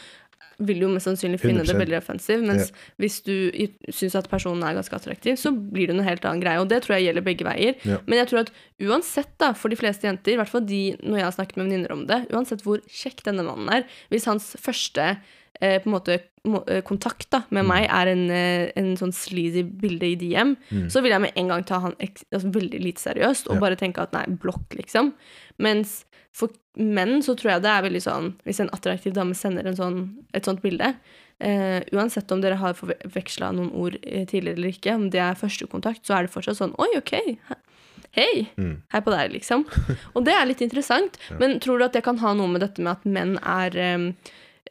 vil 0.61 0.79
du 0.79 0.85
jo 0.85 0.91
mest 0.93 1.07
sannsynlig 1.07 1.39
finne 1.41 1.63
det 1.63 1.73
100%. 1.73 1.81
veldig 1.81 1.97
offensiv. 1.97 2.43
Mens 2.45 2.71
hvis 3.01 3.19
du 3.25 3.35
syns 3.89 4.17
at 4.19 4.29
personen 4.31 4.63
er 4.67 4.77
ganske 4.77 4.95
attraktiv, 4.95 5.37
så 5.41 5.51
blir 5.51 5.89
det 5.89 5.97
en 5.97 6.05
helt 6.05 6.25
annen 6.29 6.43
greie. 6.43 6.61
Og 6.61 6.69
det 6.69 6.83
tror 6.83 6.97
jeg 6.97 7.09
gjelder 7.09 7.25
begge 7.25 7.47
veier. 7.47 7.77
Ja. 7.87 7.99
Men 8.05 8.21
jeg 8.21 8.31
tror 8.31 8.43
at 8.43 8.51
uansett, 8.83 9.31
da, 9.41 9.53
for 9.57 9.73
de 9.73 9.79
fleste 9.79 10.07
jenter, 10.07 10.35
i 10.35 10.39
hvert 10.41 10.51
fall 10.51 10.65
de 10.67 10.83
når 11.01 11.21
jeg 11.21 11.27
har 11.29 11.37
snakket 11.37 11.59
med 11.59 11.69
venninner 11.69 11.95
om 11.95 12.03
det, 12.09 12.19
uansett 12.33 12.65
hvor 12.65 12.83
kjekk 12.89 13.25
denne 13.27 13.45
mannen 13.47 13.71
er, 13.79 13.87
hvis 14.13 14.29
hans 14.29 14.53
første 14.61 15.15
på 15.61 15.85
en 15.87 15.93
måte 15.93 16.19
må, 16.45 16.63
eh, 16.67 16.81
kontakt 16.81 17.29
da, 17.29 17.43
med 17.49 17.63
Mm. 17.63 17.67
meg 17.67 17.85
er 17.89 18.07
en, 18.11 18.23
eh, 18.31 18.71
en 18.75 18.95
sånn 18.97 19.13
sleazy 19.13 19.63
bilde 19.63 20.03
i 20.03 20.15
DM, 20.15 20.57
Mm. 20.71 20.87
så 20.91 21.01
vil 21.01 21.11
jeg 21.11 21.21
med 21.21 21.31
en 21.37 21.47
gang 21.47 21.63
ta 21.63 21.79
han 21.79 21.93
altså, 22.01 22.51
veldig 22.51 22.81
lite 22.83 22.99
seriøst 22.99 23.47
og 23.47 23.55
Ja. 23.55 23.59
bare 23.61 23.75
tenke 23.77 23.99
at 24.01 24.11
nei, 24.13 24.25
blokk, 24.25 24.67
liksom. 24.75 25.13
Mens 25.59 26.03
for 26.33 26.49
menn 26.75 27.21
så 27.21 27.35
tror 27.37 27.51
jeg 27.53 27.61
det 27.61 27.69
er 27.69 27.83
veldig 27.83 28.01
sånn 28.01 28.33
Hvis 28.45 28.59
en 28.59 28.69
attraktiv 28.69 29.13
dame 29.13 29.33
sender 29.35 29.65
en 29.67 29.75
sånn, 29.75 30.15
et 30.33 30.43
sånt 30.43 30.61
bilde, 30.61 30.95
eh, 31.39 31.81
uansett 31.93 32.31
om 32.31 32.41
dere 32.41 32.55
har 32.57 32.73
forveksla 32.73 33.53
noen 33.53 33.71
ord 33.73 33.97
eh, 34.03 34.25
tidligere 34.25 34.57
eller 34.57 34.69
ikke, 34.73 34.95
om 34.95 35.09
det 35.11 35.19
er 35.21 35.35
første 35.35 35.67
kontakt, 35.69 36.03
så 36.05 36.17
er 36.17 36.23
det 36.23 36.31
fortsatt 36.31 36.57
sånn 36.57 36.75
Oi, 36.79 36.87
OK. 36.97 37.37
Hei. 38.15 38.47
Mm. 38.57 38.81
Hei 38.91 38.99
på 39.01 39.11
deg, 39.11 39.31
liksom. 39.33 39.65
Og 40.15 40.23
det 40.25 40.33
er 40.33 40.45
litt 40.45 40.61
interessant. 40.61 41.17
Ja. 41.31 41.37
Men 41.39 41.59
tror 41.59 41.79
du 41.79 41.85
at 41.85 41.93
det 41.93 42.03
kan 42.03 42.17
ha 42.21 42.33
noe 42.33 42.47
med 42.47 42.61
dette 42.61 42.79
med 42.83 42.91
at 42.97 43.05
menn 43.05 43.37
er 43.41 43.77
eh, 43.77 44.11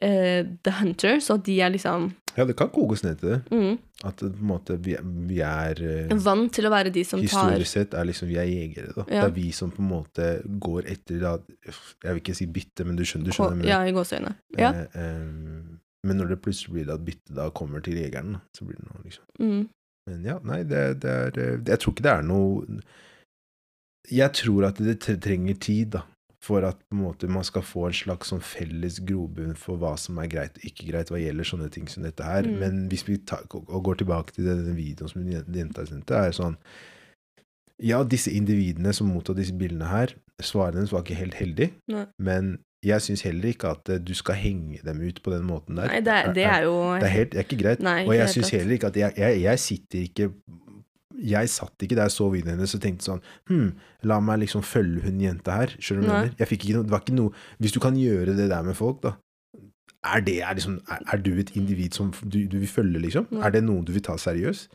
eh, 0.03 0.43
the 0.65 0.73
hunter, 0.81 1.19
så 1.23 1.37
de 1.43 1.55
er 1.63 1.71
liksom 1.77 2.11
Ja, 2.35 2.45
det 2.49 2.55
kan 2.57 2.69
kokes 2.73 3.03
ned 3.05 3.19
til 3.21 3.29
det. 3.29 3.41
mm, 3.53 3.75
At 4.09 4.17
på 4.23 4.25
en 4.27 4.47
måte 4.49 4.75
vi, 4.81 4.95
vi 5.29 5.37
er 5.45 5.79
eh, 5.85 6.15
vant 6.25 6.49
til 6.55 6.65
å 6.67 6.71
være 6.73 6.91
de 6.91 7.03
som 7.05 7.19
tar 7.21 7.27
Historisk 7.51 7.71
sett 7.77 7.93
er 7.93 8.07
liksom 8.09 8.27
vi 8.31 8.37
er 8.41 8.47
jegere, 8.49 8.93
da. 8.95 9.05
Ja. 9.07 9.21
Det 9.21 9.29
er 9.31 9.35
vi 9.37 9.51
som 9.53 9.71
på 9.71 9.83
en 9.83 9.91
måte 9.91 10.27
går 10.59 10.89
etter 10.95 11.21
da, 11.21 11.35
Jeg 11.67 12.09
vil 12.17 12.21
ikke 12.23 12.35
si 12.35 12.47
bytte, 12.49 12.85
men 12.89 12.97
du 12.99 13.03
skjønner, 13.05 13.29
du 13.29 13.37
skjønner 13.37 13.61
Ko- 13.63 13.69
Ja, 13.69 13.79
i 13.85 13.93
gåseøyne. 13.95 14.33
Ja. 14.57 14.71
Eh, 14.73 14.97
eh, 14.97 15.77
men 16.03 16.17
når 16.19 16.33
det 16.33 16.41
plutselig 16.43 16.73
blir 16.73 16.89
at 16.93 17.05
byttet 17.05 17.35
da 17.37 17.45
kommer 17.55 17.79
til 17.85 17.95
jegeren, 18.01 18.41
så 18.57 18.65
blir 18.67 18.75
det 18.81 18.89
noe 18.89 19.03
liksom 19.05 19.23
Mm. 19.39 19.69
Men 20.09 20.23
ja, 20.27 20.39
nei, 20.43 20.63
det, 20.67 20.99
det 20.99 21.11
er 21.13 21.61
Jeg 21.63 21.79
tror 21.79 21.93
ikke 21.93 22.03
det 22.03 22.11
er 22.17 22.25
noe 22.27 22.81
Jeg 24.11 24.33
tror 24.35 24.65
at 24.67 24.81
det 24.83 24.97
trenger 25.23 25.55
tid, 25.63 25.93
da. 25.95 26.01
For 26.43 26.65
at 26.67 26.81
måte 26.91 27.29
man 27.31 27.45
skal 27.47 27.63
få 27.63 27.85
en 27.87 27.95
slags 27.95 28.33
sånn 28.33 28.43
felles 28.43 28.97
grobunn 29.07 29.53
for 29.59 29.79
hva 29.79 29.93
som 29.99 30.17
er 30.19 30.27
greit 30.31 30.57
og 30.59 30.65
ikke 30.67 30.89
greit 30.89 31.11
hva 31.13 31.21
gjelder 31.21 31.47
sånne 31.47 31.69
ting 31.71 31.87
som 31.91 32.03
dette 32.03 32.25
her. 32.27 32.49
Mm. 32.49 32.57
Men 32.59 32.81
hvis 32.91 33.05
vi 33.07 33.15
tar, 33.23 33.45
går 33.47 34.01
tilbake 34.01 34.35
til 34.35 34.49
denne 34.49 34.75
videoen 34.75 35.11
som 35.11 35.23
jenta 35.23 35.87
sendte, 35.87 36.19
er 36.19 36.35
sånn 36.35 36.59
Ja, 37.83 38.03
disse 38.05 38.31
individene 38.31 38.91
som 38.95 39.09
mottar 39.11 39.35
disse 39.35 39.55
bildene 39.57 39.87
her, 39.89 40.13
svaret 40.43 40.77
hennes 40.77 40.91
var 40.93 41.01
ikke 41.03 41.17
helt 41.17 41.39
heldig, 41.39 41.71
Nei. 41.91 42.03
men 42.21 42.53
jeg 42.83 43.01
syns 43.01 43.23
heller 43.25 43.53
ikke 43.53 43.71
at 43.73 43.89
eh, 43.91 44.01
du 44.03 44.11
skal 44.17 44.37
henge 44.37 44.81
dem 44.83 44.99
ut 45.01 45.21
på 45.23 45.31
den 45.33 45.45
måten 45.47 45.79
der. 45.79 45.87
Nei, 45.89 46.01
det 46.03 46.13
er, 46.13 46.33
det 46.35 46.43
er 46.43 46.65
jo 46.67 46.75
Det 46.99 47.07
er, 47.07 47.13
helt, 47.15 47.31
det 47.31 47.39
er 47.39 47.47
ikke 47.47 47.59
greit. 47.63 47.83
Nei, 47.83 48.01
og 48.03 48.15
jeg 48.17 48.33
syns 48.35 48.51
heller 48.55 48.77
ikke 48.77 48.91
at 48.91 48.99
jeg, 48.99 49.15
jeg, 49.17 49.41
jeg 49.45 49.63
sitter 49.63 49.99
ikke 50.03 50.29
Jeg 51.21 51.49
satt 51.53 51.85
ikke 51.85 51.97
der 51.99 52.09
og 52.09 52.15
så 52.15 52.29
videoen 52.33 52.55
hennes 52.57 52.73
og 52.75 52.81
tenkte 52.83 53.05
sånn 53.05 53.21
Hm, 53.51 53.73
la 54.09 54.19
meg 54.23 54.41
liksom 54.45 54.63
følge 54.65 55.03
hun 55.05 55.21
jenta 55.21 55.59
her. 55.61 55.75
Skjønner 55.79 56.01
du 56.01 56.09
hva 56.09 56.15
jeg 56.17 56.29
mener? 56.29 56.39
Jeg 56.39 56.51
fikk 56.51 56.65
ikke 56.65 56.77
noe, 56.79 56.87
det 56.87 56.95
var 56.95 57.03
ikke 57.05 57.17
noe 57.17 57.33
Hvis 57.63 57.75
du 57.75 57.79
kan 57.83 57.99
gjøre 57.99 58.37
det 58.37 58.49
der 58.49 58.63
med 58.65 58.77
folk, 58.79 59.01
da 59.03 59.15
Er 60.13 60.23
det 60.25 60.39
er 60.41 60.55
liksom 60.57 60.79
Er, 60.89 61.03
er 61.13 61.25
du 61.25 61.33
et 61.39 61.53
individ 61.55 61.93
som 61.93 62.13
du, 62.23 62.45
du 62.49 62.57
vil 62.59 62.67
følge, 62.71 63.03
liksom? 63.03 63.27
Nei. 63.31 63.43
Er 63.45 63.57
det 63.57 63.63
noe 63.67 63.85
du 63.85 63.93
vil 63.95 64.05
ta 64.05 64.17
seriøst? 64.17 64.71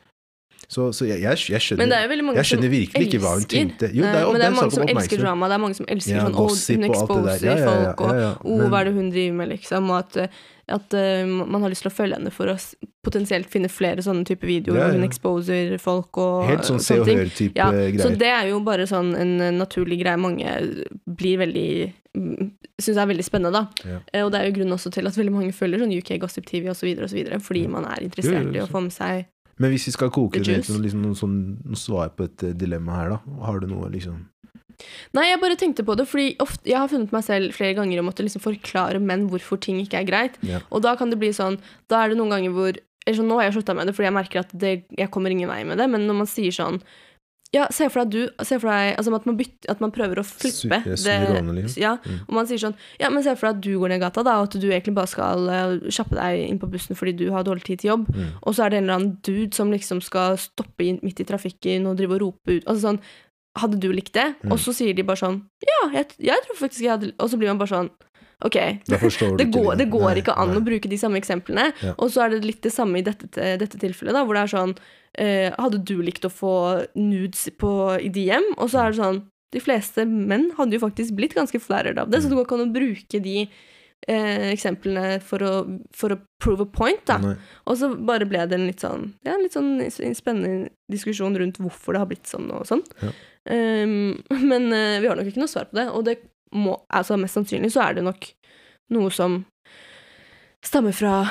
Så, 0.68 0.90
så 0.92 1.06
jeg, 1.06 1.22
jeg, 1.22 1.38
jeg 1.48 1.62
skjønner 1.64 1.94
er 1.96 2.12
Jeg 2.36 2.48
skjønner 2.50 2.68
virkelig 2.72 3.06
ikke 3.06 3.20
hva 3.22 3.36
hun 3.38 3.46
tenkte. 3.48 3.88
Jo, 3.94 4.02
det 4.04 4.18
er, 4.18 4.26
men 4.26 4.42
det 4.42 4.48
er 4.48 4.56
mange 4.56 4.74
som 4.74 4.90
elsker 4.90 5.22
drama. 5.22 5.48
Det 5.48 5.54
er 5.54 5.62
mange 5.62 5.78
som 5.78 5.88
elsker 5.94 6.16
Ja, 6.16 6.24
sånn 6.26 6.34
Å, 6.34 6.46
hun 6.48 6.84
og 6.84 6.88
exposer 6.88 7.46
Ja, 7.46 7.54
ja, 7.54 7.58
ja, 7.58 7.68
folk, 7.70 8.02
og 8.02 8.10
ja, 8.10 8.24
ja. 8.24 8.32
Å, 8.42 8.68
hva 8.68 8.80
er 8.82 8.90
det 8.90 8.94
hun 8.98 9.10
driver 9.14 9.38
med, 9.38 9.50
liksom? 9.54 9.92
Og 9.94 10.02
at, 10.02 10.40
at 10.68 10.94
uh, 10.94 11.24
man 11.26 11.62
har 11.64 11.72
lyst 11.72 11.84
til 11.86 11.90
å 11.90 11.94
følge 11.94 12.18
henne 12.18 12.32
for 12.34 12.50
å 12.52 12.56
potensielt 13.04 13.48
finne 13.48 13.70
flere 13.72 14.02
sånne 14.04 14.26
type 14.28 14.44
videoer 14.46 14.78
Ja, 14.78 14.88
ja. 14.90 14.96
hun 14.98 15.06
exposer 15.06 15.76
folk 15.80 16.18
og 16.20 16.44
Helt 16.50 16.66
sånn 16.68 16.82
se 16.84 16.98
og 17.00 17.08
hør-type 17.08 17.56
Ja, 17.56 17.70
så 18.02 18.10
det 18.20 18.28
er 18.28 18.50
jo 18.50 18.58
bare 18.66 18.84
sånn 18.90 19.14
en 19.16 19.32
eh, 19.40 19.54
naturlig 19.54 20.00
greie 20.02 20.20
mange 20.20 20.52
blir 21.06 21.40
veldig 21.44 21.70
Syns 22.78 22.98
er 22.98 23.08
veldig 23.10 23.24
spennende, 23.26 23.54
da. 23.54 23.88
Ja. 23.88 23.98
Uh, 24.12 24.24
Og 24.26 24.32
det 24.34 24.40
er 24.40 24.48
jo 24.48 24.54
grunnen 24.58 24.76
også 24.76 24.90
til 24.94 25.06
at 25.08 25.16
veldig 25.18 25.34
mange 25.34 25.54
følger 25.56 25.82
sånn 25.82 25.94
UK 25.96 26.14
Gossip 26.22 26.46
TV 26.46 26.70
osv., 26.72 26.88
fordi 27.42 27.64
Mm. 27.66 27.70
man 27.78 27.84
er 27.90 28.04
interessert 28.06 28.54
i 28.54 28.62
å 28.62 28.68
få 28.70 28.82
med 28.82 28.92
seg 28.94 29.26
Men 29.58 29.72
hvis 29.72 29.88
vi 29.88 29.92
skal 29.96 30.10
koke 30.14 30.38
det 30.38 30.46
ned 30.46 30.64
til 30.64 30.78
liksom, 30.84 31.02
noen, 31.02 31.16
sånn, 31.18 31.38
noen 31.64 31.76
svar 31.78 32.12
på 32.14 32.24
et 32.28 32.42
eh, 32.46 32.52
dilemma 32.54 32.94
her, 33.00 33.08
da, 33.16 33.18
har 33.46 33.58
du 33.60 33.66
noe 33.66 33.88
liksom 33.90 34.26
Nei, 35.14 35.24
jeg 35.30 35.40
bare 35.42 35.56
tenkte 35.58 35.84
på 35.84 35.96
det, 35.98 36.06
fordi 36.06 36.36
ofte, 36.44 36.62
jeg 36.70 36.78
har 36.78 36.88
funnet 36.88 37.10
meg 37.12 37.24
selv 37.26 37.52
flere 37.56 37.74
ganger 37.74 37.98
å 38.02 38.06
måtte 38.06 38.22
liksom 38.22 38.44
forklare 38.44 39.00
menn 39.02 39.28
hvorfor 39.28 39.58
ting 39.60 39.80
ikke 39.82 39.98
er 40.02 40.06
greit. 40.06 40.38
Ja. 40.46 40.60
Og 40.70 40.82
da 40.84 40.94
kan 40.96 41.10
det 41.10 41.18
bli 41.18 41.32
sånn 41.34 41.58
Da 41.90 42.04
er 42.04 42.08
det 42.12 42.18
noen 42.20 42.30
ganger 42.36 42.50
hvor 42.54 42.72
eller 43.08 43.16
så 43.16 43.24
Nå 43.24 43.38
har 43.40 43.48
jeg 43.48 43.54
slutta 43.58 43.74
med 43.74 43.86
det, 43.88 43.94
fordi 43.96 44.04
jeg 44.10 44.14
merker 44.18 44.40
at 44.44 44.50
det, 44.52 44.72
jeg 44.98 45.10
kommer 45.10 45.30
ingen 45.32 45.48
vei 45.48 45.62
med 45.64 45.78
det, 45.80 45.88
men 45.90 46.06
når 46.06 46.14
man 46.22 46.26
sier 46.30 46.52
sånn 46.52 46.78
Ja, 47.56 47.64
se 47.72 47.86
for 47.88 48.04
deg 48.04 48.10
du 48.12 48.44
Se 48.44 48.58
for 48.60 48.68
deg 48.68 48.98
altså 49.00 49.14
at 49.16 49.24
man, 49.26 49.36
bytter, 49.38 49.70
at 49.72 49.80
man 49.80 49.90
prøver 49.90 50.20
å 50.20 50.24
flippe 50.28 50.52
Su- 50.52 50.68
det. 50.68 50.82
Ja, 51.80 51.94
Mm. 52.04 52.18
og 52.28 52.34
man 52.36 52.46
sier 52.46 52.60
sånn 52.60 52.74
Ja, 53.00 53.08
men 53.08 53.22
se 53.24 53.34
for 53.34 53.48
deg 53.48 53.56
at 53.56 53.62
du 53.64 53.78
går 53.80 53.88
ned 53.88 54.00
gata, 54.02 54.22
da, 54.22 54.34
og 54.42 54.50
at 54.52 54.60
du 54.60 54.68
egentlig 54.68 54.94
bare 54.94 55.08
skal 55.08 55.48
uh, 55.48 55.78
kjappe 55.88 56.14
deg 56.20 56.42
inn 56.50 56.58
på 56.60 56.68
bussen 56.70 56.94
fordi 56.94 57.16
du 57.16 57.30
har 57.32 57.42
dårlig 57.48 57.64
tid 57.64 57.80
til 57.80 57.90
jobb, 57.96 58.06
Mm. 58.14 58.28
og 58.42 58.54
så 58.54 58.66
er 58.66 58.70
det 58.70 58.76
en 58.78 58.84
eller 58.84 58.98
annen 59.00 59.16
dude 59.24 59.54
som 59.56 59.72
liksom 59.72 60.02
skal 60.04 60.36
stoppe 60.36 60.84
inn 60.84 61.00
midt 61.02 61.20
i 61.20 61.24
trafikken 61.24 61.86
og 61.88 61.96
drive 61.96 62.12
og 62.14 62.20
rope 62.20 62.58
ut 62.60 62.64
Altså 62.68 62.92
sånn 62.92 63.00
Hadde 63.62 63.78
du 63.82 63.88
likt 63.92 64.14
det? 64.16 64.26
Mm. 64.42 64.52
Og 64.54 64.60
så 64.62 64.74
sier 64.76 64.94
de 64.96 65.04
bare 65.06 65.20
sånn 65.20 65.40
Ja, 65.64 65.80
jeg, 65.98 66.14
jeg 66.30 66.44
tror 66.46 66.58
faktisk 66.60 66.84
jeg 66.84 66.92
hadde 66.94 67.12
Og 67.18 67.30
så 67.32 67.38
blir 67.40 67.50
man 67.52 67.60
bare 67.60 67.74
sånn 67.74 67.90
Ok. 68.46 68.54
det, 68.54 68.98
Det 69.40 69.46
går, 69.50 69.72
det 69.80 69.88
går 69.90 70.04
Nei, 70.12 70.18
ikke 70.20 70.36
an 70.38 70.52
nei. 70.52 70.60
å 70.60 70.62
bruke 70.62 70.86
de 70.86 70.98
samme 71.00 71.18
eksemplene. 71.18 71.72
Ja. 71.82 71.96
Og 71.98 72.12
så 72.14 72.22
er 72.22 72.36
det 72.36 72.44
litt 72.46 72.60
det 72.62 72.70
samme 72.70 73.00
i 73.00 73.02
dette, 73.02 73.26
dette 73.58 73.80
tilfellet, 73.82 74.14
da, 74.14 74.22
hvor 74.22 74.38
det 74.38 74.44
er 74.44 74.52
sånn 74.52 74.74
eh, 75.18 75.48
Hadde 75.58 75.80
du 75.82 75.96
likt 76.06 76.22
å 76.28 76.30
få 76.30 76.52
nudes 76.94 77.48
på, 77.58 77.72
i 77.98 78.12
DM? 78.14 78.46
Og 78.60 78.70
så 78.70 78.84
er 78.84 78.94
det 78.94 79.00
sånn 79.00 79.18
De 79.56 79.62
fleste 79.64 80.04
menn 80.06 80.52
hadde 80.58 80.78
jo 80.78 80.84
faktisk 80.84 81.16
blitt 81.18 81.34
ganske 81.34 81.58
flattered 81.58 81.98
av 81.98 82.12
det, 82.12 82.22
så 82.22 82.30
det 82.30 82.38
går 82.38 82.46
ikke 82.46 82.60
an 82.60 82.68
å 82.68 82.74
bruke 82.78 83.20
de 83.24 83.36
eh, 84.06 84.46
eksemplene 84.52 85.18
for 85.24 85.42
å, 85.42 85.52
for 85.96 86.14
å 86.14 86.20
prove 86.38 86.66
a 86.66 86.70
point, 86.78 87.02
da. 87.08 87.16
Nei. 87.22 87.34
Og 87.66 87.78
så 87.80 87.90
bare 87.96 88.28
ble 88.28 88.44
det 88.46 88.58
en 88.58 88.68
litt 88.68 88.84
sånn, 88.84 89.08
ja, 89.26 89.34
litt 89.40 89.56
sånn 89.56 89.80
spennende 90.14 90.70
diskusjon 90.92 91.34
rundt 91.40 91.58
hvorfor 91.58 91.96
det 91.96 92.04
har 92.04 92.10
blitt 92.12 92.30
sånn 92.30 92.52
og 92.54 92.68
sånn. 92.68 92.84
Ja. 93.02 93.10
Um, 93.48 94.18
men 94.50 94.68
uh, 94.72 94.98
vi 95.02 95.08
har 95.08 95.18
nok 95.18 95.30
ikke 95.30 95.42
noe 95.42 95.50
svar 95.50 95.70
på 95.70 95.80
det, 95.80 95.88
og 95.92 96.04
det 96.08 96.18
må, 96.56 96.78
altså 96.88 97.18
mest 97.20 97.36
sannsynlig 97.36 97.72
så 97.74 97.84
er 97.84 97.98
det 97.98 98.04
nok 98.06 98.30
noe 98.96 99.12
som 99.12 99.42
stammer 100.64 100.94
fra 100.96 101.22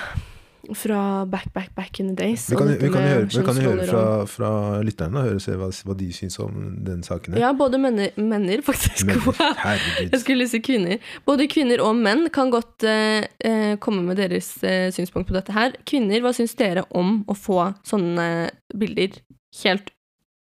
fra 0.75 1.25
back, 1.25 1.53
back, 1.53 1.75
back 1.75 1.99
in 1.99 2.07
the 2.15 2.25
days. 2.25 2.51
Vi 2.51 2.55
kan, 2.55 2.67
vi 2.67 2.89
kan, 2.91 3.03
høre, 3.03 3.25
vi 3.25 3.43
kan 3.45 3.59
høre 3.61 3.85
fra, 3.87 4.03
fra 4.27 4.51
lytterne, 4.83 5.23
høre 5.27 5.39
se 5.39 5.55
hva, 5.57 5.69
hva 5.87 5.95
de 5.97 6.07
syns 6.15 6.37
om 6.43 6.57
den 6.83 7.03
saken. 7.05 7.37
Ja, 7.39 7.53
både 7.55 7.79
menner, 7.81 8.11
menner 8.19 8.63
faktisk. 8.65 9.05
Menner, 9.07 9.55
Jeg 10.11 10.21
skulle 10.23 10.47
si 10.51 10.59
kvinner. 10.63 10.99
Både 11.27 11.47
kvinner 11.51 11.83
og 11.85 11.95
menn 11.95 12.27
kan 12.33 12.51
godt 12.53 12.83
uh, 12.87 13.75
komme 13.83 14.03
med 14.09 14.19
deres 14.19 14.55
uh, 14.65 14.89
synspunkt 14.95 15.29
på 15.31 15.37
dette 15.37 15.55
her. 15.55 15.77
Kvinner, 15.87 16.19
hva 16.25 16.33
syns 16.35 16.57
dere 16.59 16.87
om 16.91 17.21
å 17.27 17.37
få 17.37 17.71
sånne 17.87 18.49
bilder 18.75 19.21
helt 19.63 19.93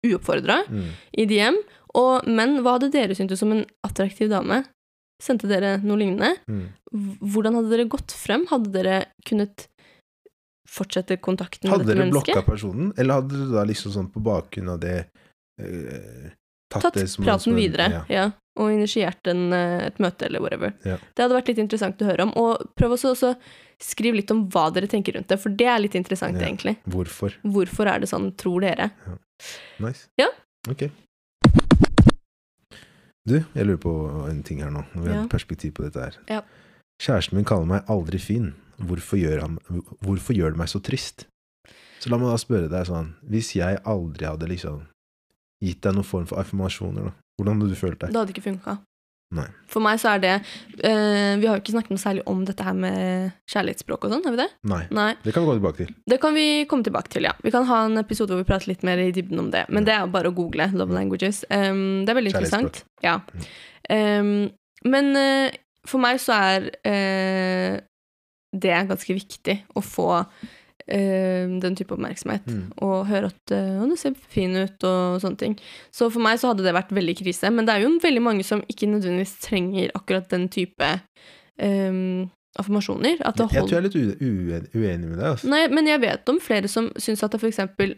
uoppfordra 0.06 0.64
Mm. 0.70 0.90
i 1.18 1.26
DM? 1.26 1.58
Og 1.96 2.26
menn, 2.28 2.62
hva 2.64 2.78
hadde 2.80 2.92
dere 2.92 3.14
syntes 3.18 3.42
om 3.44 3.52
en 3.52 3.66
attraktiv 3.86 4.30
dame? 4.30 4.64
Sendte 5.22 5.48
dere 5.48 5.78
noe 5.84 5.98
lignende? 5.98 6.36
Mm. 6.50 6.70
Hvordan 7.22 7.54
hadde 7.60 7.70
dere 7.70 7.86
gått 7.92 8.12
frem? 8.16 8.46
Hadde 8.50 8.72
dere 8.72 9.06
kunnet 9.28 9.68
fortsette 10.72 11.18
kontakten 11.22 11.70
Hadde 11.70 11.86
med 11.86 11.92
dette 11.92 12.00
mennesket? 12.06 12.16
Hadde 12.16 12.26
dere 12.26 12.44
blokka 12.44 12.52
personen, 12.52 12.94
eller 12.98 13.20
hadde 13.20 13.36
dere 13.38 13.56
da 13.58 13.64
liksom 13.70 13.92
sånn 13.96 14.12
på 14.14 14.24
bakgrunn 14.24 14.70
av 14.74 14.80
det 14.80 14.96
eh, 15.60 16.30
tatt, 16.72 16.82
Tatt 16.88 16.94
det 16.96 17.08
som 17.12 17.24
en- 17.24 17.28
praten 17.28 17.44
som 17.44 17.56
videre, 17.56 17.90
Ja. 17.92 18.04
ja. 18.10 18.32
Og 18.58 18.70
initiert 18.72 19.28
en, 19.28 19.54
eh, 19.54 19.86
et 19.88 19.98
møte 20.00 20.26
eller 20.26 20.40
whatever. 20.42 20.74
Ja. 20.84 20.98
Det 21.16 21.24
hadde 21.24 21.36
vært 21.42 21.48
litt 21.48 21.58
interessant 21.60 21.98
å 22.02 22.06
høre 22.06 22.24
om. 22.24 22.34
Og 22.36 22.74
prøv 22.76 22.92
også 22.98 23.14
å 23.16 23.36
skrive 23.80 24.16
litt 24.16 24.32
om 24.32 24.50
hva 24.50 24.72
dere 24.74 24.88
tenker 24.88 25.14
rundt 25.16 25.28
det, 25.28 25.40
for 25.40 25.50
det 25.50 25.68
er 25.68 25.80
litt 25.80 25.94
interessant, 25.96 26.40
Ja. 26.40 26.48
egentlig. 26.48 26.78
Hvorfor? 26.88 27.34
Hvorfor 27.46 27.88
er 27.88 28.00
det 28.00 28.10
sånn, 28.10 28.36
tror 28.36 28.60
dere? 28.62 28.92
Nice. 29.80 30.08
Ja. 30.22 30.28
Ok. 30.70 30.88
Du, 33.28 33.36
jeg 33.54 33.66
lurer 33.68 33.78
på 33.82 33.92
en 34.30 34.42
ting 34.44 34.62
her 34.64 34.72
nå, 34.74 34.82
når 34.96 35.04
vi 35.06 35.10
Ja. 35.12 35.20
har 35.22 35.28
perspektiv 35.30 35.74
på 35.78 35.84
dette 35.86 36.02
her. 36.02 36.18
Ja. 36.30 36.42
Kjæresten 37.02 37.36
min 37.38 37.46
kaller 37.46 37.66
meg 37.70 37.84
aldri 37.90 38.20
fin. 38.20 38.54
Hvorfor 38.82 39.18
gjør, 39.18 39.42
han, 39.42 39.60
hvorfor 40.02 40.34
gjør 40.34 40.52
det 40.56 40.58
meg 40.58 40.68
så 40.70 40.82
trist? 40.82 41.28
Så 42.02 42.10
la 42.10 42.18
meg 42.18 42.32
da 42.32 42.38
spørre 42.42 42.70
deg 42.70 42.88
sånn, 42.88 43.12
hvis 43.30 43.52
jeg 43.56 43.78
aldri 43.86 44.26
hadde 44.26 44.48
liksom 44.50 44.88
gitt 45.62 45.82
deg 45.86 45.94
noen 45.94 46.04
form 46.08 46.26
for 46.26 46.42
affirmasjoner, 46.42 47.04
da, 47.04 47.12
hvordan 47.38 47.62
hadde 47.62 47.70
du 47.70 47.76
følt 47.78 48.00
deg? 48.02 48.10
Det 48.10 48.18
hadde 48.18 48.34
ikke 48.34 48.48
funka. 48.48 48.78
Nei. 49.32 49.48
For 49.72 49.84
meg 49.84 50.00
så 50.02 50.10
er 50.12 50.22
det 50.24 50.32
eh, 50.34 51.38
Vi 51.40 51.48
har 51.48 51.56
jo 51.56 51.62
ikke 51.62 51.72
snakket 51.72 51.94
noe 51.94 52.02
særlig 52.02 52.24
om 52.28 52.42
dette 52.48 52.66
her 52.68 52.76
med 52.76 53.32
kjærlighetsspråk 53.52 54.08
og 54.08 54.16
sånn, 54.16 54.26
har 54.28 54.36
vi 54.36 54.42
det? 54.42 54.48
Nei. 54.68 54.82
Nei. 54.92 55.12
Det 55.24 55.32
kan 55.32 55.46
vi 55.46 55.52
gå 55.52 55.58
tilbake 55.60 55.80
til. 55.80 55.94
Det 56.12 56.18
kan 56.24 56.36
vi 56.36 56.46
komme 56.72 56.88
tilbake 56.88 57.14
til, 57.14 57.28
ja. 57.30 57.34
Vi 57.46 57.54
kan 57.54 57.68
ha 57.70 57.82
en 57.88 58.02
episode 58.02 58.36
hvor 58.36 58.44
vi 58.44 58.50
prater 58.50 58.74
litt 58.74 58.84
mer 58.88 59.00
i 59.00 59.12
dybden 59.16 59.40
om 59.46 59.52
det. 59.54 59.64
Men 59.72 59.88
det 59.88 59.96
er 59.96 60.12
bare 60.12 60.32
å 60.32 60.36
google 60.36 60.68
love 60.76 60.96
languages. 60.96 61.46
Um, 61.48 62.04
det 62.04 62.12
er 62.12 62.20
veldig 62.20 62.34
interessant. 62.36 62.84
Ja. 63.06 63.20
Um, 63.88 64.52
men 64.84 65.14
uh, 65.16 65.48
for 65.88 66.04
meg 66.04 66.20
så 66.24 66.36
er 66.36 66.68
uh, 66.84 67.80
det 68.52 68.82
ganske 68.92 69.16
viktig 69.16 69.62
å 69.80 69.84
få 69.86 70.10
den 70.88 71.76
type 71.78 71.94
oppmerksomhet. 71.96 72.46
Mm. 72.50 72.66
Og 72.82 73.06
høre 73.10 73.30
at 73.32 73.54
uh, 73.56 73.86
du 73.90 73.96
ser 74.00 74.16
fin 74.34 74.56
ut 74.58 74.84
og 74.88 75.22
sånne 75.24 75.38
ting. 75.42 75.56
Så 75.94 76.10
for 76.12 76.24
meg 76.24 76.40
så 76.42 76.52
hadde 76.52 76.66
det 76.66 76.74
vært 76.76 76.92
veldig 76.96 77.16
krise. 77.22 77.52
Men 77.54 77.68
det 77.70 77.76
er 77.76 77.86
jo 77.86 77.96
veldig 78.02 78.24
mange 78.26 78.46
som 78.48 78.64
ikke 78.72 78.90
nødvendigvis 78.92 79.38
trenger 79.46 79.92
akkurat 79.98 80.30
den 80.34 80.48
type 80.52 80.92
um, 81.62 82.30
affirmasjoner. 82.60 83.20
Jeg 83.22 83.36
tror 83.38 83.68
jeg 83.70 83.80
er 83.80 83.88
litt 83.88 83.96
ue- 84.00 84.18
uen- 84.20 84.70
uenig 84.76 85.10
med 85.10 85.18
deg. 85.20 85.28
Altså. 85.34 85.52
Nei, 85.52 85.66
men 85.72 85.88
jeg 85.88 86.02
vet 86.04 86.32
om 86.34 86.40
flere 86.44 86.72
som 86.72 86.92
syns 87.00 87.24
at 87.24 87.36
det 87.36 87.44
eksempel 87.48 87.96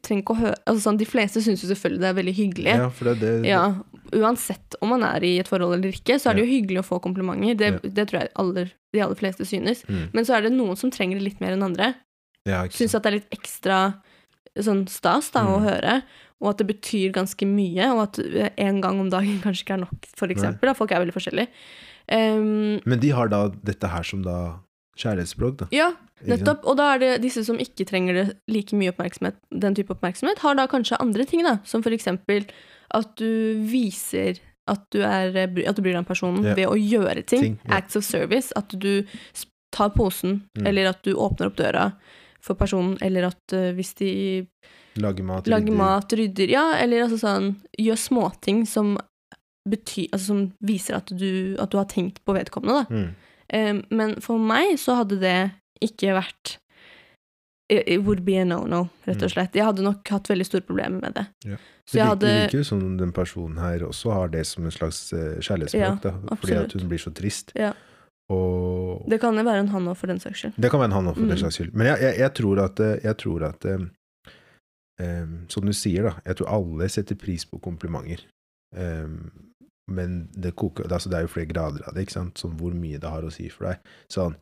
trenger 0.00 0.22
ikke 0.24 0.32
å 0.34 0.38
høre 0.40 0.56
altså 0.64 0.80
sånn, 0.86 0.96
De 0.96 1.06
fleste 1.06 1.42
syns 1.44 1.60
jo 1.62 1.68
selvfølgelig 1.68 2.00
det 2.02 2.08
er 2.08 2.16
veldig 2.18 2.34
hyggelig. 2.38 2.76
Ja, 2.80 2.86
for 2.90 3.10
det, 3.10 3.18
det, 3.20 3.32
Ja, 3.50 3.64
uansett 4.16 4.76
om 4.80 4.94
man 4.94 5.04
er 5.06 5.24
i 5.26 5.34
et 5.42 5.50
forhold 5.50 5.76
eller 5.76 5.92
ikke, 5.92 6.16
så 6.18 6.30
er 6.30 6.38
det 6.38 6.46
jo 6.46 6.52
hyggelig 6.54 6.80
å 6.80 6.86
få 6.88 7.00
komplimenter. 7.04 7.54
Det, 7.60 7.92
det 7.94 8.06
tror 8.08 8.22
jeg 8.22 8.32
aller, 8.40 8.72
de 8.96 9.02
aller 9.04 9.20
fleste 9.20 9.46
synes. 9.48 9.84
Mm. 9.88 10.06
Men 10.16 10.26
så 10.26 10.38
er 10.38 10.46
det 10.46 10.54
noen 10.56 10.78
som 10.80 10.92
trenger 10.94 11.20
det 11.20 11.28
litt 11.28 11.44
mer 11.44 11.54
enn 11.56 11.66
andre. 11.68 11.92
Ja, 12.46 12.64
Syns 12.68 12.94
at 12.94 13.02
det 13.02 13.10
er 13.12 13.18
litt 13.20 13.30
ekstra 13.38 13.78
sånn 14.56 14.84
stas 14.88 15.30
da, 15.34 15.42
å 15.46 15.58
Mm. 15.58 15.64
høre, 15.66 16.02
og 16.40 16.50
at 16.50 16.58
det 16.58 16.66
betyr 16.68 17.12
ganske 17.12 17.46
mye, 17.46 17.86
og 17.94 18.02
at 18.04 18.18
eh, 18.24 18.50
en 18.58 18.80
gang 18.80 19.00
om 19.00 19.08
dagen 19.10 19.40
kanskje 19.42 19.64
ikke 19.64 19.74
er 19.78 19.82
nok, 19.86 20.06
for 20.16 20.28
eksempel. 20.28 20.68
Da. 20.68 20.74
Folk 20.74 20.92
er 20.92 21.00
veldig 21.04 21.14
forskjellige. 21.16 21.48
Um, 22.12 22.80
Men 22.84 23.00
de 23.00 23.10
har 23.16 23.28
da 23.28 23.48
dette 23.64 23.88
her 23.88 24.02
som 24.04 24.22
da 24.22 24.58
kjærlighetsspråk, 25.00 25.56
da. 25.56 25.66
ja, 25.72 25.88
nettopp. 26.24 26.64
Og 26.68 26.76
da 26.76 26.94
er 26.94 26.98
det 27.02 27.12
disse 27.24 27.42
som 27.46 27.56
ikke 27.58 27.86
trenger 27.88 28.14
det 28.14 28.26
like 28.46 28.76
mye 28.76 28.92
oppmerksomhet, 28.92 29.34
den 29.50 29.74
type 29.74 29.90
oppmerksomhet, 29.96 30.38
har 30.44 30.54
da 30.54 30.66
kanskje 30.70 31.00
andre 31.00 31.24
ting, 31.26 31.42
da, 31.42 31.58
som 31.64 31.82
for 31.82 31.90
eksempel 31.96 32.44
at 32.94 33.16
du 33.16 33.58
viser 33.66 34.38
at 34.68 34.84
du, 34.94 35.00
er, 35.02 35.34
at 35.34 35.76
du 35.76 35.82
bryr 35.82 35.92
deg 35.92 35.98
om 36.04 36.04
personen 36.08 36.44
Ja. 36.44 36.54
ved 36.54 36.68
å 36.68 36.76
gjøre 36.78 37.24
ting. 37.26 37.40
Ting, 37.40 37.58
ja. 37.66 37.76
Acts 37.78 37.96
of 37.96 38.04
service. 38.04 38.52
At 38.56 38.68
du 38.78 39.04
tar 39.72 39.90
posen, 39.90 40.42
Mm. 40.56 40.66
eller 40.68 40.86
at 40.88 41.02
du 41.02 41.14
åpner 41.14 41.46
opp 41.50 41.56
døra 41.56 41.92
for 42.44 42.54
personen, 42.60 42.98
eller 43.00 43.30
at 43.30 43.54
uh, 43.56 43.70
hvis 43.76 43.94
de 43.98 44.10
lager 45.00 45.24
mat. 45.24 45.46
lager 45.48 45.66
rydder. 45.72 45.78
mat, 45.80 46.12
rydder 46.20 46.50
Ja, 46.52 46.64
eller 46.78 47.06
altså 47.06 47.18
sånn 47.22 47.48
Gjør 47.80 47.96
småting 47.98 48.60
som 48.68 48.92
betyr 49.68 50.10
Altså 50.12 50.26
som 50.28 50.42
viser 50.60 50.98
at 51.00 51.08
du, 51.16 51.56
at 51.58 51.70
du 51.72 51.78
har 51.80 51.88
tenkt 51.88 52.20
på 52.24 52.34
vedkommende, 52.36 52.84
da. 52.84 52.94
Mm. 52.94 53.14
Um, 53.54 53.80
men 53.96 54.14
for 54.24 54.38
meg 54.38 54.76
så 54.80 54.98
hadde 55.00 55.18
det 55.24 55.38
ikke 55.84 56.14
vært 56.20 56.58
It 57.72 58.02
would 58.04 58.20
be 58.26 58.36
a 58.36 58.44
no-no, 58.44 58.90
rett 59.08 59.22
og 59.22 59.30
Mm. 59.30 59.32
slett. 59.32 59.54
Jeg 59.56 59.64
hadde 59.64 59.82
nok 59.82 60.06
hatt 60.12 60.28
veldig 60.28 60.44
store 60.46 60.60
problemer 60.68 61.00
med 61.00 61.14
det. 61.16 61.22
Ja. 61.48 61.56
Så 61.88 61.92
Det 61.96 62.02
virker, 62.02 62.08
hadde 62.10 62.58
jo 62.58 62.64
som 62.64 62.82
den 62.98 63.12
personen 63.12 63.56
her 63.58 63.78
også 63.88 64.12
har 64.12 64.28
det 64.28 64.42
som 64.46 64.64
en 64.66 64.70
slags 64.70 65.12
eh, 65.16 65.40
kjærlighetsspråk, 65.40 66.04
Ja, 66.04 66.10
da. 66.28 66.36
Fordi 66.36 66.58
at 66.60 66.72
hun 66.76 66.88
blir 66.90 67.00
så 67.00 67.10
trist. 67.16 67.52
Ja. 67.56 67.72
Og 68.32 69.04
Det 69.10 69.20
kan 69.20 69.36
jo 69.36 69.42
være 69.44 69.60
en 69.66 69.68
han 69.68 69.88
òg, 69.90 69.96
for 70.00 70.06
den 70.08 70.20
saks 70.22 70.40
skyld. 70.40 70.54
Det 70.56 70.70
kan 70.72 70.80
være 70.80 70.92
en 70.92 70.96
han 70.96 71.10
òg, 71.10 71.14
for 71.18 71.24
Mm. 71.26 71.28
den 71.34 71.38
saks 71.42 71.58
skyld. 71.58 71.74
Men 71.74 71.86
jeg, 71.86 72.00
jeg, 72.00 72.18
jeg 72.18 72.34
tror 72.34 72.62
at, 72.64 72.80
eh, 72.80 73.00
jeg 73.04 73.16
tror 73.20 73.44
at 73.50 73.64
eh, 73.66 75.26
Som 75.48 75.66
du 75.66 75.72
sier, 75.72 76.02
da. 76.02 76.12
Jeg 76.24 76.36
tror 76.36 76.48
alle 76.54 76.88
setter 76.88 77.18
pris 77.18 77.44
på 77.44 77.58
komplimenter. 77.58 78.24
Um, 78.74 79.30
men 79.86 80.28
det 80.34 80.56
koker 80.56 80.88
altså 80.90 81.10
Det 81.10 81.16
er 81.18 81.26
jo 81.26 81.30
flere 81.30 81.46
grader 81.46 81.84
av 81.86 81.94
det, 81.94 82.06
ikke 82.06 82.16
sant? 82.16 82.40
Sånn 82.40 82.56
hvor 82.58 82.72
mye 82.74 82.98
det 82.98 83.10
har 83.10 83.22
å 83.22 83.30
si 83.30 83.48
for 83.52 83.68
deg. 83.68 83.78
Sånn 84.10 84.34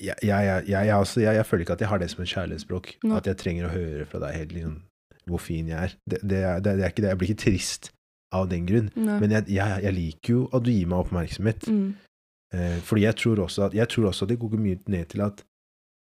jeg, 0.00 0.92
altså, 0.92 1.20
jeg, 1.24 1.46
føler 1.46 1.64
ikke 1.64 1.72
at 1.72 1.80
jeg 1.80 1.88
har 1.88 1.98
det 2.02 2.10
som 2.12 2.22
et 2.22 2.28
kjærlighetsspråk. 2.28 2.90
No. 3.04 3.16
At 3.16 3.26
jeg 3.30 3.38
trenger 3.40 3.68
å 3.68 3.72
høre 3.72 4.04
fra 4.10 4.20
deg 4.26 4.36
helt 4.36 4.52
liksom 4.52 4.76
hvor 5.30 5.40
fin 5.40 5.68
jeg 5.70 5.78
er. 5.78 5.94
Det, 6.04 6.20
det, 6.26 6.42
er, 6.44 6.60
det, 6.60 6.76
det 6.76 6.84
er 6.84 6.92
ikke 6.92 7.02
det. 7.04 7.08
Jeg 7.12 7.20
blir 7.20 7.30
ikke 7.32 7.42
trist 7.44 7.90
av 8.34 8.48
den 8.50 8.66
grunn. 8.68 8.90
Nei. 8.96 9.18
Men 9.22 9.34
jeg, 9.38 9.46
jeg, 9.56 9.82
jeg 9.86 9.96
liker 9.96 10.34
jo 10.34 10.42
at 10.52 10.66
du 10.66 10.70
gir 10.72 10.90
meg 10.90 11.04
oppmerksomhet. 11.06 11.68
Mm. 11.70 11.90
Eh, 12.54 12.78
fordi 12.82 13.02
jeg 13.06 13.16
tror, 13.16 13.44
også 13.46 13.62
at, 13.68 13.74
jeg 13.74 13.88
tror 13.88 14.08
også 14.10 14.24
at 14.26 14.28
det 14.32 14.38
går 14.42 14.56
mye 14.58 14.78
ned 14.90 15.04
til 15.12 15.20
at 15.22 15.44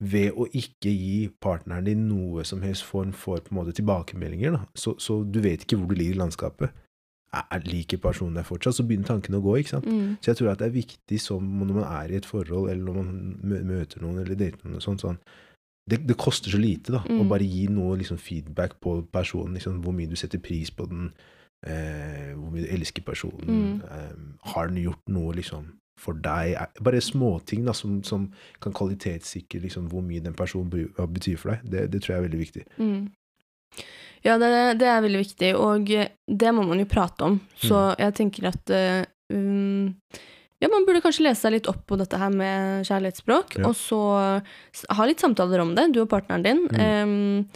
ved 0.01 0.33
å 0.33 0.47
ikke 0.57 0.89
gi 0.89 1.29
partneren 1.45 1.85
din 1.85 2.07
noe 2.09 2.45
som 2.49 2.63
helst 2.65 2.87
form 2.89 3.11
for 3.13 3.37
på 3.45 3.53
en 3.53 3.59
måte 3.59 3.75
tilbakemeldinger, 3.77 4.55
da, 4.57 4.63
så, 4.75 4.95
så 4.99 5.19
du 5.29 5.41
vet 5.45 5.67
ikke 5.67 5.77
hvor 5.77 5.91
du 5.91 5.95
ligger 5.99 6.15
i 6.17 6.23
landskapet. 6.23 6.71
Er, 7.37 7.45
er- 7.53 7.67
liker 7.69 8.01
personen 8.03 8.35
deg 8.35 8.47
fortsatt, 8.49 8.75
så 8.75 8.83
begynner 8.89 9.07
tankene 9.13 9.37
å 9.39 9.45
gå, 9.45 9.59
ikke 9.61 9.75
sant. 9.77 9.85
Mm. 9.87 10.17
Så 10.25 10.31
jeg 10.33 10.39
tror 10.41 10.49
at 10.55 10.59
det 10.63 10.67
er 10.71 10.79
viktig 10.81 11.21
som 11.21 11.45
når 11.61 11.75
man 11.77 11.85
er 11.85 12.11
i 12.11 12.17
et 12.19 12.27
forhold, 12.27 12.71
eller 12.73 12.89
når 12.89 12.97
man 12.97 13.67
møter 13.69 14.01
noen, 14.03 14.23
eller 14.25 14.35
dater 14.41 14.65
noen, 14.67 14.81
sånn, 14.83 14.99
sånn, 14.99 15.21
det, 15.91 16.01
det 16.09 16.17
koster 16.19 16.51
så 16.51 16.59
lite 16.59 16.93
da, 16.97 17.03
å 17.05 17.21
Mm. 17.21 17.29
bare 17.29 17.45
gi 17.47 17.67
noe 17.69 17.99
liksom, 18.01 18.17
feedback 18.19 18.81
på 18.81 18.97
personen, 19.13 19.55
liksom, 19.61 19.83
hvor 19.85 19.93
mye 19.95 20.09
du 20.11 20.17
setter 20.17 20.39
pris 20.43 20.71
på 20.75 20.89
den, 20.89 21.13
eh, 21.67 22.33
hvor 22.35 22.51
mye 22.51 22.65
du 22.65 22.73
elsker 22.75 23.03
personen, 23.05 23.47
Mm. 23.47 23.83
eh, 23.85 24.51
har 24.55 24.69
den 24.73 24.83
gjort 24.83 25.05
noe 25.13 25.35
liksom, 25.37 25.69
for 26.01 26.17
deg, 26.25 26.57
bare 26.81 27.01
småting 27.05 27.69
som, 27.77 27.99
som 28.07 28.27
kan 28.65 28.73
kvalitetssikre 28.77 29.61
liksom, 29.67 29.89
hvor 29.93 30.03
mye 30.07 30.25
den 30.25 30.35
personen 30.39 30.71
betyr 31.13 31.37
for 31.41 31.53
deg, 31.55 31.65
det, 31.71 31.87
det 31.93 32.01
tror 32.03 32.15
jeg 32.17 32.23
er 32.23 32.29
veldig 32.29 32.41
viktig. 32.41 32.65
Mm. 32.81 33.03
Ja, 34.25 34.35
det, 34.41 34.51
det 34.83 34.89
er 34.91 35.01
veldig 35.05 35.23
viktig, 35.23 35.55
og 35.57 35.87
det 35.89 36.51
må 36.53 36.65
man 36.69 36.83
jo 36.83 36.89
prate 36.91 37.25
om. 37.25 37.39
Så 37.63 37.87
jeg 38.01 38.17
tenker 38.19 38.51
at 38.51 38.73
eh, 38.77 39.05
um, 39.33 39.95
Ja, 40.61 40.69
man 40.69 40.85
burde 40.85 41.01
kanskje 41.01 41.25
lese 41.25 41.41
seg 41.47 41.55
litt 41.55 41.69
opp 41.73 41.87
på 41.89 41.97
dette 41.97 42.19
her 42.21 42.29
med 42.35 42.85
kjærlighetsspråk, 42.85 43.55
Ja. 43.63 43.71
og 43.71 43.77
så 43.81 44.01
ha 44.93 45.07
litt 45.09 45.23
samtaler 45.25 45.63
om 45.65 45.73
det, 45.79 45.87
du 45.95 46.03
og 46.03 46.11
partneren 46.13 46.45
din. 46.45 46.67
em, 46.77 47.49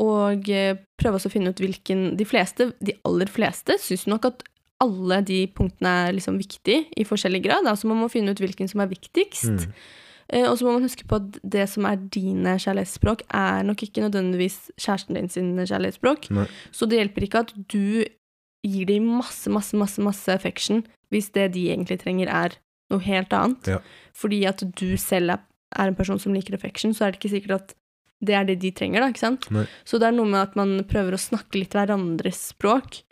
og 0.00 0.48
eh, 0.52 0.76
prøve 1.00 1.20
å 1.20 1.32
finne 1.32 1.52
ut 1.52 1.60
hvilken 1.60 2.16
De 2.16 2.24
fleste, 2.28 2.70
de 2.84 2.96
aller 3.08 3.28
fleste, 3.32 3.76
syns 3.80 4.06
nok 4.08 4.30
at 4.32 4.42
alle 4.82 5.20
de 5.24 5.38
punktene 5.56 5.92
er 6.06 6.16
liksom 6.16 6.36
viktige 6.40 6.84
i 6.96 7.06
forskjellig 7.08 7.42
grad. 7.46 7.68
Altså 7.68 7.88
man 7.88 8.02
må 8.02 8.10
finne 8.12 8.34
ut 8.34 8.42
hvilken 8.42 8.68
som 8.68 8.82
er 8.84 8.90
viktigst. 8.90 9.48
Mm. 9.48 9.78
Eh, 10.34 10.44
og 10.50 10.58
så 10.58 10.66
må 10.66 10.74
man 10.76 10.84
huske 10.84 11.06
på 11.08 11.20
at 11.20 11.38
det 11.46 11.64
som 11.70 11.86
er 11.88 12.00
dine 12.12 12.56
kjærlighetsspråk, 12.60 13.24
er 13.30 13.64
nok 13.66 13.86
ikke 13.86 14.04
nødvendigvis 14.04 14.58
kjæresten 14.74 15.16
din 15.16 15.32
sin 15.32 15.54
kjærlighetsspråk. 15.62 16.30
Nei. 16.34 16.46
Så 16.74 16.88
det 16.90 17.00
hjelper 17.00 17.26
ikke 17.26 17.44
at 17.46 17.54
du 17.72 18.04
gir 18.66 18.88
dem 18.88 19.06
masse, 19.20 19.48
masse, 19.52 19.76
masse, 19.78 20.02
masse 20.02 20.32
affection 20.32 20.82
hvis 21.14 21.30
det 21.36 21.52
de 21.54 21.68
egentlig 21.70 22.00
trenger, 22.02 22.28
er 22.28 22.56
noe 22.90 23.02
helt 23.06 23.32
annet. 23.34 23.76
Ja. 23.76 23.80
Fordi 24.16 24.42
at 24.50 24.64
du 24.78 24.96
selv 24.98 25.36
er, 25.36 25.42
er 25.78 25.90
en 25.90 25.98
person 25.98 26.18
som 26.18 26.34
liker 26.34 26.56
affection, 26.58 26.94
så 26.94 27.06
er 27.06 27.14
det 27.14 27.20
ikke 27.20 27.36
sikkert 27.36 27.60
at 27.60 27.76
det 28.26 28.34
er 28.34 28.46
det 28.48 28.58
de 28.62 28.72
trenger, 28.74 29.02
da, 29.04 29.12
ikke 29.12 29.22
sant? 29.22 29.46
Nei. 29.52 29.66
Så 29.86 30.00
det 30.00 30.08
er 30.08 30.16
noe 30.16 30.26
med 30.30 30.40
at 30.40 30.56
man 30.58 30.78
prøver 30.88 31.14
å 31.14 31.20
snakke 31.20 31.60
litt 31.60 31.76
hverandres 31.76 32.40
språk. 32.54 33.02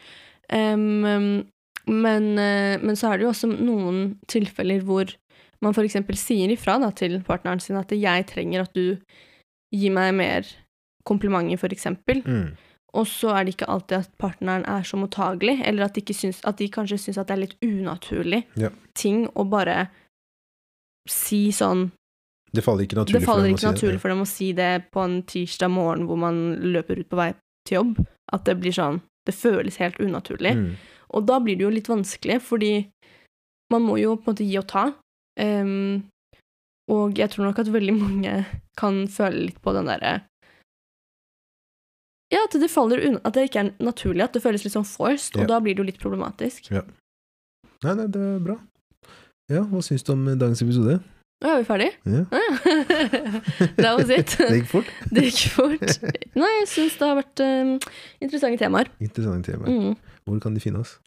Em, 0.52 1.44
men, 1.86 2.38
eh, 2.38 2.80
men 2.80 2.96
så 2.96 3.12
er 3.12 3.18
det 3.18 3.26
jo 3.26 3.32
også 3.32 3.50
noen 3.52 4.18
tilfeller 4.30 4.84
hvor 4.86 5.12
man 5.64 5.74
eksempel 5.74 6.16
sier 6.16 6.50
ifra 6.52 6.78
da, 6.80 6.90
til 6.92 7.20
partneren 7.24 7.60
sin 7.60 7.76
at 7.80 7.92
jeg 7.92 8.26
trenger 8.28 8.64
at 8.66 8.74
du 8.76 8.98
gir 9.74 9.90
meg 9.94 10.14
mer 10.14 10.46
komplimenter, 11.08 11.72
eksempel. 11.72 12.22
Mm. 12.24 12.54
Og 12.94 13.06
så 13.10 13.32
er 13.34 13.44
det 13.44 13.56
ikke 13.56 13.68
alltid 13.68 13.96
at 13.98 14.12
partneren 14.22 14.64
er 14.70 14.84
så 14.86 14.96
mottagelig, 15.00 15.58
eller 15.66 15.88
at 15.88 15.96
de, 15.96 16.02
ikke 16.04 16.14
syns, 16.14 16.40
at 16.46 16.60
de 16.60 16.68
kanskje 16.70 17.00
syns 17.00 17.18
at 17.18 17.28
det 17.28 17.34
er 17.34 17.42
litt 17.42 17.56
unaturlig 17.64 18.44
Ja. 18.60 18.70
ting 18.94 19.26
å 19.34 19.44
bare 19.48 19.88
si 21.10 21.50
sånn 21.52 21.90
Det 22.54 22.62
faller 22.62 22.86
ikke 22.86 23.00
naturlig 23.00 23.24
faller 23.24 23.42
for 23.42 23.42
dem 23.42 23.50
ikke 23.50 23.58
å 23.58 23.58
si 23.58 23.66
det. 23.66 23.74
naturlig 23.74 24.00
for 24.00 24.08
dem 24.08 24.22
å 24.22 24.26
si 24.30 24.52
det 24.52 24.90
på 24.94 25.04
en 25.04 25.22
tirsdag 25.22 25.70
morgen 25.70 26.06
hvor 26.06 26.16
man 26.16 26.38
løper 26.62 27.00
ut 27.00 27.08
på 27.10 27.18
vei 27.18 27.34
til 27.66 27.80
jobb. 27.80 28.06
At 28.32 28.44
det 28.44 28.60
blir 28.60 28.72
sånn 28.72 29.02
Det 29.26 29.34
føles 29.34 29.76
helt 29.80 29.96
unaturlig. 29.98 30.54
Mm. 30.54 30.76
Og 31.14 31.26
da 31.28 31.38
blir 31.42 31.56
det 31.58 31.64
jo 31.66 31.72
litt 31.74 31.88
vanskelig, 31.90 32.40
fordi 32.42 32.72
man 33.72 33.84
må 33.86 33.96
jo 34.00 34.16
på 34.18 34.28
en 34.28 34.34
måte 34.34 34.46
gi 34.46 34.58
og 34.60 34.66
ta. 34.70 34.84
Um, 35.40 36.04
og 36.90 37.16
jeg 37.18 37.30
tror 37.32 37.48
nok 37.48 37.58
at 37.62 37.70
veldig 37.74 37.94
mange 37.96 38.34
kan 38.78 39.04
føle 39.10 39.48
litt 39.48 39.56
på 39.64 39.72
den 39.74 39.88
derre 39.88 40.12
Ja, 42.30 42.42
at 42.44 42.54
det 42.60 42.68
faller 42.70 43.00
unna 43.02 43.18
At 43.26 43.34
det 43.34 43.48
ikke 43.48 43.62
er 43.64 43.70
naturlig, 43.82 44.22
at 44.22 44.36
det 44.36 44.42
føles 44.44 44.62
litt 44.66 44.74
sånn 44.76 44.86
forced, 44.86 45.34
Ja. 45.34 45.42
og 45.42 45.48
da 45.50 45.58
blir 45.64 45.74
det 45.74 45.82
jo 45.82 45.88
litt 45.88 45.98
problematisk. 46.02 46.70
Nei, 46.70 47.94
nei, 47.98 48.06
det 48.06 48.20
er 48.20 48.38
bra. 48.46 48.58
Ja, 49.50 49.64
hva 49.68 49.82
syns 49.82 50.06
du 50.06 50.12
om 50.14 50.22
dagens 50.38 50.62
episode? 50.62 51.00
Å, 51.44 51.50
er 51.50 51.58
vi 51.60 51.66
ferdige? 51.68 51.92
Ja. 52.06 52.22
That 53.76 53.98
was 53.98 54.08
it. 54.14 54.36
Det 54.38 54.60
gikk 54.62 54.70
fort. 54.70 54.92
Det 55.14 55.26
gikk 55.28 55.42
fort. 55.56 55.98
Nei, 56.38 56.50
jeg 56.60 56.68
syns 56.72 56.94
det 57.00 57.08
har 57.10 57.18
vært 57.18 57.42
um, 57.44 57.74
interessante 58.24 58.60
temaer. 58.62 58.88
Interessante 59.04 59.52
temaer. 59.52 59.74
Mm. 59.74 60.13
Hvor 60.28 60.40
kan 60.40 60.54
de 60.54 60.60
finne 60.60 60.80
oss? 60.80 60.98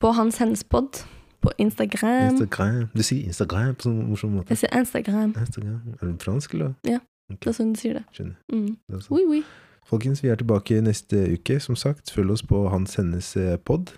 På 0.00 0.10
Hans 0.16 0.38
Henspod 0.40 1.02
på 1.40 1.52
Instagram. 1.58 2.34
Instagram. 2.34 2.88
Du 2.94 3.02
sier 3.02 3.24
Instagram 3.30 3.74
på 3.78 3.86
sånn 3.88 4.02
morsom 4.10 4.34
måte. 4.36 4.52
Jeg 4.52 4.58
sier 4.64 4.74
Instagram. 4.76 5.32
Instagram. 5.40 5.78
Er 5.96 6.04
det 6.10 6.22
fransk, 6.22 6.54
eller? 6.54 6.74
Ja. 6.84 6.98
Okay. 7.30 7.38
Det 7.46 7.50
er 7.52 7.56
sånn 7.56 7.72
du 7.72 7.80
sier 7.80 7.94
det. 8.00 8.04
Skjønner. 8.16 8.36
Mm. 8.52 8.76
Det 8.90 9.00
sånn. 9.06 9.16
Oui, 9.16 9.24
oui. 9.30 9.40
Folkens, 9.88 10.20
vi 10.22 10.28
er 10.30 10.36
tilbake 10.38 10.80
neste 10.84 11.22
uke, 11.38 11.56
som 11.64 11.76
sagt. 11.78 12.12
Følg 12.12 12.34
oss 12.36 12.42
på 12.46 12.60
Hans 12.70 12.94
Hennes 13.00 13.30
eh, 13.40 13.56
pod. 13.56 13.94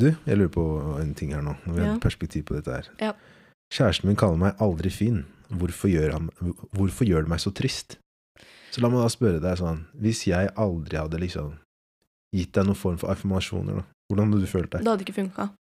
Du, 0.00 0.08
jeg 0.26 0.38
lurer 0.40 0.50
på 0.54 0.64
en 0.98 1.12
ting 1.14 1.34
her 1.36 1.42
nå. 1.44 1.54
Når 1.66 1.74
vi 1.76 1.80
har 1.84 1.90
Ja. 1.92 1.94
et 1.98 2.02
perspektiv 2.02 2.46
på 2.48 2.56
dette 2.56 2.72
her. 2.72 2.88
Ja. 3.00 3.12
Kjæresten 3.74 4.08
min 4.08 4.16
kaller 4.16 4.36
meg 4.40 4.56
aldri 4.62 4.90
fin. 4.90 5.24
Hvorfor 5.52 5.88
gjør, 5.92 6.12
han, 6.16 6.30
hvorfor 6.72 7.04
gjør 7.06 7.22
det 7.26 7.30
meg 7.34 7.40
så 7.44 7.52
trist? 7.54 7.98
Så 8.72 8.80
la 8.82 8.88
meg 8.90 9.04
da 9.04 9.10
spørre 9.12 9.38
deg 9.42 9.58
sånn, 9.60 9.84
hvis 10.00 10.24
jeg 10.26 10.50
aldri 10.58 10.98
hadde 10.98 11.20
liksom 11.20 11.52
gitt 12.34 12.54
deg 12.56 12.66
noen 12.68 12.78
form 12.78 12.96
for 13.00 13.12
affirmasjoner, 13.14 13.80
da, 13.80 13.84
hvordan 14.10 14.32
hadde 14.32 14.46
du 14.46 14.50
følt 14.50 14.72
deg? 14.72 14.82
Det 14.82 14.92
hadde 14.92 15.06
ikke 15.06 15.20
funka. 15.20 15.52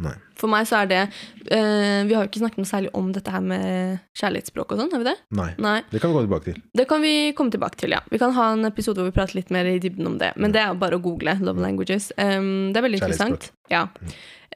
Nei. 0.00 0.14
For 0.38 0.50
meg 0.50 0.64
så 0.68 0.80
er 0.80 0.88
det 0.90 1.00
eh, 1.02 2.00
Vi 2.08 2.14
har 2.16 2.24
jo 2.24 2.28
ikke 2.30 2.40
snakket 2.40 2.62
noe 2.62 2.68
særlig 2.68 2.92
om 2.96 3.10
dette 3.12 3.32
her 3.34 3.42
med 3.44 3.98
kjærlighetsspråk 4.16 4.72
og 4.72 4.80
sånn, 4.80 4.92
har 4.94 5.02
vi 5.02 5.08
det? 5.10 5.16
Nei. 5.36 5.48
Nei. 5.60 5.76
Det 5.90 6.00
kan 6.00 6.12
vi 6.12 6.16
gå 6.16 6.22
tilbake 6.24 6.46
til. 6.46 6.60
Det 6.80 6.86
kan 6.90 7.04
vi 7.04 7.14
komme 7.36 7.54
tilbake 7.54 7.80
til, 7.82 7.94
ja. 7.96 8.00
Vi 8.12 8.20
kan 8.22 8.34
ha 8.36 8.50
en 8.54 8.68
episode 8.68 9.02
hvor 9.02 9.10
vi 9.10 9.16
prater 9.16 9.36
litt 9.36 9.52
mer 9.54 9.68
i 9.68 9.78
dybden 9.82 10.08
om 10.08 10.16
det. 10.20 10.32
Men 10.40 10.54
det 10.56 10.62
er 10.64 10.78
bare 10.80 10.96
å 10.96 11.04
google 11.04 11.36
love 11.44 11.62
languages. 11.62 12.10
Um, 12.16 12.70
det 12.72 12.80
er 12.80 12.86
veldig 12.86 13.02
interessant. 13.02 13.50
Ja. 13.72 13.84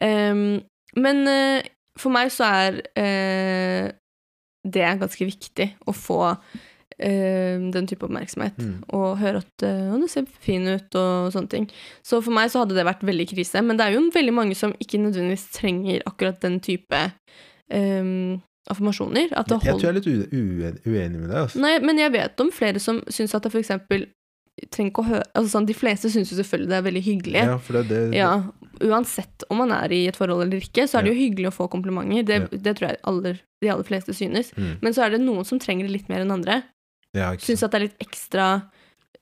Um, 0.01 0.63
men 0.97 1.23
uh, 1.29 1.61
for 2.01 2.15
meg 2.15 2.33
så 2.35 2.49
er 2.49 2.81
uh, 2.97 3.93
det 4.65 4.95
ganske 5.03 5.29
viktig 5.29 5.69
å 5.85 5.93
få 5.97 6.23
den 7.75 7.89
type 7.91 8.07
oppmerksomhet. 8.07 8.59
Mm. 8.61 8.79
Og 8.95 9.19
høre 9.21 9.43
at 9.43 9.67
eh, 9.67 9.93
«Å, 9.93 9.99
du 10.01 10.07
ser 10.11 10.29
fin 10.45 10.67
ut 10.69 10.99
og 11.01 11.35
sånne 11.35 11.51
ting. 11.51 11.69
Så 12.07 12.21
for 12.23 12.35
meg 12.37 12.53
så 12.53 12.63
hadde 12.63 12.77
det 12.79 12.87
vært 12.87 13.05
veldig 13.07 13.29
krise. 13.35 13.63
Men 13.67 13.81
det 13.81 13.89
er 13.89 13.97
jo 13.97 14.07
veldig 14.15 14.35
mange 14.37 14.59
som 14.59 14.75
ikke 14.79 15.03
nødvendigvis 15.03 15.49
trenger 15.57 16.05
akkurat 16.09 16.41
den 16.45 16.61
type 16.65 17.05
um, 17.73 18.43
affirmasjoner. 18.71 19.33
At 19.35 19.51
det 19.51 19.61
Jeg 19.65 19.79
tror 19.79 19.89
jeg 19.89 19.95
er 19.95 20.01
litt 20.01 20.85
uenig 20.87 21.23
med 21.23 21.31
deg. 21.31 21.39
Altså. 21.47 21.63
Nei, 21.63 21.79
men 21.85 22.01
jeg 22.01 22.15
vet 22.15 22.45
om 22.45 22.53
flere 22.55 22.83
som 22.83 23.03
syns 23.13 23.35
at 23.37 23.47
det 23.47 23.55
eksempel 23.61 24.09
trenger 24.71 24.93
ikke 24.93 25.03
å 25.03 25.09
høre 25.09 25.25
altså 25.35 25.57
sånn, 25.57 25.67
De 25.67 25.75
fleste 25.75 26.11
syns 26.13 26.31
jo 26.31 26.37
selvfølgelig 26.39 26.71
det 26.71 26.77
er 26.77 26.87
veldig 26.87 27.03
hyggelig. 27.05 27.41
Ja, 27.43 27.57
for 27.59 27.79
det, 27.79 27.89
det, 27.91 28.03
Ja, 28.19 28.35
Uansett 28.85 29.47
om 29.51 29.61
man 29.63 29.73
er 29.75 29.93
i 29.95 30.05
et 30.11 30.19
forhold 30.19 30.45
eller 30.47 30.63
ikke, 30.63 30.87
så 30.91 30.99
er 30.99 31.07
det 31.07 31.15
jo 31.15 31.21
hyggelig 31.21 31.51
å 31.51 31.55
få 31.55 31.69
komplimenter. 31.71 32.25
Det, 32.27 32.61
det 32.63 32.73
tror 32.79 32.91
jeg 32.91 33.01
aller, 33.11 33.37
de 33.63 33.71
aller 33.71 33.87
fleste 33.87 34.15
synes. 34.17 34.51
Mm. 34.59 34.73
Men 34.83 34.97
så 34.97 35.05
er 35.05 35.15
det 35.15 35.21
noen 35.23 35.47
som 35.47 35.61
trenger 35.63 35.87
det 35.87 35.95
litt 35.95 36.11
mer 36.11 36.25
enn 36.25 36.35
andre. 36.35 36.57
Ja, 37.15 37.31
Syns 37.39 37.63
at 37.63 37.71
det 37.73 37.79
er 37.81 37.87
litt 37.89 37.99
ekstra 38.05 38.49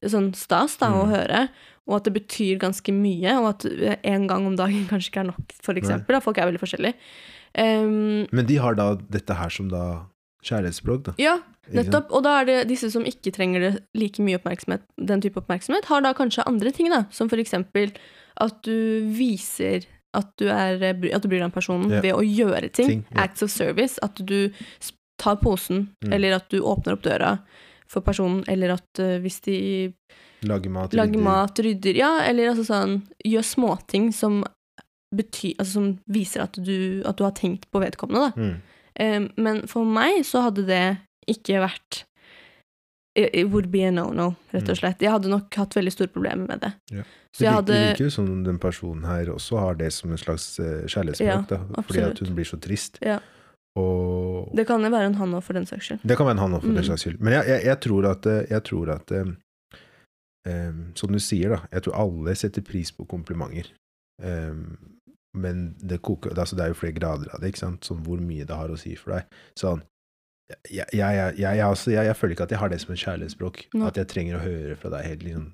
sånn 0.03 0.33
stas 0.35 0.77
da, 0.81 0.89
å 0.91 1.05
Mm. 1.07 1.13
høre. 1.15 1.49
Og 1.89 1.97
at 1.97 2.05
det 2.05 2.13
betyr 2.15 2.59
ganske 2.63 2.93
mye, 2.95 3.33
og 3.41 3.49
at 3.51 3.99
en 4.05 4.27
gang 4.31 4.47
om 4.47 4.55
dagen 4.57 4.87
kanskje 4.91 5.11
ikke 5.11 5.21
er 5.25 5.31
nok, 5.33 5.53
for 5.63 5.75
eksempel. 5.75 6.15
Da. 6.15 6.21
Folk 6.21 6.39
er 6.39 6.47
veldig 6.51 6.61
forskjellige. 6.63 6.95
Um, 7.59 8.27
Men 8.33 8.47
de 8.47 8.57
har 8.57 8.75
da 8.79 8.95
dette 8.97 9.35
her 9.35 9.51
som 9.51 9.69
da 9.69 10.07
kjærlighetsblogg, 10.45 11.03
da. 11.11 11.15
ja. 11.19 11.39
Nettopp. 11.73 12.11
Og 12.11 12.25
da 12.25 12.41
er 12.41 12.45
det 12.49 12.69
disse 12.69 12.89
som 12.91 13.05
ikke 13.07 13.31
trenger 13.33 13.61
det 13.63 13.83
like 13.95 14.19
mye 14.21 14.37
oppmerksomhet, 14.41 14.83
den 14.99 15.21
type 15.23 15.39
oppmerksomhet, 15.39 15.85
har 15.87 16.03
da 16.03 16.13
kanskje 16.13 16.43
andre 16.47 16.73
ting, 16.75 16.89
da. 16.91 17.05
Som 17.15 17.29
for 17.31 17.39
eksempel 17.39 17.93
at 18.43 18.63
du 18.67 19.07
viser 19.15 19.85
at 20.13 20.27
du, 20.37 20.49
er, 20.51 20.83
at 20.83 21.23
du 21.23 21.29
bryr 21.31 21.39
deg 21.39 21.47
om 21.47 21.55
personen 21.55 21.89
Ja. 21.91 22.01
ved 22.03 22.15
å 22.15 22.21
gjøre 22.27 22.71
ting. 22.73 22.87
Ting, 22.89 23.05
ja. 23.15 23.23
Acts 23.25 23.43
of 23.43 23.51
service. 23.51 23.99
At 24.03 24.17
du 24.27 24.51
tar 25.19 25.37
posen, 25.37 25.89
Mm. 26.05 26.13
eller 26.13 26.33
at 26.35 26.49
du 26.51 26.61
åpner 26.61 26.93
opp 26.95 27.03
døra 27.03 27.39
for 27.93 28.01
personen, 28.07 28.43
eller 28.49 28.73
at 28.79 29.01
uh, 29.05 29.19
hvis 29.23 29.41
de 29.45 29.57
lager 30.49 30.73
mat. 30.73 30.95
lager 30.97 31.13
rydder. 31.15 31.25
mat, 31.29 31.59
rydder 31.69 31.99
Ja, 32.01 32.13
eller 32.27 32.51
altså 32.55 32.65
sånn 32.67 32.95
Gjør 33.29 33.45
småting 33.47 34.09
som 34.17 34.41
betyr 35.15 35.59
Altså 35.61 35.73
som 35.77 35.89
viser 36.11 36.43
at 36.47 36.57
du, 36.57 37.03
at 37.07 37.19
du 37.21 37.23
har 37.27 37.35
tenkt 37.37 37.69
på 37.71 37.83
vedkommende, 37.85 38.31
da. 38.33 38.33
Mm. 38.41 38.57
Um, 39.03 39.29
men 39.45 39.61
for 39.71 39.85
meg 39.89 40.25
så 40.29 40.43
hadde 40.49 40.65
det 40.69 40.83
ikke 41.31 41.61
vært 41.63 42.03
It 43.15 43.51
would 43.53 43.67
be 43.71 43.83
a 43.85 43.91
no-no, 43.93 44.31
rett 44.55 44.63
og 44.71 44.73
Mm. 44.73 44.79
slett. 44.81 45.03
Jeg 45.05 45.11
hadde 45.13 45.29
nok 45.29 45.53
hatt 45.61 45.75
veldig 45.77 45.93
store 45.93 46.09
problemer 46.09 46.47
med 46.49 46.61
det. 46.63 46.71
Ja. 46.97 47.03
Så 47.37 47.45
jeg 47.45 47.53
hadde 47.53 47.67
det 47.75 47.81
virker 47.91 48.05
jo 48.09 48.11
som 48.15 48.31
den 48.45 48.59
personen 48.59 49.05
her 49.05 49.29
også 49.35 49.59
har 49.61 49.75
det 49.77 49.91
som 49.93 50.11
en 50.15 50.17
slags 50.21 50.59
eh, 50.59 50.87
kjærlighetsspråk, 50.89 51.51
Ja, 51.53 51.59
da. 51.77 51.83
Fordi 51.85 52.01
at 52.07 52.19
hun 52.25 52.35
blir 52.39 52.49
så 52.49 52.57
trist. 52.61 52.97
Ja. 53.05 53.19
Og 53.77 54.53
Det 54.57 54.67
kan 54.69 54.83
jo 54.85 54.91
være 54.93 55.07
en 55.11 55.15
han 55.17 55.35
òg, 55.35 55.43
for 55.43 55.57
den 55.57 55.67
saks 55.67 55.87
skyld. 55.89 56.03
Det 56.05 56.17
kan 56.19 56.27
være 56.27 56.37
en 56.37 56.45
han 56.45 56.57
òg, 56.59 56.61
for 56.61 56.69
Mm. 56.69 56.75
den 56.81 56.85
saks 56.85 57.05
skyld. 57.07 57.21
Men 57.21 57.33
jeg, 57.33 57.45
jeg, 57.49 57.65
jeg 57.65 57.81
tror 57.81 58.09
at, 58.11 58.27
eh, 58.27 58.47
jeg 58.51 58.63
tror 58.69 58.91
at 58.97 59.13
um, 59.23 59.37
Som 60.99 61.13
du 61.13 61.19
sier, 61.19 61.49
da. 61.55 61.59
Jeg 61.73 61.83
tror 61.83 61.95
alle 61.95 62.35
setter 62.35 62.63
pris 62.63 62.91
på 62.93 63.07
komplimenter. 63.07 63.71
Um, 64.23 64.77
men 65.35 65.75
det 65.81 66.03
koker 66.03 66.35
altså 66.39 66.57
Det 66.57 66.65
er 66.65 66.69
jo 66.69 66.75
flere 66.75 66.93
grader 66.93 67.31
av 67.33 67.41
det, 67.41 67.49
ikke 67.53 67.63
sant? 67.63 67.87
Sånn 67.87 68.03
hvor 68.05 68.21
mye 68.21 68.45
det 68.45 68.57
har 68.57 68.69
å 68.69 68.77
si 68.77 68.95
for 68.97 69.15
deg. 69.17 69.25
Sånn 69.59 69.81
jeg, 70.69 71.63
altså, 71.65 71.91
jeg, 71.95 72.17
føler 72.17 72.35
ikke 72.35 72.43
at 72.43 72.51
jeg 72.51 72.61
har 72.61 72.69
det 72.69 72.81
som 72.83 72.93
et 72.93 73.01
kjærlighetsspråk. 73.01 73.63
No. 73.73 73.87
At 73.89 73.97
jeg 73.97 74.09
trenger 74.11 74.37
å 74.37 74.43
høre 74.43 74.77
fra 74.77 74.91
deg 74.93 75.07
helt 75.07 75.23
liksom 75.25 75.47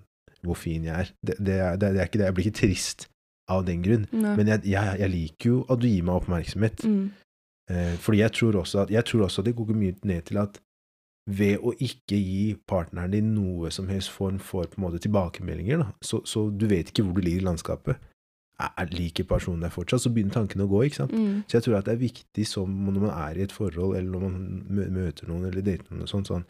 hvor 0.47 0.59
fin 0.59 0.85
jeg 0.87 0.95
er. 0.95 1.13
Det, 1.23 1.37
det, 1.39 1.55
det, 1.81 1.93
det 1.95 2.01
er 2.01 2.09
ikke 2.09 2.19
det. 2.21 2.27
Jeg 2.29 2.35
blir 2.35 2.49
ikke 2.49 2.61
trist 2.61 3.07
av 3.51 3.65
den 3.67 3.83
grunn. 3.83 4.05
Nei. 4.13 4.35
Men 4.39 4.51
jeg, 4.53 4.65
jeg, 4.71 4.99
jeg 5.03 5.13
liker 5.15 5.51
jo 5.51 5.57
at 5.71 5.83
du 5.83 5.89
gir 5.89 6.05
meg 6.07 6.21
oppmerksomhet. 6.21 6.85
Mm. 6.87 7.09
Eh, 7.71 7.97
fordi 8.01 8.19
jeg 8.23 8.33
tror, 8.33 8.57
også 8.63 8.81
at, 8.87 8.91
jeg 8.91 9.05
tror 9.05 9.27
også 9.27 9.43
det 9.45 9.57
går 9.57 9.75
mye 9.77 9.95
ned 10.05 10.23
til 10.31 10.39
at 10.41 10.61
ved 11.29 11.59
å 11.61 11.75
ikke 11.77 12.17
gi 12.17 12.55
partneren 12.67 13.13
din 13.13 13.35
noe 13.35 13.69
som 13.71 13.89
helst 13.93 14.09
form 14.11 14.39
for 14.41 14.65
på 14.65 14.79
en 14.81 14.87
måte 14.87 14.99
tilbakemeldinger, 15.05 15.83
da, 15.83 15.91
så, 16.01 16.23
så 16.25 16.47
du 16.51 16.65
vet 16.71 16.89
ikke 16.89 17.05
hvor 17.05 17.19
du 17.19 17.21
ligger 17.21 17.43
i 17.43 17.49
landskapet. 17.51 17.99
Er, 18.59 18.71
er- 18.81 18.95
liker 18.97 19.25
personen 19.29 19.61
deg 19.63 19.71
fortsatt, 19.75 20.01
så 20.03 20.11
begynner 20.11 20.33
tankene 20.39 20.65
å 20.65 20.71
gå. 20.73 20.81
ikke 20.89 20.97
sant? 21.03 21.13
Mm. 21.13 21.43
Så 21.47 21.59
jeg 21.59 21.63
tror 21.67 21.77
at 21.79 21.85
det 21.87 21.93
er 21.93 22.01
viktig 22.01 22.47
som 22.49 22.73
når 22.89 23.03
man 23.05 23.13
er 23.13 23.37
i 23.39 23.45
et 23.45 23.53
forhold, 23.53 23.97
eller 23.99 24.11
når 24.11 24.25
man 24.25 24.89
møter 24.97 25.29
noen 25.29 25.45
eller 25.51 25.63
dater 25.63 25.85
noen, 25.93 26.03
og 26.03 26.09
sånt, 26.11 26.27
sånn, 26.33 26.47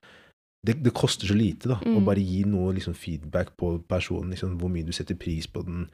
det, 0.66 0.76
det 0.86 0.94
koster 0.96 1.26
så 1.28 1.34
lite 1.36 1.68
da, 1.68 1.76
å 1.82 1.98
Mm. 1.98 2.04
bare 2.06 2.22
gi 2.22 2.44
noe 2.46 2.72
liksom, 2.78 2.94
feedback 2.94 3.56
på 3.58 3.74
personen, 3.88 4.30
liksom, 4.30 4.54
hvor 4.62 4.70
mye 4.72 4.86
du 4.86 4.92
setter 4.94 5.18
pris 5.18 5.46
på 5.50 5.62
den, 5.66 5.88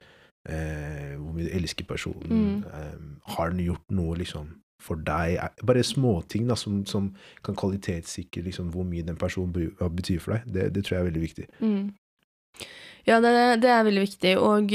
eh, 0.48 1.16
hvor 1.16 1.32
mye 1.34 1.48
du 1.48 1.56
elsker 1.56 1.84
personen, 1.88 2.28
Mm. 2.28 2.64
eh, 2.68 3.32
har 3.34 3.50
den 3.50 3.64
gjort 3.66 3.90
noe 3.90 4.14
liksom, 4.20 4.52
for 4.84 5.00
deg, 5.00 5.38
bare 5.64 5.82
småting 5.86 6.50
som, 6.60 6.82
som 6.88 7.10
kan 7.46 7.56
kvalitetssikre 7.56 8.44
liksom, 8.44 8.68
hvor 8.74 8.84
mye 8.88 9.06
den 9.06 9.16
personen 9.20 9.52
betyr 9.96 10.20
for 10.20 10.36
deg, 10.36 10.48
det, 10.52 10.66
det 10.76 10.84
tror 10.84 10.98
jeg 10.98 11.02
er 11.04 11.10
veldig 11.10 11.24
viktig. 11.24 11.46
Mm. 11.64 11.84
Ja, 13.04 13.18
det, 13.20 13.32
det 13.64 13.68
er 13.72 13.84
veldig 13.84 14.04
viktig, 14.06 14.30
og 14.40 14.70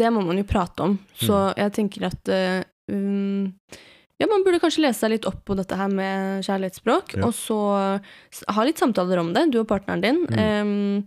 det 0.00 0.10
må 0.12 0.20
man 0.26 0.40
jo 0.40 0.44
prate 0.48 0.84
om. 0.84 0.98
Så 1.16 1.32
Mm. 1.32 1.54
jeg 1.62 1.72
tenker 1.78 2.06
at 2.10 2.32
um, 2.92 3.54
Ja, 4.20 4.26
man 4.28 4.42
burde 4.44 4.58
kanskje 4.60 4.82
lese 4.84 5.00
seg 5.00 5.14
litt 5.14 5.24
opp 5.24 5.38
på 5.48 5.54
dette 5.56 5.76
her 5.80 5.88
med 5.88 6.42
kjærlighetsspråk, 6.44 7.14
Ja. 7.16 7.24
og 7.24 7.32
så 7.32 7.56
ha 8.52 8.64
litt 8.68 8.76
samtaler 8.82 9.16
om 9.22 9.30
det, 9.32 9.46
du 9.54 9.62
og 9.62 9.68
partneren 9.70 10.02
din. 10.04 10.18
Mm. 10.28 10.42
Um, 10.60 11.06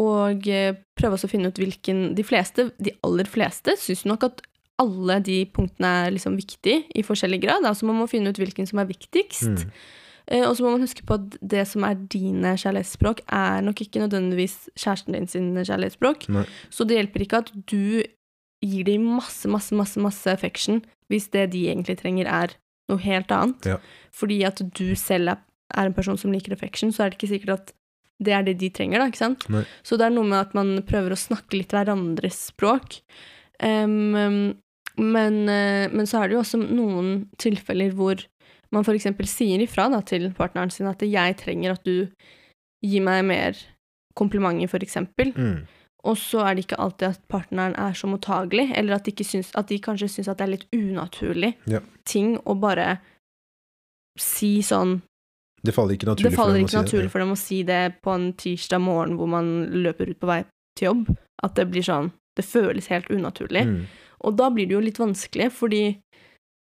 og 0.00 0.40
prøve 0.96 1.16
å 1.20 1.28
finne 1.28 1.48
ut 1.52 1.56
hvilken 1.60 2.14
De 2.16 2.24
fleste, 2.24 2.70
de 2.80 2.92
aller 3.04 3.28
fleste, 3.28 3.76
syns 3.80 4.06
nok 4.08 4.24
at 4.30 4.40
alle 4.82 5.20
de 5.24 5.38
punktene 5.48 5.92
er 6.04 6.10
liksom 6.14 6.36
viktige 6.36 6.82
i 6.94 7.04
forskjellig 7.06 7.40
grad. 7.46 7.64
Altså 7.64 7.88
man 7.88 7.96
må 8.00 8.08
finne 8.10 8.32
ut 8.32 8.40
hvilken 8.40 8.68
som 8.68 8.82
er 8.82 8.90
viktigst. 8.90 9.64
Mm. 9.64 9.70
Eh, 10.26 10.42
og 10.42 10.56
så 10.56 10.66
må 10.66 10.74
man 10.74 10.84
huske 10.84 11.04
på 11.06 11.16
at 11.16 11.38
det 11.40 11.62
som 11.70 11.86
er 11.86 11.96
dine 12.12 12.56
kjærlighetsspråk, 12.58 13.22
er 13.32 13.62
nok 13.64 13.80
ikke 13.84 14.02
nødvendigvis 14.02 14.66
kjæresten 14.74 15.16
din 15.16 15.30
sin 15.30 15.48
kjærlighetsspråk. 15.56 16.28
Nei. 16.34 16.44
Så 16.70 16.84
det 16.84 16.98
hjelper 17.00 17.24
ikke 17.24 17.42
at 17.44 17.52
du 17.54 18.02
gir 18.64 18.86
dem 18.88 19.06
masse, 19.16 19.48
masse, 19.48 19.74
masse, 19.76 20.00
masse 20.02 20.30
affection 20.32 20.82
hvis 21.12 21.28
det 21.30 21.52
de 21.52 21.68
egentlig 21.70 22.00
trenger, 22.00 22.26
er 22.26 22.56
noe 22.90 22.98
helt 23.02 23.30
annet. 23.30 23.68
Ja. 23.76 23.78
Fordi 24.14 24.40
at 24.48 24.60
du 24.74 24.88
selv 24.98 25.36
er, 25.36 25.42
er 25.76 25.88
en 25.88 25.94
person 25.94 26.18
som 26.18 26.34
liker 26.34 26.56
affection, 26.56 26.90
så 26.92 27.04
er 27.04 27.12
det 27.12 27.20
ikke 27.20 27.32
sikkert 27.36 27.54
at 27.60 27.74
det 28.22 28.32
er 28.32 28.44
det 28.46 28.56
de 28.58 28.70
trenger, 28.72 28.98
da, 28.98 29.10
ikke 29.10 29.20
sant? 29.20 29.44
Nei. 29.52 29.62
Så 29.86 29.98
det 30.00 30.08
er 30.08 30.14
noe 30.14 30.26
med 30.26 30.40
at 30.40 30.54
man 30.56 30.72
prøver 30.88 31.12
å 31.12 31.20
snakke 31.20 31.58
litt 31.58 31.74
hverandres 31.76 32.46
språk. 32.48 33.00
Em, 33.62 34.56
men, 34.98 35.48
eh, 35.48 35.86
men 35.92 36.06
så 36.08 36.22
er 36.22 36.28
det 36.28 36.36
jo 36.36 36.42
også 36.42 36.60
noen 36.62 37.28
tilfeller 37.38 37.92
hvor 37.96 38.22
man 38.74 38.84
eksempel 38.84 39.28
sier 39.30 39.62
ifra 39.62 39.88
da, 39.92 40.02
til 40.02 40.30
partneren 40.36 40.70
sin 40.70 40.88
at 40.90 41.02
jeg 41.04 41.36
trenger 41.38 41.76
at 41.76 41.84
du 41.86 42.08
gir 42.84 43.02
meg 43.04 43.24
mer 43.24 43.58
komplimenter, 44.16 44.82
eksempel. 44.82 45.32
Mm. 45.36 45.66
Og 46.06 46.16
så 46.16 46.42
er 46.46 46.54
det 46.54 46.66
ikke 46.66 46.78
alltid 46.80 47.08
at 47.08 47.22
partneren 47.28 47.74
er 47.74 47.96
så 47.98 48.08
mottagelig, 48.08 48.70
eller 48.78 48.96
at 48.96 49.04
de, 49.08 49.24
syns, 49.24 49.50
at 49.58 49.68
de 49.68 49.78
kanskje 49.82 50.08
syns 50.08 50.28
at 50.30 50.38
det 50.38 50.46
er 50.46 50.54
litt 50.54 50.68
unaturlig 50.72 51.54
Ja. 51.66 51.80
ting 52.04 52.36
å 52.46 52.54
bare 52.58 53.00
si 54.18 54.62
sånn 54.62 55.02
Det 55.66 55.74
faller 55.74 55.94
ikke 55.96 56.06
naturlig 56.06 56.32
faller 56.36 56.52
for 56.54 56.54
dem 56.54 56.64
ikke 56.64 56.78
å 56.78 56.86
si 56.86 57.02
det. 57.02 57.10
for 57.10 57.18
dem 57.18 57.32
å 57.32 57.36
si 57.36 57.62
det 57.62 58.02
på 58.02 58.14
en 58.14 58.32
tirsdag 58.32 58.80
morgen 58.80 59.16
hvor 59.18 59.26
man 59.28 59.66
løper 59.72 60.10
ut 60.10 60.20
på 60.20 60.26
vei 60.30 60.44
til 60.78 60.86
jobb. 60.92 61.16
At 61.42 61.54
det 61.56 61.66
blir 61.70 61.82
sånn 61.82 62.12
Det 62.36 62.44
føles 62.44 62.86
helt 62.88 63.08
unaturlig. 63.10 63.64
Mm. 63.64 63.86
Og 64.24 64.36
da 64.38 64.48
blir 64.50 64.66
det 64.68 64.76
jo 64.76 64.80
litt 64.84 64.98
vanskelig, 65.00 65.50
fordi 65.52 65.82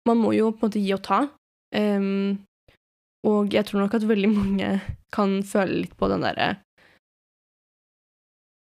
man 0.07 0.17
må 0.21 0.33
jo 0.35 0.51
på 0.51 0.65
en 0.65 0.69
måte 0.69 0.81
gi 0.81 0.93
og 0.95 1.01
ta. 1.05 1.21
Um, 1.75 2.41
og 3.27 3.53
jeg 3.53 3.65
tror 3.69 3.83
nok 3.85 3.93
at 3.95 4.03
veldig 4.09 4.29
mange 4.33 4.69
kan 5.13 5.37
føle 5.47 5.83
litt 5.85 5.93
på 5.95 6.09
den 6.11 6.23
derre 6.25 6.47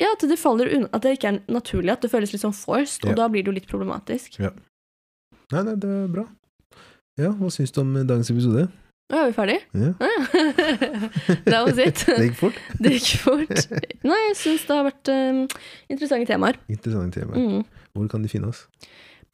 Ja, 0.01 0.09
at 0.15 0.23
det 0.25 0.39
faller 0.41 0.71
unna 0.73 0.89
At 0.97 1.05
det 1.05 1.19
ikke 1.19 1.29
er 1.35 1.41
naturlig, 1.53 1.93
at 1.93 2.01
det 2.07 2.11
føles 2.13 2.33
litt 2.33 2.43
sånn 2.43 2.55
forced, 2.57 3.05
Ja. 3.05 3.11
og 3.11 3.19
da 3.19 3.29
blir 3.29 3.45
det 3.45 3.51
jo 3.53 3.57
litt 3.59 3.69
problematisk. 3.69 4.39
Nei, 4.41 5.63
nei, 5.63 5.75
det 5.77 5.91
er 5.91 6.09
bra. 6.09 6.25
Ja, 7.21 7.31
hva 7.37 7.51
syns 7.53 7.71
du 7.75 7.81
om 7.83 7.93
dagens 7.95 8.31
episode? 8.33 8.71
Nå 9.13 9.21
er 9.21 9.27
vi 9.29 9.35
ferdige? 9.37 9.61
Ja. 9.75 9.91
That 11.45 11.61
was 11.67 11.79
it. 11.79 12.05
Det 12.09 12.31
gikk 12.31 12.39
fort. 12.41 12.61
Det 12.83 12.95
gikk 12.97 13.21
fort. 13.21 13.65
Nei, 14.07 14.21
jeg 14.31 14.37
syns 14.41 14.65
det 14.69 14.77
har 14.79 14.87
vært 14.89 15.11
um, 15.13 15.43
interessante 15.93 16.31
temaer. 16.33 16.59
Interessante 16.73 17.21
temaer. 17.21 17.41
Mm. 17.41 17.89
Hvor 17.95 18.09
kan 18.11 18.25
de 18.25 18.33
finne 18.33 18.49
oss? 18.49 18.65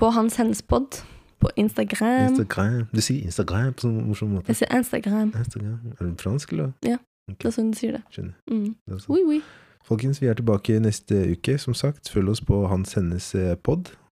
på 0.00 0.08
Hans 0.10 0.36
Hennes 0.36 0.62
Pod 0.62 1.02
på 1.40 1.48
Instagram. 1.56 2.32
Instagram. 2.32 2.86
Du 2.94 3.00
sier 3.04 3.24
Instagram 3.28 3.72
på 3.76 3.84
sånn 3.84 3.98
morsom 4.08 4.30
måte. 4.32 4.48
Jeg 4.48 4.62
sier 4.62 4.70
Instagram. 4.76 5.32
Instagram. 5.36 5.78
Er 5.92 6.06
det 6.06 6.12
fransk, 6.22 6.52
eller? 6.56 6.70
Ja, 6.84 6.96
Det 7.28 7.48
er 7.48 7.52
sånn 7.54 7.72
du 7.74 7.78
sier 7.78 7.98
det. 7.98 8.00
Skjønner. 8.14 8.34
Mm. 8.50 8.70
Det 8.88 9.00
sånn. 9.02 9.12
Oui, 9.14 9.24
oui. 9.28 9.40
Folkens, 9.84 10.20
vi 10.22 10.28
er 10.32 10.38
tilbake 10.40 10.78
neste 10.80 11.20
uke. 11.34 11.58
Som 11.60 11.76
sagt, 11.76 12.08
følg 12.12 12.32
oss 12.32 12.40
på 12.44 12.62
Hans 12.72 12.96
Hennes 12.96 13.28
eh, 13.36 13.54
pod. 13.60 13.92